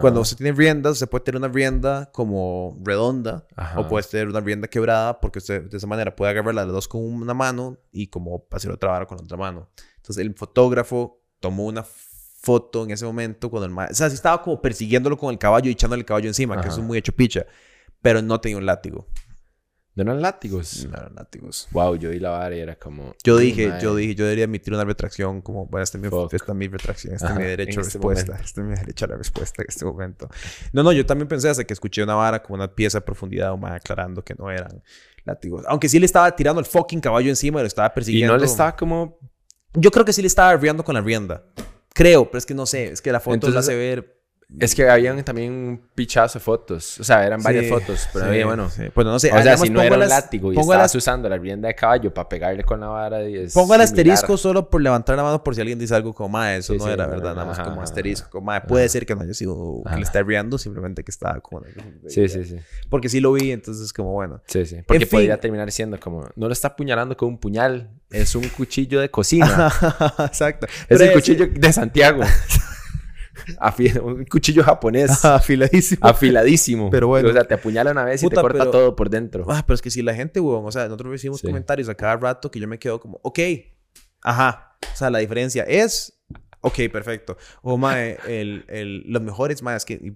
[0.00, 3.46] Cuando se tiene riendas, se puede tener una rienda como redonda
[3.76, 6.88] o puede tener una rienda quebrada porque usted de esa manera puede agarrar las dos
[6.88, 9.68] con una mano y como hacer otra vara con otra mano.
[9.96, 14.42] Entonces el fotógrafo tomó una foto en ese momento cuando el O sea, sí estaba
[14.42, 17.12] como persiguiéndolo con el caballo y echándole el caballo encima, que eso es muy hecho
[17.12, 17.46] picha,
[18.00, 19.06] pero no tenía un látigo.
[20.04, 20.86] ¿No eran látigos?
[20.86, 21.68] No eran látigos.
[21.72, 23.14] Wow, yo vi la vara y era como...
[23.22, 26.52] Yo dije, yo dije, yo debería emitir una retracción como, bueno, esta es mi, esta
[26.52, 29.08] es mi retracción, este es mi derecho a este respuesta, este es mi derecho a
[29.08, 30.28] la respuesta en este momento.
[30.72, 33.52] No, no, yo también pensé hasta que escuché una vara como una pieza de profundidad
[33.52, 34.82] o más aclarando que no eran
[35.24, 35.64] látigos.
[35.68, 38.32] Aunque sí le estaba tirando el fucking caballo encima y lo estaba persiguiendo.
[38.32, 39.18] Y no le estaba como...
[39.74, 41.44] Yo creo que sí le estaba riendo con la rienda.
[41.92, 44.19] Creo, pero es que no sé, es que la foto Entonces, la hace ver
[44.58, 46.98] es que habían también un pichazo de fotos.
[46.98, 48.08] O sea, eran varias fotos.
[48.12, 48.68] Pero había, bueno.
[48.94, 49.32] Bueno, no sé.
[49.32, 52.28] O sea, si no era un látigo y estabas usando la rienda de caballo para
[52.28, 53.28] pegarle con la vara.
[53.28, 56.14] Y es pongo el asterisco solo por levantar la mano por si alguien dice algo
[56.14, 57.34] como, ma, eso no era verdad.
[57.34, 58.40] Nada más como asterisco.
[58.40, 61.62] Ma, puede ser que no haya sido que le esté riendo, simplemente que estaba como.
[62.08, 62.56] Sí, sí, sí.
[62.88, 64.42] Porque sí lo vi, entonces, como bueno.
[64.46, 64.78] Sí, sí.
[64.86, 69.00] Porque podría terminar siendo como, no lo está apuñalando con un puñal, es un cuchillo
[69.00, 69.72] de cocina.
[70.18, 70.66] Exacto.
[70.88, 72.22] Es el cuchillo de Santiago.
[74.02, 75.24] un cuchillo japonés.
[75.24, 76.06] Afiladísimo.
[76.06, 76.90] Afiladísimo.
[76.90, 77.28] Pero bueno.
[77.28, 79.44] O sea, te apuñala una vez y te corta todo por dentro.
[79.48, 82.16] Ah, pero es que si la gente, weón, o sea, nosotros recibimos comentarios a cada
[82.16, 83.38] rato que yo me quedo como, ok,
[84.22, 84.76] ajá.
[84.92, 86.20] O sea, la diferencia es,
[86.60, 87.36] ok, perfecto.
[87.62, 90.14] O, mae, el, el, los mejores, mae, es que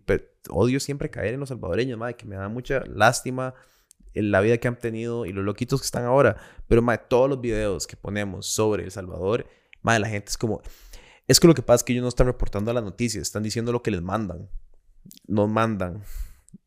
[0.50, 3.54] odio siempre caer en los salvadoreños, mae, que me da mucha lástima
[4.14, 6.36] en la vida que han tenido y los loquitos que están ahora.
[6.68, 9.46] Pero, mae, todos los videos que ponemos sobre El Salvador,
[9.82, 10.62] mae, la gente es como,
[11.26, 13.42] es que lo que pasa es que ellos no están reportando a las noticias, están
[13.42, 14.48] diciendo lo que les mandan.
[15.26, 16.02] Nos mandan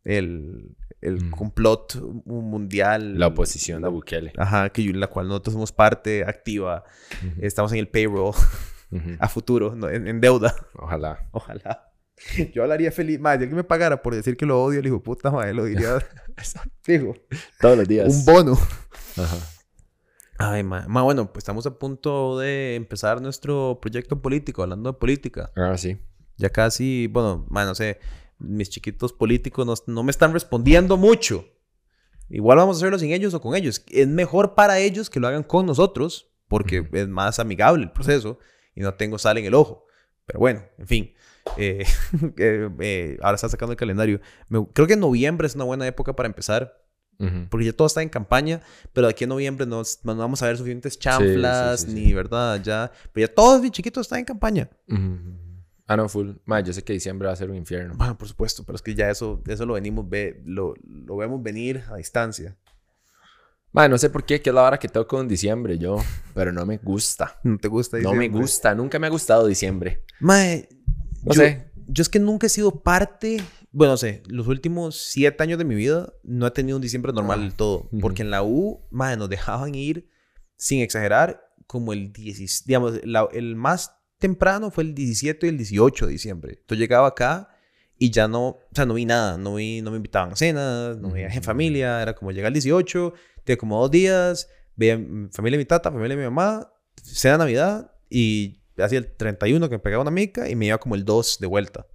[0.03, 1.31] el, el mm.
[1.31, 1.95] complot
[2.25, 3.19] mundial.
[3.19, 4.33] La oposición a Bukele.
[4.37, 6.83] Ajá, que la cual nosotros somos parte activa.
[7.39, 8.33] Estamos en el payroll
[9.19, 10.55] a futuro, en, deuda.
[10.73, 11.27] Ojalá.
[11.31, 11.91] Ojalá.
[12.53, 13.19] Yo hablaría feliz.
[13.19, 15.97] Más, si me pagara por decir que lo odio, le digo, puta madre, lo diría.
[16.87, 17.15] Digo,
[17.59, 18.13] todos los días.
[18.13, 18.53] Un bono.
[19.17, 19.56] Ajá.
[20.39, 25.51] Ay, ma, bueno, pues estamos a punto de empezar nuestro proyecto político, hablando de política.
[25.55, 25.97] Ah, sí.
[26.37, 27.99] Ya casi, bueno, ma, no sé,
[28.37, 31.45] mis chiquitos políticos no, me están respondiendo mucho.
[32.29, 33.83] Igual vamos a hacerlo sin ellos o con ellos.
[33.89, 38.37] Es mejor para ellos que lo hagan con nosotros, porque es más amigable el proceso
[38.75, 39.87] y no tengo sal en el ojo.
[40.25, 41.13] Pero bueno, en fin.
[41.55, 41.85] Eh,
[42.37, 44.21] eh, eh, ahora está sacando el calendario.
[44.73, 46.85] creo que noviembre es una buena época para empezar
[47.49, 48.61] porque ya todo está en campaña,
[48.93, 52.91] pero de aquí en noviembre no, vamos a ver suficientes chanflas, ni verdad, ya.
[53.11, 54.69] Pero ya todo bien chiquito está en campaña.
[55.87, 56.31] Ah, no, full.
[56.45, 57.95] Ma, yo sé que diciembre va a ser un infierno.
[57.95, 61.41] Bueno, por supuesto, pero es que ya eso, eso lo venimos, ve, lo, lo vemos
[61.41, 62.57] venir a distancia.
[63.71, 65.97] Ma, no sé por qué, que es la hora que toco en diciembre yo,
[66.33, 67.39] pero no me gusta.
[67.43, 68.27] ¿No te gusta diciembre?
[68.27, 70.03] No me gusta, nunca me ha gustado diciembre.
[70.19, 70.43] Ma,
[71.23, 71.71] no sé.
[71.87, 73.37] Yo es que nunca he sido parte
[73.77, 77.13] bueno, no sé, los últimos siete años de mi vida no he tenido un diciembre
[77.13, 77.87] normal del todo.
[78.01, 80.09] Porque en la U, madre, nos dejaban ir,
[80.55, 82.99] sin exagerar, como el 10, digamos,
[83.33, 86.53] el más temprano fue el 17 y el 18 de diciembre.
[86.59, 87.49] Entonces llegaba acá
[87.99, 90.97] y ya no, o sea, no vi nada, no vi, no me invitaban a cenas,
[90.97, 93.13] no veía en familia, era como llegar el 18,
[93.43, 94.97] tenía como dos días, veía
[95.31, 99.75] familia de mi tata, familia de mi mamá, cena Navidad y hacía el 31 que
[99.75, 101.85] me pegaba una mica y me iba como el 2 de vuelta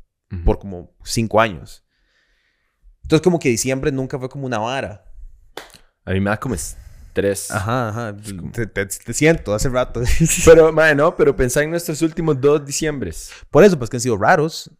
[0.44, 1.84] por como cinco años.
[3.02, 5.04] Entonces, como que diciembre nunca fue como una vara.
[6.04, 7.50] A mí me da como estrés.
[7.50, 8.16] Ajá, ajá.
[8.72, 10.02] Te, siento hace rato.
[10.44, 13.32] pero, madre, no, pero pensá en nuestros últimos dos diciembres.
[13.50, 14.70] Por eso, pues que han sido raros.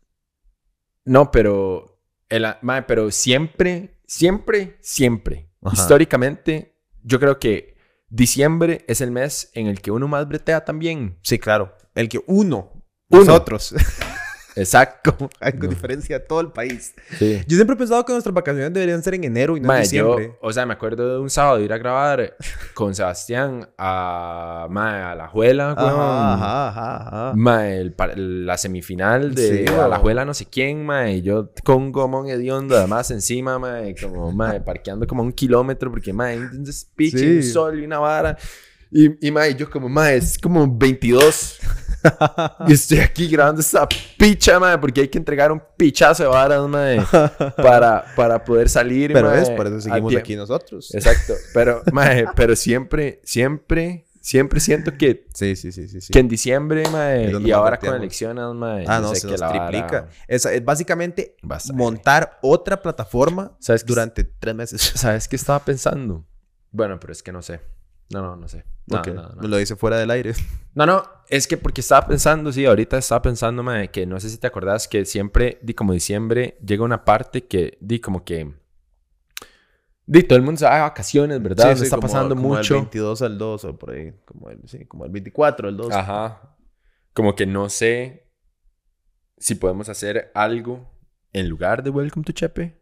[1.05, 2.01] No, pero.
[2.29, 5.51] El, madre, pero siempre, siempre, siempre.
[5.71, 7.77] Históricamente, yo creo que
[8.09, 11.19] diciembre es el mes en el que uno más bretea también.
[11.23, 11.77] Sí, claro.
[11.95, 12.73] El que uno
[13.09, 13.25] Uno.
[13.25, 13.75] Nosotros.
[14.57, 15.17] Exacto.
[15.41, 16.95] Hay con diferencia de todo el país.
[17.19, 17.41] Sí.
[17.47, 19.79] Yo siempre he pensado que nuestras vacaciones deberían ser en enero y no en Mae,
[19.85, 20.37] yo, diciembre.
[20.41, 22.37] o sea, me acuerdo de un sábado ir a grabar
[22.75, 25.73] con Sebastián a, mae, a la Juela.
[25.73, 26.97] Ajá, ajá, ajá,
[27.29, 27.33] ajá.
[27.37, 29.99] Mae, el la semifinal de Sí, la.
[29.99, 34.33] Juela no sé quién, mae, y yo con un gomón hediondo además encima, mae, como,
[34.33, 37.37] mae, parqueando como un kilómetro porque, mae, un despiche, Sí.
[37.37, 38.37] un sol y una vara.
[38.91, 41.59] Y, y mae, yo como, mae, es como 22
[42.69, 43.89] y estoy aquí grabando esta
[44.19, 47.01] picha, mae, porque hay que entregar un pichazo de varas, mae,
[47.57, 50.95] para, para poder salir, Pero mae, es, por eso seguimos aquí nosotros.
[50.95, 56.01] Exacto, pero, mae, pero siempre, siempre, siempre siento que, Sí, sí, sí, sí.
[56.01, 56.13] sí.
[56.13, 59.49] que en diciembre, donde y ahora con elecciones, mae, Ah, no, se que nos la
[59.49, 60.09] vara triplica.
[60.29, 64.81] Es, es básicamente estar- montar otra plataforma ¿Sabes durante tres meses.
[64.95, 66.25] ¿Sabes qué estaba pensando?
[66.71, 67.61] Bueno, pero es que no sé.
[68.11, 68.65] No, no, no sé.
[68.87, 69.43] No, Ok, no, no.
[69.43, 70.35] Me lo dice fuera del aire.
[70.75, 71.03] No, no,
[71.33, 74.47] es que porque estaba pensando, sí, ahorita estaba pensando, mae, que no sé si te
[74.47, 78.53] acordás que siempre, di como diciembre, llega una parte que, di como que,
[80.05, 81.71] di todo el mundo se va de vacaciones, ¿verdad?
[81.71, 82.75] Donde está pasando como mucho.
[82.75, 84.13] Del 22 al 2 o por ahí.
[84.27, 85.93] Como el, sí, como el 24 al 2.
[85.95, 86.55] Ajá.
[87.15, 88.31] Como que no sé
[89.39, 90.87] si podemos hacer algo
[91.33, 92.79] en lugar de Welcome to Chepe.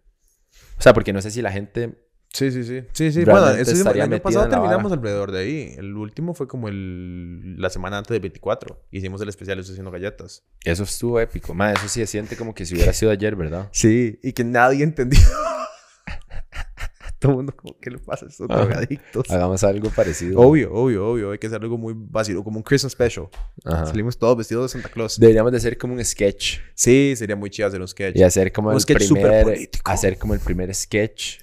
[0.76, 2.09] O sea, porque no sé si la gente...
[2.32, 2.82] Sí, sí, sí.
[2.92, 3.24] Sí, sí.
[3.24, 5.74] Realmente Bueno, el año pasado terminamos alrededor de ahí.
[5.76, 8.84] El último fue como el, la semana antes del 24.
[8.92, 10.44] Hicimos el especial Estoy haciendo galletas.
[10.64, 11.54] Eso estuvo épico.
[11.54, 13.68] Madre, eso sí se siente como que si hubiera sido ayer, ¿verdad?
[13.72, 15.20] Sí, y que nadie entendió.
[17.20, 19.30] Todo el mundo como, ¿qué le pasa a estos drogadictos?
[19.30, 20.40] Hagamos algo parecido.
[20.40, 21.30] Obvio, obvio, obvio.
[21.32, 23.28] Hay que hacer algo muy básico, como un Christmas special.
[23.64, 23.84] Ajá.
[23.86, 25.20] Salimos todos vestidos de Santa Claus.
[25.20, 26.58] Deberíamos de hacer como un sketch.
[26.74, 28.16] Sí, sería muy chido hacer un sketch.
[28.16, 29.44] Y hacer como Un el sketch primer...
[29.44, 29.90] político.
[29.90, 31.40] Hacer como el primer sketch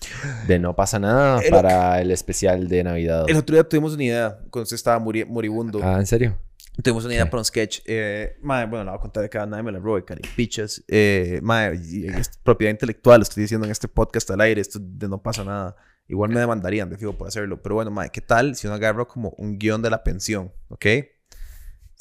[0.48, 3.26] de No pasa nada El- para el especial de Navidad.
[3.28, 5.80] El otro día tuvimos una idea, cuando usted estaba moribundo.
[5.84, 6.38] Ah, ¿en serio?
[6.84, 7.32] Tuvimos una idea ¿Qué?
[7.32, 7.80] para un sketch.
[7.86, 10.22] Eh, mae, bueno, la voy a contar de cada nadie me la robe, cari.
[10.36, 10.84] Pichas.
[10.88, 11.42] Eh,
[11.90, 15.22] y es propiedad intelectual, lo estoy diciendo en este podcast al aire, esto de no
[15.22, 15.76] pasa nada.
[16.08, 17.62] Igual me demandarían, de fijo, por hacerlo.
[17.62, 20.54] Pero bueno, mae, ¿qué tal si uno agarra como un guion de la pensión?
[20.70, 20.86] ¿Ok?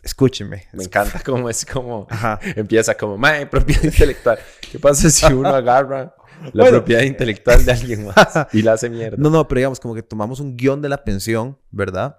[0.03, 0.65] Escúchenme.
[0.73, 2.07] Me encanta cómo es como...
[2.09, 2.39] Ajá.
[2.55, 4.39] Empieza como, mae, propiedad intelectual.
[4.70, 6.15] ¿Qué pasa si uno agarra
[6.53, 6.70] la Bueno.
[6.78, 9.16] propiedad intelectual de alguien más y la hace mierda?
[9.19, 12.19] No, no, pero digamos como que tomamos un guion de la pensión, ¿verdad?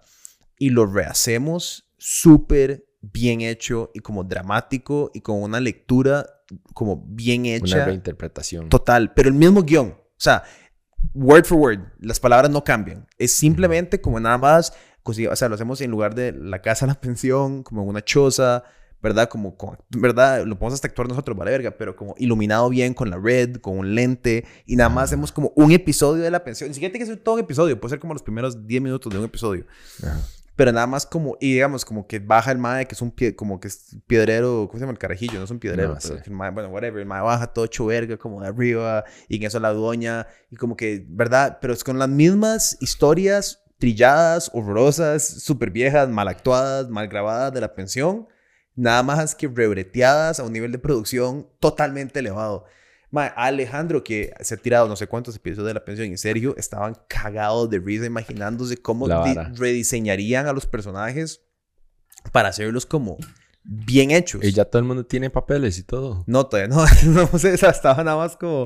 [0.60, 6.26] Y lo rehacemos súper bien hecho y como dramático y con una lectura
[6.74, 7.86] como bien Una hecha.
[7.86, 8.70] reinterpretación.
[8.70, 9.90] Total, pero el mismo guion.
[9.90, 10.44] O sea,
[11.14, 13.06] word for word, las palabras no cambian.
[13.18, 17.00] Es simplemente como nada más, o sea, lo hacemos en lugar de la casa la
[17.00, 18.64] pensión, como una choza,
[19.02, 19.30] ¿verdad?
[19.30, 20.44] Como, con- ¿verdad?
[20.46, 23.78] Lo podemos hasta actuar nosotros, vale verga, pero como iluminado bien con la red, con
[23.78, 26.70] un lente, y nada más hacemos como un episodio de la pensión.
[26.70, 29.12] Ni siquiera tiene que ser todo un episodio, puede ser como los primeros 10 minutos
[29.12, 29.66] de un episodio.
[30.04, 30.20] Ajá.
[30.58, 33.36] Pero nada más como, y digamos, como que baja el mae, que es un pie,
[33.36, 34.92] como que es piedrero, ¿cómo se llama?
[34.92, 37.46] El carajillo, no es un piedrero, No pero el mae, bueno, whatever, el mae baja
[37.54, 41.60] todo hecho verga, como de arriba, y en eso la doña, y como que, ¿verdad?
[41.62, 47.62] Pero es con las mismas historias trilladas, horrorosas, súper viejas, mal actuadas, mal grabadas de
[47.62, 48.28] la pensión,
[48.76, 52.66] nada más que rebreteadas a un nivel de producción totalmente elevado.
[53.10, 56.56] Mae, Alejandro, que se ha tirado no sé cuántos episodios de la pensión, y Sergio
[56.58, 61.42] estaban cagados de risa imaginándose cómo rediseñarían a los personajes
[62.32, 63.18] para hacerlos como
[63.64, 64.44] bien hechos.
[64.44, 66.24] Y ya todo el mundo tiene papeles y todo.
[66.26, 66.86] No, todavía no,
[67.32, 68.66] no sé, estaba nada más como...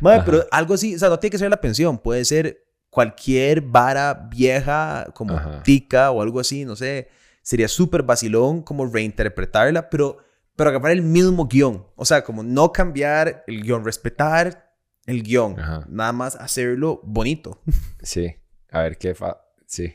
[0.00, 3.60] Mae, pero algo así, o sea, no tiene que ser la pensión, puede ser cualquier
[3.60, 5.62] vara vieja, como Ajá.
[5.62, 7.08] tica o algo así, no sé.
[7.42, 10.18] Sería súper vacilón como reinterpretarla, pero,
[10.58, 11.86] pero agarrar el mismo guion.
[11.94, 14.74] O sea, como no cambiar el guion, respetar
[15.06, 15.86] el guion, Ajá.
[15.88, 17.62] nada más hacerlo bonito.
[18.02, 18.34] Sí.
[18.72, 19.40] A ver qué fa...
[19.66, 19.94] Sí.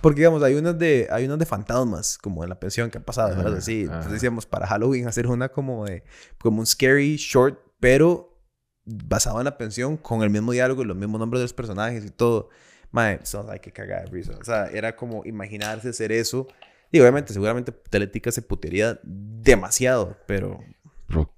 [0.00, 3.00] Porque, digamos, hay unos de, hay unos de fantasmas, como en la pensión que ha
[3.00, 3.48] pasado, ¿verdad?
[3.48, 3.82] Ajá, Así.
[3.82, 6.04] Entonces decíamos, para Halloween hacer una como de,
[6.38, 8.40] como un scary short, pero
[8.84, 12.04] basado en la pensión, con el mismo diálogo y los mismos nombres de los personajes
[12.04, 12.50] y todo.
[12.92, 14.34] Mae, so, hay que cagar risa.
[14.40, 16.46] O sea, era como imaginarse hacer eso.
[16.94, 20.60] Y obviamente, seguramente Teletica se putería demasiado, pero...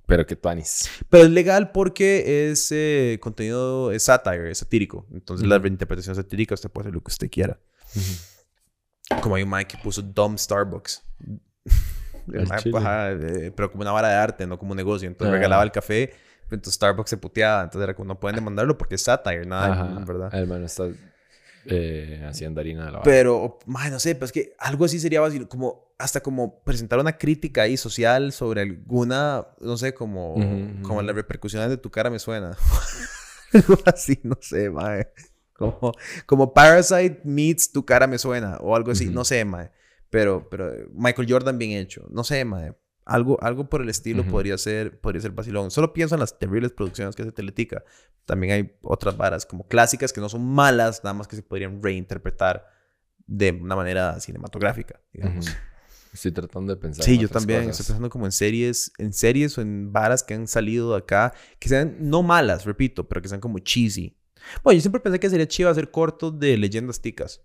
[0.07, 0.91] Pero- que tuanis.
[1.09, 5.07] Pero es legal porque es eh, contenido, es satire, es satírico.
[5.15, 7.59] Entonces, la reinterpretación satírica, usted puede hacer lo que usted quiera.
[9.23, 11.03] Como hay un Mike que puso Dumb Starbucks.
[12.51, 13.17] Ajá,
[13.57, 15.09] pero como una vara de arte, no como un negocio.
[15.09, 15.37] Entonces Ah.
[15.37, 16.13] regalaba el café,
[16.51, 17.63] entonces Starbucks se puteaba.
[17.63, 20.05] Entonces era como, no pueden demandarlo porque es satire, nada, Ajá.
[20.07, 20.35] ¿verdad?
[20.35, 20.85] El man está
[21.69, 23.03] eh, haciendo harina de la.
[23.03, 27.17] Pero, no sé, pero es que algo así sería fácil, como hasta como presentar una
[27.17, 30.35] crítica ahí social sobre alguna, no sé, como,
[30.83, 32.57] como las repercusiones de tu cara me suena.
[33.53, 35.09] algo así, no sé, mae.
[35.55, 35.93] Como,
[36.27, 39.71] como Parasite meets tu cara me suena o algo así, no sé, mae.
[40.11, 42.75] Pero, pero Michael Jordan bien hecho, no sé, mae.
[43.07, 45.71] Algo, algo por el estilo podría ser podría ser vacilón.
[45.71, 47.85] Solo pienso en las terribles producciones que hace Teletica.
[48.25, 51.81] También hay otras varas como clásicas que no son malas, nada más que se podrían
[51.81, 52.67] reinterpretar
[53.27, 55.47] de una manera cinematográfica, digamos.
[55.47, 55.57] Ujú.
[56.13, 57.05] Estoy tratando de pensar.
[57.05, 57.81] Sí, en yo también cosas.
[57.81, 61.33] estoy pensando como en series, en series o en varas que han salido de acá,
[61.59, 64.17] que sean no malas, repito, pero que sean como cheesy.
[64.65, 67.43] Bueno, yo siempre pensé que sería chido hacer cortos de leyendas ticas.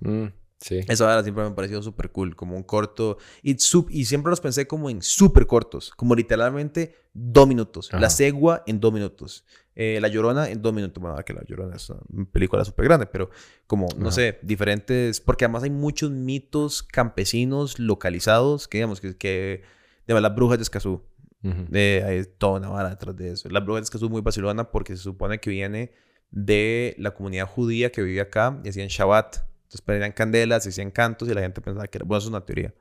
[0.00, 0.26] Mm,
[0.60, 0.80] sí.
[0.88, 3.18] Esa vara siempre me ha parecido súper cool, como un corto.
[3.42, 7.88] Y, sub- y siempre los pensé como en súper cortos, como literalmente dos minutos.
[7.90, 8.00] Ajá.
[8.00, 9.44] La cegua en dos minutos.
[9.74, 11.00] Eh, la Llorona en dos minutos.
[11.00, 12.00] Bueno, que La Llorona es una
[12.32, 13.30] película súper grande, pero
[13.66, 14.12] como, no Ajá.
[14.16, 15.20] sé, diferentes.
[15.20, 19.16] Porque además hay muchos mitos campesinos localizados que, digamos, que.
[19.16, 19.62] que
[20.06, 21.02] digamos, las brujas de Escazú.
[21.44, 21.66] Ujú.
[21.68, 23.48] De, hay toda una vara detrás de eso.
[23.48, 25.92] La bruja de Escazú es muy vacilona porque se supone que viene
[26.32, 29.47] de la comunidad judía que vivía acá y hacían Shabbat.
[29.68, 32.04] Entonces prendían candelas, y hacían cantos y la gente pensaba que era.
[32.06, 32.72] Bueno, eso es una teoría.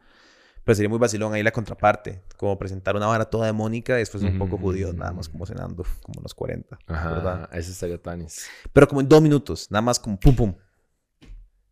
[0.63, 2.23] Pero sería muy vacilón ahí la contraparte.
[2.37, 4.61] Como presentar una vara toda demónica y después un poco Mm.
[4.61, 6.77] judíos, nada más como cenando, como los 40.
[6.87, 7.49] Ajá, ¿verdad?
[7.51, 8.47] eso estaría tanis.
[8.71, 10.55] Pero como en dos minutos, nada más como pum pum.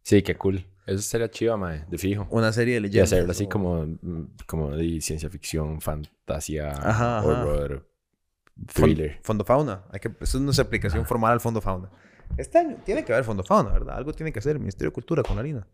[0.03, 0.65] Sí, qué cool.
[0.85, 2.27] Eso sería chiva, mae, de fijo.
[2.29, 3.11] Una serie de Y leyendas.
[3.13, 7.89] hacerlo así o- como, mm, como de ciencia ficción, fantasía, Ajá, horror,
[8.73, 9.19] thriller.
[9.23, 9.83] Fondo fauna.
[9.91, 11.89] Hay que, eso es nuestra aplicación formal al fondo fauna.
[12.37, 13.95] Este año tiene que haber fondo fauna, ¿verdad?
[13.97, 15.67] Algo tiene que hacer el Ministerio de Cultura con la harina.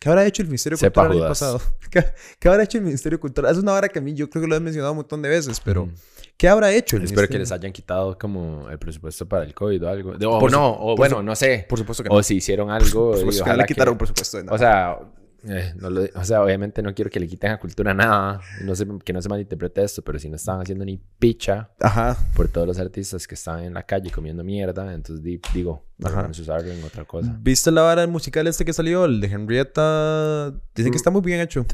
[0.00, 1.60] ¿Qué habrá hecho el Ministerio de Cultura el año pasado?
[1.90, 2.04] ¿Qué,
[2.40, 3.50] qué habrá hecho el Ministerio de Cultura?
[3.50, 5.28] Es una hora que a mí yo creo que lo he mencionado un montón de
[5.28, 5.94] veces, pero Mm.
[6.36, 7.38] ¿qué habrá hecho el Espero que Ministerio?
[7.40, 10.12] les hayan quitado como el presupuesto para el COVID o algo.
[10.18, 11.66] De- o Por su- no, o por bueno, su- no sé.
[11.68, 12.22] Por supuesto que O no.
[12.24, 13.10] si hicieron algo.
[13.10, 14.54] Por y supuesto que le quitaron presupuesto de nada.
[14.56, 14.98] O sea,
[15.44, 18.40] eh, no lo- o sea, obviamente no quiero que le quiten a cultura nada.
[18.62, 18.72] No
[19.04, 22.16] que no se malinterprete esto, pero si no estaban haciendo ni picha Ajá.
[22.34, 26.26] por todos los artistas que estaban en la calle comiendo mierda, entonces di- digo, Ajá.
[26.26, 27.36] a usarlo en otra cosa.
[27.40, 29.04] ¿Viste la vara del musical este que salió?
[29.04, 30.50] El de Henrietta.
[30.74, 31.64] Dicen que está muy bien hecho.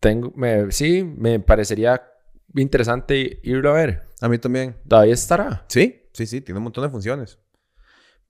[0.00, 2.02] Tengo, me, sí, me parecería
[2.54, 4.02] interesante irlo a ver.
[4.20, 4.76] A mí también.
[4.88, 5.64] Todavía estará.
[5.68, 7.38] Sí, sí, sí, tiene un montón de funciones.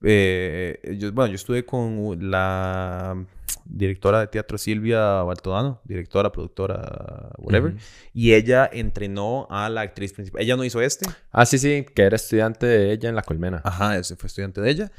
[0.03, 3.25] Eh, yo- bueno, yo estuve con la
[3.69, 7.75] directora de teatro Silvia Baltodano, directora, productora, whatever,
[8.13, 10.41] y ella entrenó a la actriz principal.
[10.41, 13.61] Ella no hizo este, Ah, sí, sí, que era estudiante de ella en la colmena.
[13.63, 14.91] ajá, ese fue estudiante de ella,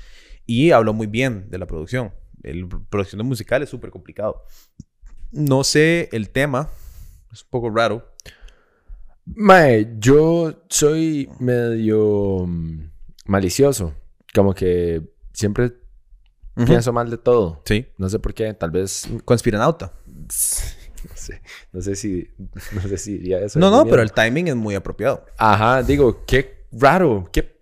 [0.47, 2.13] y habló muy bien de la producción.
[2.43, 4.45] La producción de musical es súper complicado.
[5.33, 6.69] No sé el tema,
[7.33, 8.07] es un poco raro.
[9.27, 12.91] Mae, yo soy medio mm,
[13.27, 13.95] malicioso.
[14.35, 15.73] Como que siempre
[16.67, 17.63] pienso mal de todo.
[17.65, 17.87] Sí.
[17.97, 19.09] No sé por qué, tal vez.
[19.25, 19.93] Conspiranauta.
[21.09, 21.41] No sé,
[21.73, 22.29] no sé si.
[22.73, 23.59] No sé si diría eso.
[23.61, 25.25] No, no, pero el timing es muy apropiado.
[25.37, 27.57] Ajá, digo, qué raro, qué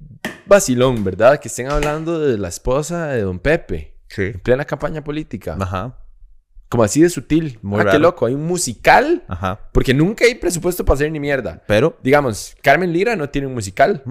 [0.47, 1.39] vacilón, ¿verdad?
[1.39, 4.23] Que estén hablando de la esposa de Don Pepe Sí.
[4.23, 5.57] en plena campaña política.
[5.61, 5.99] Ajá.
[6.69, 7.59] Como así de sutil.
[7.63, 9.23] Muy ah, qué loco, hay un musical.
[9.29, 9.69] Ajá.
[9.73, 11.63] Porque nunca hay presupuesto para hacer ni mierda.
[11.67, 11.99] Pero.
[12.03, 14.03] Digamos, Carmen Lira no tiene un musical,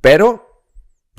[0.00, 0.49] pero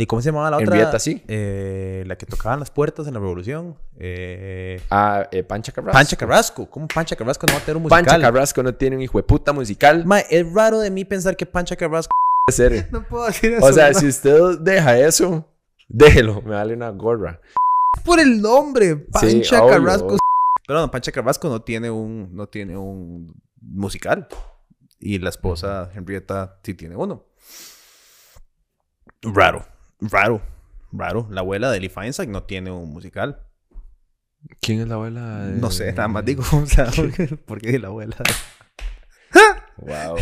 [0.02, 0.76] ¿Y cómo se llamaba la otra?
[0.76, 1.22] Henrietta sí.
[1.28, 3.78] Eh, la que tocaba en las puertas en la revolución.
[4.00, 5.94] Eh, Ah, eh, Pancha Carrasco.
[5.94, 6.70] Pancha Carrasco.
[6.72, 8.06] ¿Cómo Pancha Carrasco no va a tener un musical?
[8.06, 10.04] Pancha Carrasco no tiene un hijo de puta musical.
[10.08, 12.10] Ma, es raro de mí pensar que Pancha Carrasco...
[12.52, 12.90] Ser.
[12.92, 13.64] No puedo decir eso.
[13.64, 14.00] O sea, ¿no?
[14.00, 15.48] si usted deja eso,
[15.88, 16.42] déjelo.
[16.42, 17.40] Me vale una gorra.
[18.04, 18.96] Por el nombre.
[18.96, 19.84] Pancha obvio.
[19.84, 20.18] Carrasco.
[20.66, 24.28] Pero no, Pancha Carrasco no tiene un, no tiene un musical.
[25.00, 27.24] Y la esposa Henrietta sí tiene uno.
[29.22, 29.64] Raro.
[30.02, 30.42] Raro.
[30.92, 31.28] Raro.
[31.30, 33.46] La abuela de Lee Feinstein no tiene un musical.
[34.60, 35.46] ¿Quién es la abuela?
[35.46, 36.44] de- No sé, nada más digo.
[36.54, 36.90] O sea,
[37.46, 38.18] ¿por qué la abuela?
[39.78, 40.18] Wow.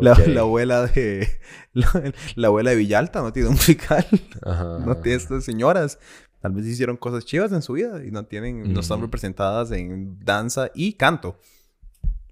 [0.00, 1.28] La, la abuela de.
[1.74, 4.04] La, la abuela de Villalta no tiene un musical.
[4.42, 4.78] Ajá.
[4.84, 5.98] No tiene estas señoras.
[6.40, 9.06] Tal vez hicieron cosas chivas en su vida y no tienen, no están Ujú.
[9.06, 11.38] representadas en danza y canto.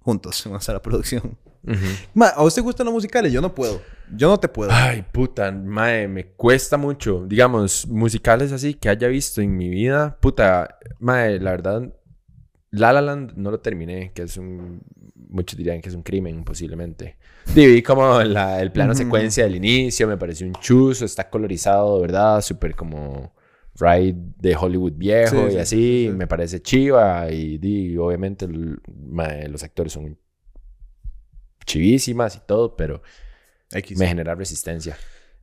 [0.07, 1.37] Juntos en una sola producción.
[1.67, 1.85] Ujú.
[2.15, 3.33] Ma, ¿a usted gustan los musicales?
[3.33, 3.83] Yo no puedo.
[4.15, 4.71] Yo no te puedo.
[4.73, 7.25] Ay, puta, mae, me cuesta mucho.
[7.27, 10.17] Digamos, musicales así que haya visto en mi vida.
[10.21, 11.93] Puta, mae, la verdad,
[12.71, 14.81] La La Land no lo terminé, que es un...
[15.29, 17.17] Muchos dirían que es un crimen, posiblemente.
[17.55, 18.99] Vi como la- el plano Ujú.
[19.03, 22.41] secuencia del inicio, me pareció un chuzo, está colorizado, ¿verdad?
[22.43, 23.35] Súper como
[23.79, 26.13] ride de Hollywood viejo Sí, y sí, así, sí, sí.
[26.17, 28.79] me parece chiva y, obviamente el-
[29.09, 30.19] mae, los actores son
[31.67, 33.03] chivísimas y todo, pero
[33.73, 33.99] X.
[33.99, 34.97] me genera resistencia.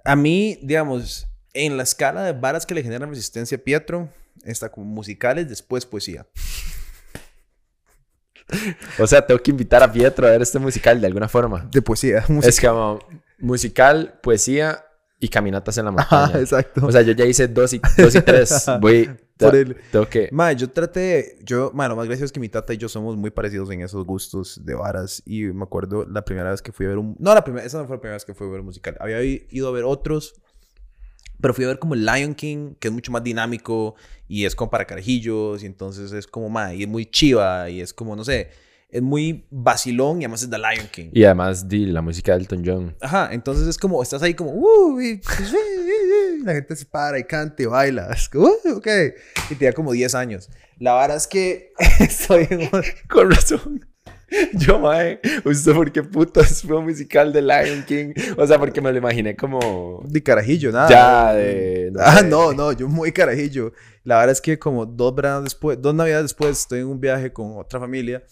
[0.05, 4.09] A mí, digamos, en la escala de varas que le generan resistencia a Pietro,
[4.45, 6.25] está como musicales, después poesía.
[8.99, 11.67] O sea, tengo que invitar a Pietro a ver este musical de alguna forma.
[11.71, 12.23] De poesía.
[12.43, 12.99] Es como
[13.39, 14.82] musical, poesía
[15.23, 16.37] y caminatas en la montaña.
[16.37, 16.85] exacto.
[16.85, 18.65] o sea, yo ya hice dos y, dos y tres.
[18.81, 19.77] Voy por el...
[19.89, 20.27] Tengo que...
[20.33, 23.15] Mae, yo traté, yo, mae, lo más gracioso es que mi tata y yo somos
[23.15, 25.23] muy parecidos en esos gustos de varas.
[25.25, 27.15] Y me acuerdo la primera vez que fui a ver un...
[27.19, 28.97] No, la primera, esa no fue la primera vez que fui a ver un musical.
[28.99, 30.33] Había ido a ver otros,
[31.39, 33.95] pero fui a ver como el Lion King, que es mucho más dinámico
[34.27, 35.63] y es como para carajillos.
[35.63, 38.49] Y entonces es como, mae, y es muy chiva y es como, no sé,
[38.93, 41.09] es muy vacilón y además es The Lion King.
[41.13, 42.95] Y además di la música de Elton John.
[43.01, 47.17] Ajá, entonces es como, estás ahí como, uh, y, pues, eh, la gente se para
[47.17, 48.09] y canta y baila.
[48.13, 48.87] Es como, uh, ok.
[49.49, 50.49] Y tenía como 10 años.
[50.77, 52.69] La vara es que estoy en
[53.09, 53.85] Con razón.
[54.53, 58.13] Yo, mae, ¿usted por qué putas fue un musical de Lion King?
[58.37, 60.03] O sea, porque me lo imaginé como...
[60.07, 60.89] de carajillo, nada.
[60.89, 61.91] Ya, de...
[61.93, 62.27] no Ah, sé.
[62.27, 63.73] no, no, yo muy carajillo.
[64.03, 67.31] La verdad es que como dos veranos después, dos navidades después, estoy en un viaje
[67.31, 68.23] con otra familia,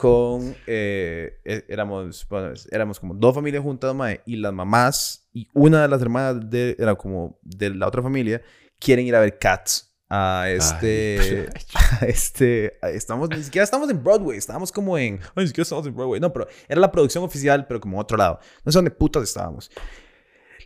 [0.00, 5.46] con, eh, eh, éramos, bueno, éramos como dos familias juntas, mae, y las mamás y
[5.52, 8.40] una de las hermanas de, era como de la otra familia,
[8.78, 9.94] quieren ir a ver Cats.
[10.08, 11.50] A este,
[12.00, 15.86] a este, a- estamos, ni siquiera estamos en Broadway, estábamos como en, ni siquiera estamos
[15.86, 18.90] en Broadway, no, pero era la producción oficial, pero como otro lado, no sé dónde
[18.90, 19.70] putas estábamos.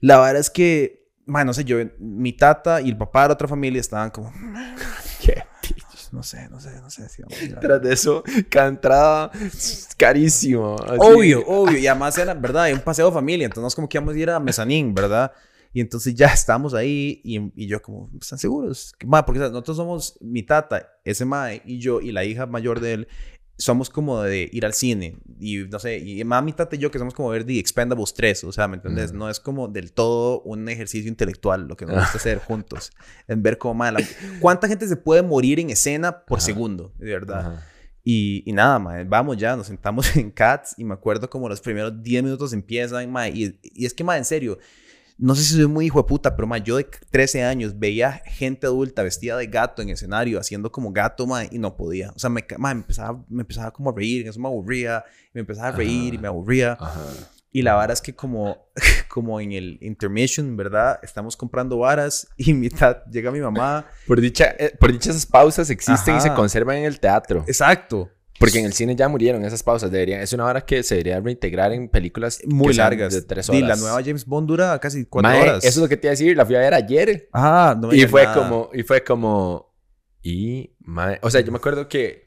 [0.01, 3.35] La verdad es que, man, no sé, yo, mi tata y el papá de la
[3.35, 4.33] otra familia estaban como,
[5.21, 5.43] Qué
[6.15, 9.31] no sé, no sé, no sé si vamos a Tras de eso, cada entrada
[9.97, 10.77] carísimo.
[10.77, 10.99] así.
[11.01, 12.65] Obvio, obvio, y además era, ¿verdad?
[12.65, 14.95] Hay un paseo de familia, entonces no es como que íbamos a ir a Mezanín,
[14.95, 15.33] ¿verdad?
[15.73, 18.95] Y entonces ya estamos ahí y, y yo como, ¿están seguros?
[19.05, 19.53] Ma, porque ¿sabes?
[19.53, 23.09] nosotros somos, mi tata, ese mae y yo y la hija mayor de él,
[23.57, 26.91] somos como de ir al cine y no sé, y más mi tata y yo
[26.91, 29.11] que somos como ver The Expendables 3, o sea, ¿me entendés?
[29.11, 29.19] Ujú.
[29.19, 32.91] No es como del todo un ejercicio intelectual lo que nos gusta hacer juntos,
[33.29, 34.01] en ver cómo, mae, la-
[34.41, 36.47] ¿cuánta gente se puede morir en escena por Ajá.
[36.47, 36.93] segundo?
[36.99, 37.41] De verdad.
[37.55, 37.67] Ajá.
[38.03, 41.61] Y, y nada, mae, vamos ya, nos sentamos en Cats y me acuerdo como los
[41.61, 44.59] primeros 10 minutos empiezan, mae, y, y es que, mae, en serio,
[45.17, 48.23] no sé si soy muy hijo de puta, pero, mae, yo de 13 años veía
[48.27, 52.11] gente adulta vestida de gato en escenario, haciendo como gato, mae, y no podía.
[52.11, 55.69] O sea, me, me, empezaba, me empezaba como a reír, eso me aburría, me empezaba
[55.69, 56.73] a reír y me aburría.
[56.73, 57.01] Ajá.
[57.57, 58.67] Y la vara es que como,
[59.09, 60.99] como en el intermission, ¿verdad?
[61.05, 63.87] Estamos comprando varas y mitad llega mi mamá.
[64.09, 67.45] Por dicha, eh, por dicha esas pausas existen y se conservan en el teatro.
[67.47, 68.11] Exacto.
[68.39, 69.91] Porque en el cine ya murieron esas pausas.
[69.91, 73.13] Deberían, es una hora que se debería reintegrar en películas Muy largas.
[73.15, 73.63] De tres horas.
[73.63, 75.65] la nueva James Bond dura casi cuatro Mae, horas.
[75.65, 76.37] Eso es lo que te iba a decir.
[76.37, 77.29] La fui a ver ayer.
[77.33, 78.35] Ah, no me y fue nada.
[78.35, 79.75] como, y fue como,
[80.23, 82.25] y, mae, o sea, yo me acuerdo que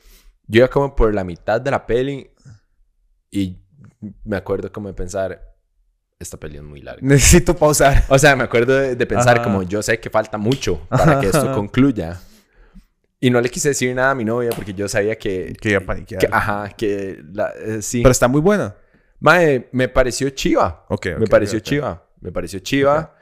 [0.47, 2.31] yo iba como por la mitad de la peli
[3.29, 3.57] y
[4.23, 5.41] me acuerdo como de pensar,
[6.19, 7.01] esta peli es muy larga.
[7.01, 8.05] Necesito pausar.
[8.07, 9.43] O sea, me acuerdo de, de pensar Ajá.
[9.43, 12.19] como, yo sé que falta mucho para que esto concluya.
[13.19, 15.79] Y no le quise decir nada a mi novia porque yo sabía que, Que iba
[15.79, 16.19] a paniquear.
[16.21, 18.01] que ajá, que la, eh, sí.
[18.03, 18.75] Pero está muy buena.
[19.19, 20.85] Mae, me pareció chiva.
[20.89, 21.67] Ok, me ok, pareció ok, ok.
[21.69, 22.03] chiva.
[22.21, 23.15] Me pareció chiva.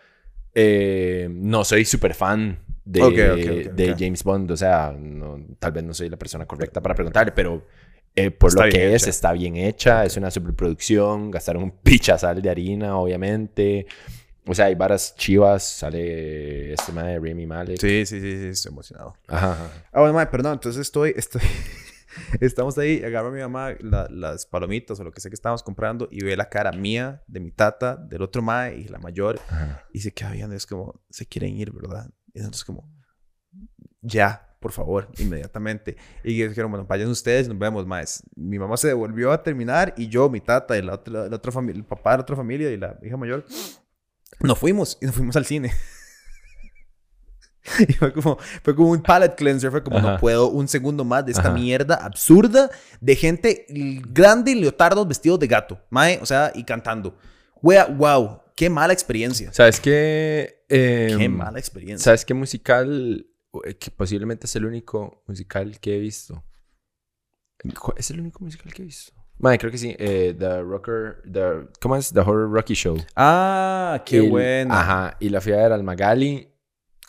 [0.53, 3.97] Eh, no soy súper fan de, Ok, ok, ok, de ok.
[3.99, 4.51] James Bond.
[4.51, 7.65] O sea, no- tal vez no soy la persona correcta para preguntarle, pero
[8.15, 9.09] eh, por Está lo que bien es, hecha.
[9.09, 10.05] está bien hecha.
[10.05, 11.31] Es una superproducción.
[11.31, 13.87] Gastaron un pichazal de harina, obviamente.
[14.47, 15.63] O sea, hay varas chivas.
[15.63, 17.79] Sale este mae de Remy Malek.
[17.79, 19.15] Sí, sí, sí, sí, estoy emocionado.
[19.27, 19.69] Ajá, ajá.
[19.91, 21.41] Ah, bueno, mae, perdón, entonces estoy, estoy,
[22.41, 25.63] estamos ahí, agarra a mi mamá la- las palomitas o lo que sea que estábamos
[25.63, 29.39] comprando y ve la cara mía, de mi tata, del otro mae y la mayor
[29.49, 29.83] ajá.
[29.93, 32.09] y se queda viendo, es como, se quieren ir, ¿verdad?
[32.33, 32.89] Y nosotros como,
[34.01, 35.95] ya, por favor, inmediatamente.
[36.23, 38.23] Y dijeron, bueno, vayan ustedes, nos vemos, más.
[38.35, 41.51] Mi mamá se devolvió a terminar y yo, mi tata y la otra, la otra
[41.51, 43.45] familia, el papá de la otra familia y la hija mayor,
[44.39, 45.71] nos fuimos y nos fuimos al cine.
[47.89, 51.25] Y fue como, fue como un palate cleanser, fue como, no puedo un segundo más
[51.25, 51.53] de esta Ajá.
[51.53, 52.69] mierda absurda
[53.01, 57.17] de gente grande y leotardos vestidos de gato, mae, o sea, y cantando.
[57.63, 59.51] Wea, wow, qué mala experiencia.
[59.51, 60.63] ¿Sabes qué?
[60.69, 62.03] Eh, Qué mala experiencia.
[62.05, 63.25] ¿Sabes qué musical?
[63.65, 66.45] eh, Que posiblemente es el único musical que he visto.
[67.81, 69.11] ¿Cuál- ¿Es el único musical que he visto?
[69.37, 69.95] Madre, creo que sí.
[69.99, 71.21] eh, the Rocker.
[71.31, 72.11] The, ¿Cómo es?
[72.13, 72.97] The Horror Rocky Show.
[73.15, 74.73] Ah, qué Y- bueno.
[74.73, 75.17] Ajá.
[75.19, 76.49] Y la fui a ver al Magali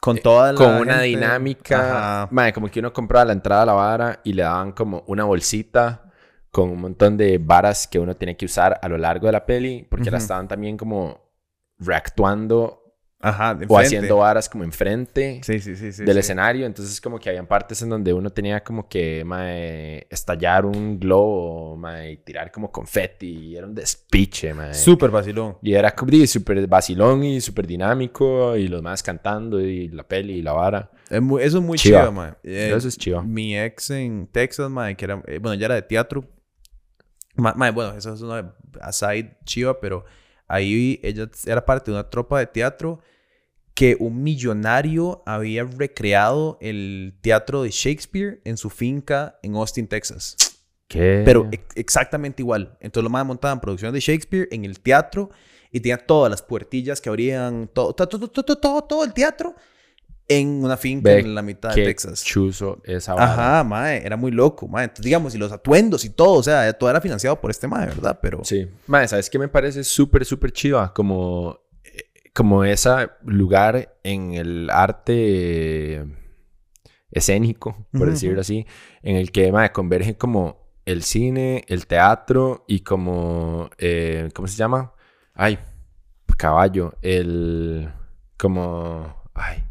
[0.00, 2.22] Con toda la con una gente- dinámica.
[2.22, 2.28] Ajá.
[2.32, 5.24] Madre, como que uno compraba la entrada a la vara y le daban como una
[5.24, 6.02] bolsita
[6.50, 9.46] con un montón de varas que uno tenía que usar a lo largo de la
[9.46, 9.86] peli.
[9.88, 11.30] Porque la estaban también como
[11.78, 12.85] reactuando
[13.18, 15.40] Ajá, de o haciendo varas como enfrente.
[15.42, 16.04] Sí, sí, sí, sí.
[16.04, 20.66] del escenario, entonces como que habían partes en donde uno tenía como que mae, estallar
[20.66, 24.74] un globo, mae, y tirar como confeti, y era un despiche, mae.
[24.74, 25.56] Súper vacilón.
[25.62, 25.94] y era
[26.26, 30.90] súper vacilón y súper dinámico, y los más cantando, y la peli, y la vara.
[31.08, 32.00] Es muy- eso es muy Chiva.
[32.00, 32.36] chido, man.
[32.42, 33.22] Eh, Eso es chiva.
[33.22, 36.24] Mi ex en Texas, man, que era, eh, bueno, ya era de teatro.
[37.34, 40.04] Ma- ma, bueno, eso es una aside chiva, pero
[40.48, 43.00] ahí ella era parte de una tropa de teatro
[43.74, 50.36] que un millonario había recreado el teatro de Shakespeare en su finca en Austin, Texas.
[50.88, 51.22] ¿Qué?
[51.24, 52.78] Pero ex- exactamente igual.
[52.80, 55.30] Entonces lo más montaban producciones de Shakespeare en el teatro
[55.70, 59.54] y tenía todas las puertillas que abrían, todo, todo, todo, todo, todo, todo el teatro
[60.28, 62.24] en una finca en la mitad de Texas.
[62.24, 63.32] chuzo esa vara.
[63.32, 64.84] Ajá, mae, era muy loco, mae.
[64.84, 67.86] Entonces, digamos, y los atuendos y todo, o sea, todo era financiado por este mae,
[67.86, 68.18] ¿verdad?
[68.20, 68.68] Pero Sí.
[68.86, 70.92] Mae, ¿sabes qué me parece súper, súper chiva?
[70.92, 72.90] Como, eh, como ese
[73.24, 76.04] lugar en el arte
[77.10, 78.66] escénico, por decirlo así,
[79.02, 84.56] en el que, mae, convergen como el cine, el teatro y como, eh, ¿cómo se
[84.56, 84.92] llama?
[85.34, 85.58] Ay,
[86.36, 87.90] caballo, el,
[88.36, 89.64] como, ay,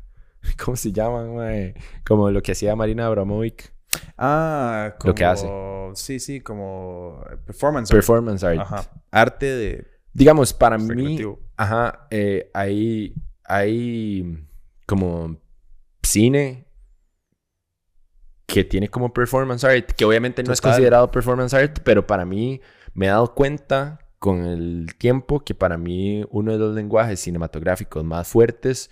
[0.64, 1.76] ¿cómo se llama, mae?
[2.06, 3.74] Como lo que hacía Marina Abramovic,
[4.18, 5.50] Ah, Lo que hace.
[5.94, 7.90] Sí, sí, como performance.
[7.92, 7.98] art.
[7.98, 8.60] performance art.
[8.60, 8.92] Ajá.
[9.12, 9.88] Arte de.
[10.14, 11.20] Digamos, para mí,
[11.58, 13.14] ajá, eh, hay,
[13.44, 14.48] hay
[14.86, 15.38] como
[16.04, 16.66] cine
[18.46, 22.62] que tiene como performance art, que obviamente no es considerado performance art, pero para mí
[22.94, 28.04] me he dado cuenta con el tiempo que para mí uno de los lenguajes cinematográficos
[28.06, 28.90] más fuertes,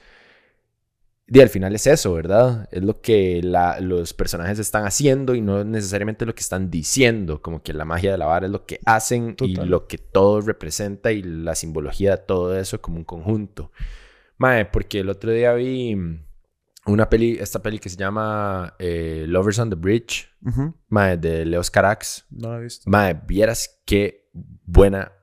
[1.27, 2.67] y al final es eso, ¿verdad?
[2.71, 7.41] Es lo que la- los personajes están haciendo y no necesariamente lo que están diciendo,
[7.41, 10.41] como que la magia de la vara es lo que hacen y lo que todo
[10.41, 13.71] representa y la simbología de todo eso como un conjunto.
[14.37, 15.95] Mae, porque el otro día vi
[16.85, 20.73] una peli, esta peli que se llama eh, Lovers on the Bridge, Ujú.
[20.89, 22.25] mae, de Leos Carax.
[22.29, 22.89] No lo he visto.
[22.89, 24.29] Mae, vieras qué
[24.65, 25.13] buena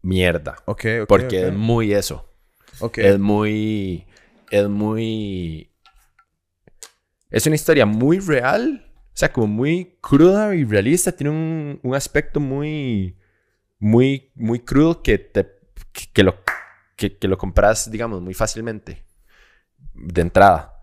[0.00, 0.56] mierda.
[0.64, 1.08] Ok, ok.
[1.08, 2.28] Porque es muy eso.
[2.80, 2.98] Ok.
[2.98, 4.06] Es muy.
[4.52, 5.72] Es muy.
[7.30, 8.86] Es una historia muy real.
[9.06, 11.10] O sea, como muy cruda y realista.
[11.10, 13.18] Tiene un, un aspecto muy.
[13.78, 15.46] Muy, muy crudo que te.
[15.92, 16.36] que, que lo.
[16.96, 19.06] Que, que lo compras, digamos, muy fácilmente.
[19.94, 20.78] De entrada.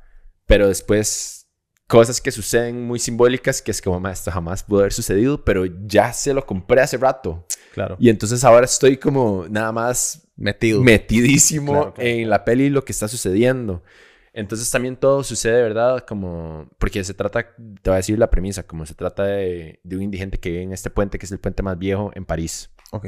[0.47, 1.47] Pero después.
[1.85, 5.65] Cosas que suceden muy simbólicas que es como, "Ma, esto jamás pudo haber sucedido, pero
[5.65, 7.47] ya se lo compré hace rato.
[7.73, 7.97] Claro.
[7.99, 10.81] Y entonces ahora estoy como nada más Metido.
[10.81, 13.83] metidísimo Claro, claro, en la peli lo que está sucediendo.
[14.31, 16.05] Entonces también todo sucede, ¿verdad?
[16.07, 19.95] Como, porque se trata, te voy a decir la premisa, como se trata de, de
[19.95, 22.69] un indigente que vive en este puente, que es el puente más viejo en París.
[22.91, 23.07] Ok.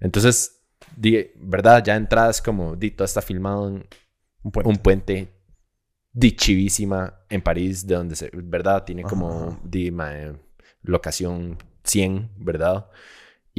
[0.00, 0.62] Entonces,
[0.96, 1.84] di- ¿verdad?
[1.84, 3.86] Ya entradas como, di, todo está filmado en
[4.42, 4.68] Un puente.
[4.70, 5.28] un puente
[6.12, 8.84] di chivísima en París, de donde se, ¿verdad?
[8.84, 9.92] Tiene como, di,
[10.82, 12.86] locación 100, ¿verdad?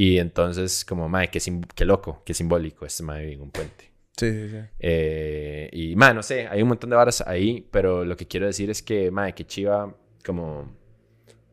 [0.00, 1.40] Y entonces, como, mae, qué,
[1.74, 3.90] qué loco, qué simbólico, este vive en un puente.
[4.16, 4.58] Sí, sí, sí.
[4.78, 8.46] Eh, y, mae, no sé, hay un montón de varas ahí, pero lo que quiero
[8.46, 9.92] decir es que, mae, que chiva,
[10.24, 10.72] como,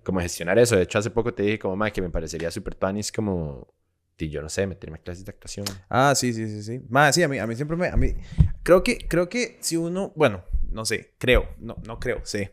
[0.04, 0.76] como gestionar eso.
[0.76, 3.74] De hecho, hace poco te dije, como, mae, que me parecería súper tuanis, como,
[4.16, 5.66] di, yo no sé, meterme a clases de actuación.
[5.90, 6.82] Ah, sí, sí, sí, sí.
[6.88, 7.88] Más, sí, a mí, a mí siempre me...
[7.88, 8.14] A mí,
[8.62, 10.14] creo que, creo que si uno...
[10.16, 11.16] Bueno, no sé.
[11.18, 11.50] Creo.
[11.58, 12.22] No, no creo.
[12.24, 12.48] Sí.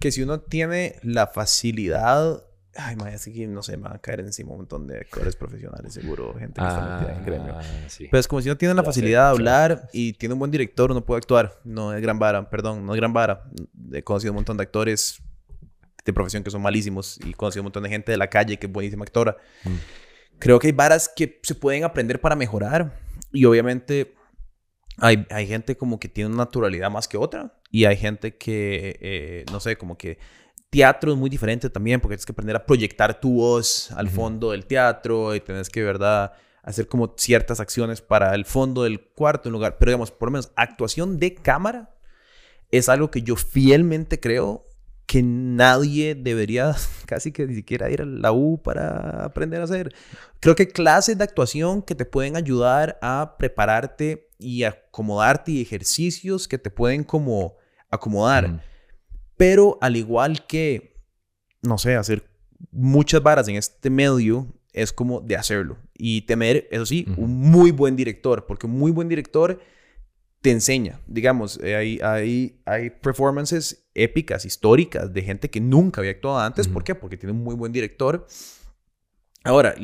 [0.00, 2.42] Que si uno tiene la facilidad...
[2.76, 5.36] Ay, madre, es que no sé, me van a caer encima un montón de actores
[5.36, 6.34] profesionales, seguro.
[6.34, 7.54] Gente que está metida en el gremio.
[7.56, 8.08] Ah, sí.
[8.10, 9.74] Pero es como si uno tiene la Ya sé, facilidad de claro.
[9.74, 11.60] hablar y tiene un buen director, uno puede actuar.
[11.64, 13.44] No es gran vara, perdón, no es gran vara.
[13.92, 15.22] He conocido un montón de actores
[16.04, 18.58] de profesión que son malísimos y he conocido un montón de gente de la calle
[18.58, 19.36] que es buenísima actora.
[19.64, 19.76] Mm.
[20.38, 22.98] Creo que hay varas que se pueden aprender para mejorar
[23.32, 24.14] y obviamente
[24.98, 28.98] hay, hay gente como que tiene una naturalidad más que otra y hay gente que,
[29.00, 30.18] eh, no sé, como que
[30.74, 34.16] teatro es muy diferente también porque tienes que aprender a proyectar tu voz al Ujú.
[34.16, 36.32] fondo del teatro y tienes que, ¿verdad?
[36.64, 39.76] Hacer como ciertas acciones para el fondo del cuarto en lugar.
[39.78, 41.94] Pero digamos, por lo menos actuación de cámara
[42.72, 44.66] es algo que yo fielmente creo
[45.06, 46.74] que nadie debería
[47.06, 49.94] casi que ni siquiera ir a la U para aprender a hacer.
[50.40, 56.48] Creo que clases de actuación que te pueden ayudar a prepararte y acomodarte y ejercicios
[56.48, 57.54] que te pueden como
[57.90, 58.60] acomodar.
[59.44, 60.96] Pero al igual que,
[61.60, 62.24] no sé, hacer
[62.70, 65.76] muchas varas en este medio es como de hacerlo.
[65.92, 69.60] Y tener, eso sí, un muy buen director, porque un muy buen director
[70.40, 70.98] te enseña.
[71.06, 76.66] Digamos, eh, hay, hay, hay performances épicas, históricas, de gente que nunca había actuado antes.
[76.66, 76.84] ¿Por Ujú.
[76.84, 76.94] qué?
[76.94, 78.26] Porque tiene un muy buen director.
[79.42, 79.74] Ahora,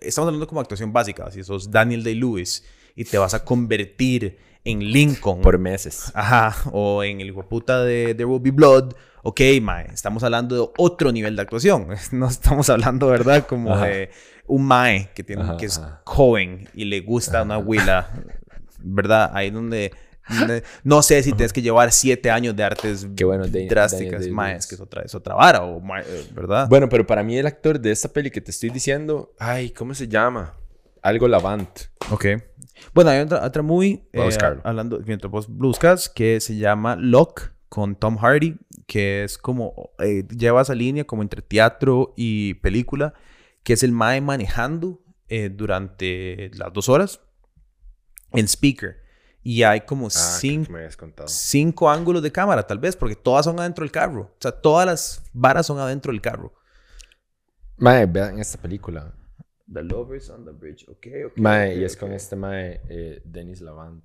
[0.00, 1.30] estamos hablando como actuación básica.
[1.30, 2.64] Si sos Daniel Day-Lewis
[2.96, 5.40] y te vas a convertir en Lincoln.
[5.40, 6.10] Por meses.
[6.14, 8.94] Ajá, o en el hijo puta de There Will Be Blood.
[9.22, 11.88] Ok, mae, estamos hablando de otro nivel de actuación.
[12.12, 13.46] No estamos hablando, ¿verdad?
[13.46, 13.86] Como Ajá.
[13.86, 14.10] de
[14.46, 16.02] un mae que, tiene, Ajá, que es ajá.
[16.04, 18.08] joven y le gusta una huila,
[18.78, 19.30] ¿verdad?
[19.34, 19.92] Ahí donde...
[20.84, 24.32] no sé si tienes que llevar siete años de artes Qué bueno, Dan- drásticas, Daniel
[24.32, 26.68] mae, es que es otra, es otra vara, o mae, eh, ¿verdad?
[26.68, 29.92] Bueno, pero para mí el actor de esta peli que te estoy diciendo, ay, ¿cómo
[29.92, 30.54] se llama?
[31.02, 31.68] Algo Lavant.
[32.10, 32.26] ok.
[32.94, 36.96] Bueno, hay otra, otra movie, Voy a eh, hablando, mientras vos buscas, que se llama
[36.96, 42.54] Lock con Tom Hardy, que es como, eh, lleva esa línea como entre teatro y
[42.54, 43.14] película,
[43.62, 47.20] que es el Mae manejando eh, durante las dos horas
[48.32, 48.96] en speaker.
[49.42, 50.74] Y hay como Ah, cinco,
[51.26, 54.22] cinco ángulos de cámara, tal vez, porque todas son adentro del carro.
[54.22, 56.52] O sea, todas las varas son adentro del carro.
[57.76, 59.14] Mae, vean esta película.
[59.72, 61.36] The Lovers on the Bridge, ok, ok.
[61.36, 64.04] Mae, y es con este mae, eh, Denis Lavant.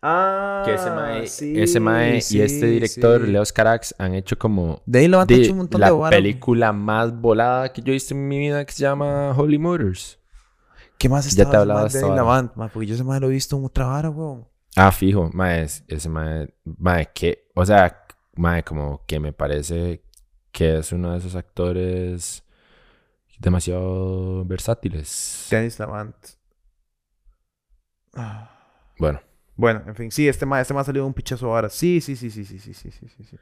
[0.00, 3.30] Ah, Que ese mae, sí, ese mae sí, y este director, sí.
[3.30, 6.10] Leos Carax, han hecho como De ahí lo han de hecho un montón la de
[6.10, 10.18] película más volada que yo he visto en mi vida que se llama Holy Motors.
[10.98, 12.68] ¿Qué más Ya estaba te hablaba de mae?
[12.72, 14.48] Porque yo ese mae lo he visto en otra vara, weón.
[14.76, 18.02] Ah, fijo, mae, es- ese mae, mae, que, o sea,
[18.34, 20.02] mae, como que me parece
[20.52, 22.44] que es uno de esos actores
[23.38, 25.48] demasiado versátiles.
[25.50, 26.16] Dennis Lavant.
[28.14, 28.50] Ah.
[28.98, 29.20] Bueno,
[29.56, 31.70] Bueno, en fin, sí, este mae, este mae ha salido un pichazo ahora.
[31.70, 33.36] Sí, sí, sí, sí, sí, sí, sí, sí, sí, sí.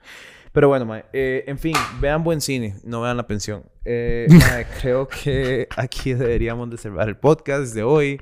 [0.53, 3.65] Pero bueno, mae, eh, en fin, vean buen cine, no vean la pensión.
[3.85, 8.21] Eh, mae, creo que aquí deberíamos de cerrar el podcast de hoy.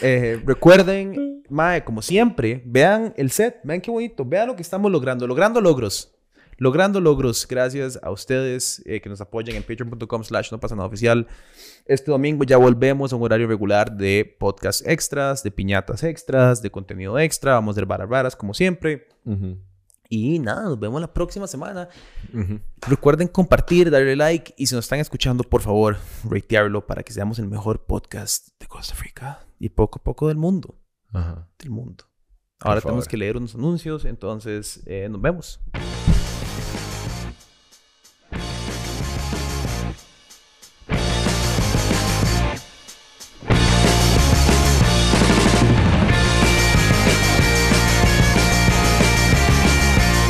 [0.00, 4.90] Eh, recuerden, mae, como siempre, vean el set, vean qué bonito, vean lo que estamos
[4.90, 6.15] logrando, logrando logros.
[6.58, 10.88] Logrando logros, gracias a ustedes eh, que nos apoyan en patreon.com slash no pasa nada
[10.88, 11.26] oficial.
[11.84, 16.70] Este domingo ya volvemos a un horario regular de podcast extras, de piñatas extras, de
[16.70, 17.52] contenido extra.
[17.54, 19.06] Vamos a hacer varas raras como siempre.
[19.26, 19.58] ujú,
[20.08, 21.88] Y nada, nos vemos la próxima semana.
[22.32, 22.58] ujú.
[22.88, 27.38] Recuerden compartir, darle like y si nos están escuchando, por favor, ratearlo para que seamos
[27.38, 30.78] el mejor podcast de Costa Rica y poco a poco del mundo.
[31.12, 31.48] Ajá.
[31.58, 32.04] Del mundo.
[32.60, 35.60] Ahora tenemos que leer unos anuncios, entonces eh, nos vemos.